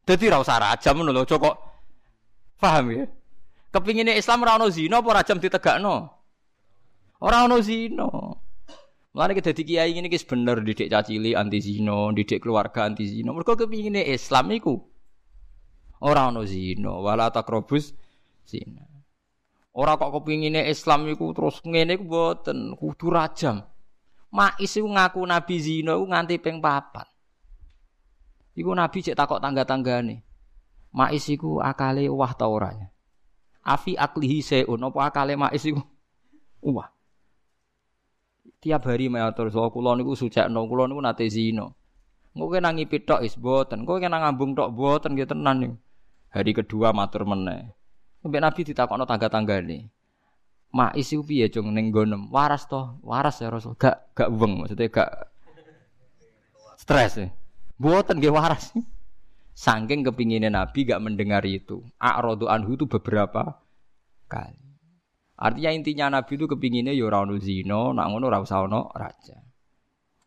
Dadi 0.04 0.24
ra 0.28 0.40
usah 0.40 0.60
rajam 0.60 1.00
ngono 1.00 1.12
lho, 1.16 1.24
kok 1.24 1.56
paham 2.60 2.92
ya? 2.92 3.04
Kepingine 3.72 4.16
Islam 4.16 4.44
ora 4.44 4.60
ono 4.60 4.68
zina 4.68 5.00
apa 5.00 5.08
rajam 5.12 5.40
ditegakno? 5.40 6.15
Ora 7.22 7.48
ono 7.48 7.60
zina. 7.64 8.04
Mulane 9.16 9.32
kita 9.32 9.56
dadi 9.56 9.64
kiai 9.64 9.96
ngene 9.96 10.12
iki 10.12 10.28
bener 10.28 10.60
didik 10.60 10.92
cacili 10.92 11.32
anti 11.32 11.56
zina, 11.64 12.12
didik 12.12 12.44
keluarga 12.44 12.84
anti 12.84 13.08
zina. 13.08 13.32
Mergo 13.32 13.56
kepingine 13.56 14.04
Islam 14.04 14.52
iku 14.52 14.76
ora 16.04 16.28
ono 16.28 16.44
zina, 16.44 16.92
wala 17.00 17.32
takrobus 17.32 17.96
zina. 18.44 18.84
Ora 19.72 19.96
kok 19.96 20.20
kepingine 20.20 20.68
Islam 20.68 21.08
iku 21.08 21.32
terus 21.32 21.64
ngene 21.64 21.96
iku 21.96 22.04
mboten 22.04 22.76
kudu 22.76 23.08
rajam. 23.08 23.64
Mais 24.36 24.72
iku 24.76 24.84
ngaku 24.84 25.20
nabi 25.24 25.56
zina 25.64 25.96
iku 25.96 26.04
nganti 26.12 26.36
ping 26.36 26.60
papat. 26.60 27.08
Iku 28.52 28.68
nabi 28.76 29.00
cek 29.00 29.16
takok 29.16 29.40
tangga-tanggane. 29.40 30.20
Mais 30.92 31.24
iku 31.24 31.64
akale 31.64 32.04
wah 32.12 32.36
ta 32.36 32.48
oranya. 32.52 32.92
Afi 33.64 33.96
aklihi 33.96 34.44
seun 34.44 34.84
apa 34.84 35.08
akale 35.08 35.40
mais 35.40 35.64
iku 35.64 35.80
wah. 36.60 36.95
Tiap 38.66 38.82
hari 38.90 39.06
matur 39.06 39.46
so 39.54 39.62
kula 39.70 39.94
niku 39.94 40.18
sucekno 40.18 40.66
kula 40.66 40.90
niku 40.90 40.98
nate 40.98 41.30
zina. 41.30 41.70
Engko 42.34 42.50
kena 42.50 42.74
ngipit 42.74 43.06
tok 43.06 43.22
is 43.22 43.38
boten, 43.38 43.86
engko 43.86 44.02
kena 44.02 44.18
ngambung 44.18 44.58
tok 44.58 44.74
boten 44.74 45.14
nggih 45.14 45.30
tenan 45.30 45.56
niku. 45.62 45.76
Hari 46.34 46.50
kedua 46.50 46.90
matur 46.90 47.22
meneh. 47.30 47.70
Sampai 48.18 48.42
Nabi 48.42 48.66
ditakokno 48.66 49.06
tangga-tanggane. 49.06 49.86
Mak 50.74 50.98
isi 50.98 51.14
piye 51.22 51.46
cung 51.46 51.70
ning 51.70 51.94
gonem? 51.94 52.26
Waras 52.26 52.66
toh, 52.66 52.98
waras 53.06 53.38
ya 53.38 53.54
Rasul. 53.54 53.78
Gak 53.78 54.10
gak 54.18 54.34
weng 54.34 54.58
maksudnya 54.58 54.90
gak 54.90 55.30
stres 56.74 57.22
ya. 57.22 57.30
Buatan 57.78 58.18
nggih 58.18 58.34
waras. 58.34 58.74
Saking 59.54 60.02
kepinginnya 60.02 60.50
Nabi 60.50 60.90
gak 60.90 60.98
mendengar 60.98 61.46
itu. 61.46 61.86
A'radu 62.02 62.50
anhu 62.50 62.74
itu 62.74 62.90
beberapa 62.90 63.62
kali. 64.26 64.65
Artinya 65.36 65.70
intinya 65.72 66.06
Nabi 66.16 66.40
itu 66.40 66.48
kepinginnya 66.48 66.96
ya 66.96 67.12
ora 67.12 67.28
ono 67.28 67.36
zina, 67.36 67.92
nak 67.92 68.06
ngono 68.08 68.24
ora 68.32 68.40
usah 68.40 68.64
ono 68.64 68.88
raja. 68.96 69.36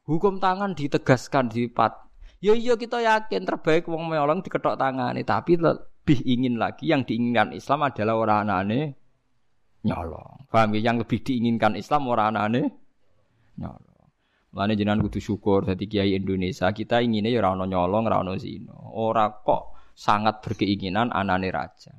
Hukum 0.06 0.38
tangan 0.38 0.78
ditegaskan 0.78 1.50
di 1.50 1.66
pat. 1.66 1.98
Ya 2.40 2.54
iya 2.54 2.78
kita 2.78 3.02
yakin 3.02 3.44
terbaik 3.44 3.90
wong 3.90 4.06
meolong 4.06 4.46
diketok 4.46 4.78
tangane, 4.78 5.26
tapi 5.26 5.58
lebih 5.58 6.24
ingin 6.24 6.62
lagi 6.62 6.88
yang 6.94 7.04
diinginkan 7.04 7.52
Islam 7.58 7.90
adalah 7.90 8.16
orang 8.22 8.40
anane 8.48 8.80
nyolong. 9.84 10.46
Paham 10.48 10.78
ya? 10.78 10.94
Yang 10.94 11.06
lebih 11.06 11.20
diinginkan 11.26 11.74
Islam 11.74 12.06
orang 12.06 12.38
anane 12.38 12.62
nyolong. 13.58 14.08
Mulane 14.50 14.74
jenengan 14.74 15.02
kudu 15.06 15.22
syukur 15.22 15.62
dadi 15.66 15.86
kiai 15.86 16.18
Indonesia, 16.18 16.70
kita 16.74 17.06
inginnya 17.06 17.30
ya 17.30 17.42
ora 17.42 17.58
ono 17.58 17.66
nyolong, 17.70 18.04
ora 18.10 18.18
ono 18.22 18.34
zina. 18.38 18.74
Ora 18.94 19.30
kok 19.30 19.94
sangat 19.94 20.42
berkeinginan 20.42 21.14
anane 21.14 21.50
raja. 21.50 21.94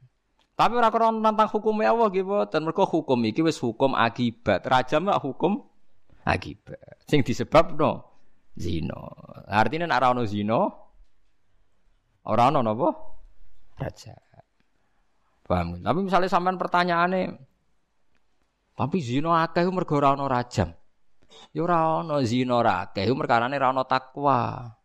Tapi 0.60 0.76
ora 0.76 0.92
krono 0.92 1.24
tentang 1.24 1.48
hukum 1.48 1.80
Allah 1.80 2.12
nggih 2.12 2.20
boten. 2.20 2.60
Mergo 2.68 2.84
hukum 2.84 3.16
iki 3.24 3.40
wis 3.40 3.56
hukum 3.56 3.96
akibat. 3.96 4.60
Raja 4.68 5.00
mak 5.00 5.24
hukum 5.24 5.64
akibat. 6.28 7.00
Sing 7.08 7.24
disebabno 7.24 8.04
zina. 8.60 9.00
Artinya 9.48 9.88
nek 9.88 9.96
ora 9.96 10.08
ono 10.12 10.22
zina 10.28 10.60
ora 12.28 12.52
ono 12.52 12.60
napa? 12.60 12.88
raja. 13.80 14.12
Paham? 15.48 15.80
Tapi 15.80 15.98
misalnya 16.04 16.28
sampean 16.28 16.60
pertanyaannya 16.60 17.40
tapi 18.76 18.96
zina 19.00 19.40
akeh 19.48 19.64
mergo 19.72 19.96
ora 19.96 20.12
ana 20.12 20.28
rajam. 20.28 20.76
Ya 21.56 21.64
ora 21.64 22.04
ana 22.04 22.20
zina 22.20 22.60
ora 22.60 22.84
akeh 22.84 23.08
ora 23.08 23.48
ana 23.48 23.84
takwa. 23.88 24.76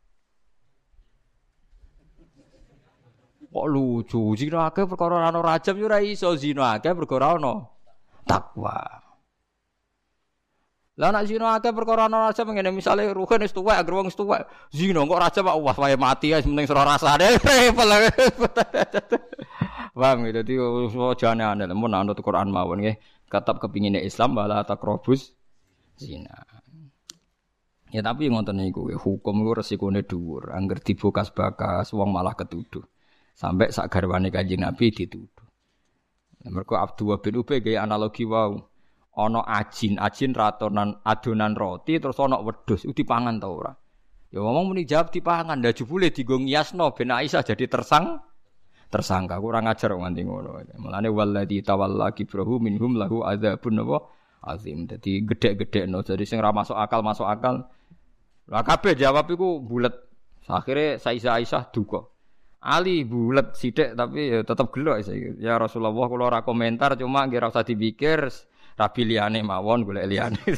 Kok 3.55 3.71
lucu, 3.71 4.35
zina 4.35 4.67
akeh 4.67 4.83
perkara 4.83 5.31
ana 5.31 5.39
rajam 5.39 5.79
ya 5.79 5.87
ora 5.87 6.03
iso 6.03 6.27
zina 6.35 6.75
akeh 6.75 6.91
perkara 6.91 7.39
ana 7.39 7.63
takwa. 8.27 8.83
Lah 10.99 11.15
nak 11.15 11.23
zina 11.23 11.55
akeh 11.55 11.71
perkara 11.71 12.11
ana 12.11 12.27
raja 12.27 12.43
ngene 12.43 12.75
misale 12.75 13.07
ruhen 13.15 13.39
wis 13.39 13.55
tuwek 13.55 13.79
agar 13.79 13.95
wong 13.95 14.11
wis 14.11 14.19
tuwek. 14.19 14.43
Zina 14.75 15.07
kok 15.07 15.21
raja 15.23 15.39
pak 15.39 15.55
wah 15.55 15.71
wae 15.71 15.95
mati 15.95 16.35
ya 16.35 16.43
penting 16.43 16.67
sira 16.67 16.83
rasane. 16.83 17.31
Paham 19.95 20.27
gitu 20.27 20.43
dadi 20.43 20.59
jane 21.15 21.47
aneh 21.47 21.71
mun 21.71 21.95
anut 21.95 22.19
Quran 22.19 22.51
mawon 22.51 22.83
nggih. 22.83 22.99
Katap 23.31 23.63
kepingine 23.63 24.03
Islam 24.03 24.35
bala 24.35 24.67
takrobus 24.67 25.31
zina. 25.95 26.43
Ya 27.91 28.03
tapi 28.03 28.27
ngoten 28.27 28.59
niku 28.59 28.91
hukum 28.99 29.47
iku 29.47 29.63
resikone 29.63 30.03
dhuwur. 30.03 30.51
Angger 30.51 30.83
dibokas-bakas 30.83 31.95
wong 31.95 32.11
malah 32.11 32.35
ketuduh. 32.35 32.83
Sampai 33.35 33.67
sak 33.67 33.91
garwane 33.91 34.31
Kanjeng 34.31 34.63
Nabi 34.63 34.95
dituduh. 34.95 35.43
Mergo 36.47 36.79
Abdullah 36.79 37.19
bin 37.19 37.35
Ubay 37.41 37.59
gaya 37.59 37.83
analogi 37.83 38.23
wau. 38.23 38.55
ana 39.15 39.41
ajin, 39.47 39.95
ajin 39.95 40.35
ratonan 40.35 40.99
adonan 41.07 41.55
roti 41.55 41.95
terus 42.03 42.19
ana 42.19 42.35
wedhus 42.43 42.83
iku 42.83 42.91
dipangan 42.91 43.39
ta 43.39 43.47
ora? 43.47 43.71
Ya 44.27 44.43
ngomong 44.43 44.75
muni 44.75 44.83
jawab 44.83 45.15
dipangan, 45.15 45.63
ndak 45.63 45.79
jebule 45.79 46.11
digo 46.11 46.35
ngiasno 46.35 46.91
ben 46.91 47.15
Aisyah 47.15 47.39
jadi 47.47 47.71
tersang 47.71 48.19
tersangka 48.91 49.39
kurang 49.39 49.71
ajar 49.71 49.95
nganti 49.95 50.27
ngono. 50.27 50.59
Mulane 50.75 51.07
walladzi 51.07 51.63
tawalla 51.63 52.11
kibrahu 52.11 52.59
minhum 52.59 52.99
lahu 52.99 53.23
adzabun 53.23 53.87
apa 53.87 53.97
azim. 54.51 54.83
Dadi 54.83 55.23
gedhe-gedhekno 55.23 56.03
jadi 56.03 56.23
sing 56.27 56.43
ora 56.43 56.51
masuk 56.51 56.75
akal 56.75 56.99
masuk 56.99 57.23
akal. 57.23 57.71
Lah 58.51 58.63
kabeh 58.67 58.99
jawab 58.99 59.31
iku 59.31 59.63
bulet. 59.63 59.95
Akhirnya 60.45 60.99
Sayyidah 61.01 61.41
Aisyah 61.41 61.63
duka. 61.73 62.05
Ali 62.65 63.05
bulet 63.05 63.53
sithik 63.53 63.93
tapi 63.93 64.33
ya 64.33 64.41
tetep 64.41 64.73
gelo 64.73 64.97
ya 65.37 65.61
Rasulullah 65.61 65.93
kula 65.93 66.33
ora 66.33 66.41
komentar 66.41 66.97
cuma 66.97 67.29
nggih 67.29 67.37
ora 67.37 67.53
usah 67.53 67.61
dipikir 67.61 68.25
rabi 68.73 69.01
liyane 69.05 69.45
mawon 69.45 69.85
golek 69.85 70.09
liyane. 70.09 70.41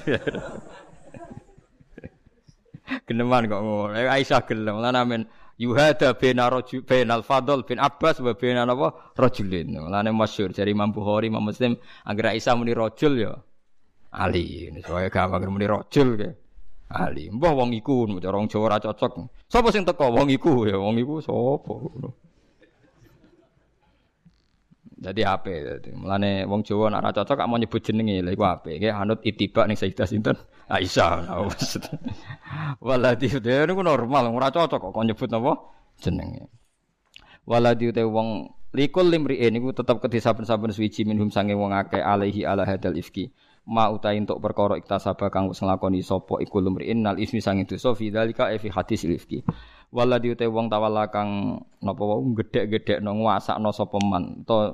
Geneman 3.08 3.52
kok 3.52 3.60
ngono. 3.60 3.92
Aisyah 3.92 4.42
gelem 4.48 4.80
lan 4.80 4.96
amen 4.96 5.28
yuhada 5.60 6.16
bena 6.16 6.48
rajul 6.48 6.88
benal 6.88 7.28
fadl 7.28 7.68
bin 7.68 7.76
Abbas 7.76 8.24
wa 8.24 8.32
bena 8.40 8.64
napa 8.64 9.12
rajulin. 9.20 9.76
Lan 9.76 10.08
masyhur 10.16 10.56
dari 10.56 10.72
Imam 10.72 10.96
Bukhari 10.96 11.28
Imam 11.28 11.44
Muslim 11.44 11.76
agar 12.08 12.32
Aisyah 12.32 12.56
muni 12.56 12.72
rajul 12.72 13.20
ya 13.20 13.36
Ali. 14.16 14.72
Soale 14.80 15.12
gampang 15.12 15.44
muni 15.52 15.68
rajul 15.68 16.16
ke. 16.16 16.47
Ali. 16.88 17.28
Mbah 17.28 17.52
wong 17.52 17.76
iku 17.76 18.08
cara 18.24 18.40
wong 18.40 18.48
Jawa 18.48 18.72
ora 18.72 18.80
cocok. 18.80 19.28
Sapa 19.52 19.76
sing 19.76 19.84
teko 19.84 20.08
wong 20.08 20.32
iku 20.32 20.64
ya 20.64 20.80
wong 20.80 20.96
iku 20.96 21.20
sapa 21.20 21.74
Jadi 24.98 25.22
ape 25.22 25.54
dadi. 25.62 25.90
Mulane 25.94 26.48
wong 26.48 26.64
Jawa 26.64 26.90
nek 26.90 27.00
ora 27.04 27.12
cocok 27.12 27.36
gak 27.38 27.50
mau 27.52 27.60
nyebut 27.60 27.84
jenenge 27.84 28.24
lha 28.24 28.32
iku 28.32 28.44
ape. 28.48 28.80
Nggih 28.80 28.96
anut 28.96 29.20
itibak 29.22 29.68
ning 29.68 29.76
Sayyidah 29.76 30.08
sinten? 30.08 30.38
Aisyah. 30.72 31.28
Waladi 32.80 33.28
dhewe 33.36 33.68
niku 33.68 33.84
normal 33.84 34.32
ora 34.32 34.48
cocok 34.48 34.80
kok 34.96 35.04
nyebut 35.04 35.28
napa 35.28 35.54
jenenge. 36.00 36.48
Waladi 37.44 37.92
te 37.92 38.08
wong 38.08 38.48
likul 38.72 39.12
limri'in 39.12 39.52
niku 39.54 39.76
tetep 39.76 40.00
kedhe 40.00 40.24
saben-saben 40.24 40.72
suwiji 40.72 41.04
minhum 41.04 41.32
sange 41.36 41.52
wong 41.52 41.76
akeh 41.76 42.00
alaihi 42.00 42.48
ala 42.48 42.64
hadal 42.64 42.96
ifki. 42.96 43.36
Ma 43.68 43.92
utai 43.92 44.16
untuk 44.16 44.40
perkara 44.40 44.80
iktasaba 44.80 45.28
kang 45.28 45.52
wis 45.52 45.60
nglakoni 45.60 46.00
sapa 46.00 46.40
iku 46.40 46.64
limri'in 46.64 47.04
nal 47.04 47.20
ismi 47.20 47.44
sange 47.44 47.68
dosa 47.68 47.92
fi 47.92 48.08
dzalika 48.08 48.48
fi 48.56 48.72
hadis 48.72 49.04
ifki. 49.04 49.44
Waladi 49.92 50.32
ute 50.32 50.48
wong 50.48 50.72
tawala 50.72 51.12
kang 51.12 51.60
napa 51.84 52.00
wau 52.00 52.24
gedhek-gedhekno 52.32 53.12
nguasakno 53.12 53.68
sapa 53.76 54.00
man. 54.00 54.48
To 54.48 54.72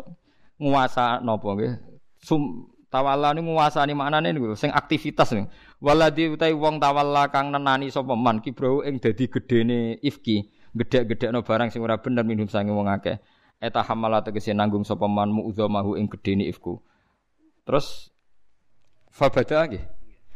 nguasa 0.61 1.25
napa 1.25 1.47
nggih? 1.57 1.73
Sum 2.21 2.69
tawala 2.93 3.33
niku 3.33 3.57
nguasani 3.57 3.97
maknane 3.97 4.29
niku 4.29 4.53
sing 4.53 4.69
aktivitas 4.69 5.33
niku. 5.33 5.49
Waladi 5.81 6.29
utai 6.29 6.53
wong 6.53 6.77
tawala 6.77 7.33
kang 7.33 7.49
nenani 7.49 7.89
sapa 7.89 8.13
man 8.13 8.45
kibrau 8.45 8.85
ing 8.85 9.01
dadi 9.01 9.25
gedene 9.25 9.97
ifki 10.05 10.53
gedhek-gedhekno 10.77 11.41
barang 11.41 11.73
sing 11.73 11.81
ora 11.81 11.97
bener 11.97 12.21
minum 12.21 12.45
sange 12.45 12.69
wong 12.69 12.85
akeh. 12.85 13.17
Eta 13.57 13.81
hamala 13.81 14.21
tegese 14.21 14.53
nanggung 14.53 14.85
sapa 14.85 15.09
man 15.09 15.33
mu'dzamahu 15.33 15.97
ing 15.97 16.05
gedene 16.13 16.45
ifku 16.45 16.77
terus 17.63 18.12
fabada 19.13 19.69
nggih 19.69 19.85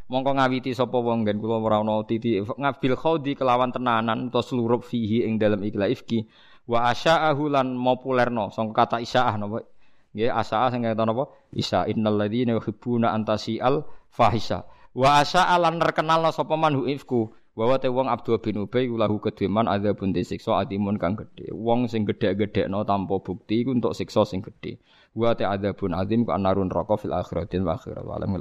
Mongko 0.08 0.40
ngawiti 0.40 0.72
sapa 0.72 1.04
wong 1.04 1.28
nggen 1.28 1.44
kula 1.44 1.60
ora 1.60 1.84
ana 1.84 1.99
titi 2.08 2.40
ngabil 2.40 2.95
khaudi 2.95 3.36
kelawan 3.36 3.76
tenanan 3.76 4.32
utawa 4.32 4.40
seluruh 4.40 4.80
fihi 4.80 5.28
ing 5.28 5.36
dalam 5.36 5.60
ikla 5.68 5.91
ifki 5.91 6.24
wa 6.64 6.88
asya'ahu 6.95 7.52
lan 7.52 7.76
populerno 7.76 8.48
sangka 8.48 8.88
kata 8.88 8.98
isya'ah 9.04 9.36
napa? 9.36 9.68
Nggih 10.16 10.32
asaa 10.32 10.72
sing 10.72 10.88
kata 10.88 11.04
napa? 11.04 11.28
Isa 11.52 11.84
innal 11.91 12.16
ladzina 12.16 12.56
yuhibbuna 12.56 13.12
antasial 13.12 13.84
fahisha 14.08 14.64
wa 14.95 15.20
asya'a 15.20 15.60
lan 15.60 15.76
terkenal 15.76 16.24
sapa 16.32 16.56
man 16.56 16.88
ifku? 16.88 17.36
Bahwa 17.58 17.82
te 17.82 17.90
wong 17.90 18.06
Abdul 18.06 18.38
bin 18.38 18.62
Ubay 18.62 18.86
lahu 18.86 19.18
kedheman 19.18 19.66
ada 19.66 19.90
pun 19.98 20.14
disiksa 20.14 20.62
adimun 20.62 21.02
kang 21.02 21.18
gedhe. 21.18 21.49
Wong 21.49 21.90
sing 21.90 22.06
gedhe-gedhekno 22.06 22.86
tanpa 22.86 23.18
bukti 23.18 23.66
untuk 23.66 23.98
siksa 23.98 24.30
sing 24.30 24.45
gedhe. 24.45 24.78
Wa 25.18 25.34
pun 25.73 25.98
adim 25.98 26.22
ku 26.26 26.31
anarun 26.38 26.69
roko 26.69 26.94
fil 27.02 27.10
akhiratin 27.10 27.65
wa 27.65 27.73
akhirat 27.73 28.06
wa 28.06 28.22
alam 28.22 28.38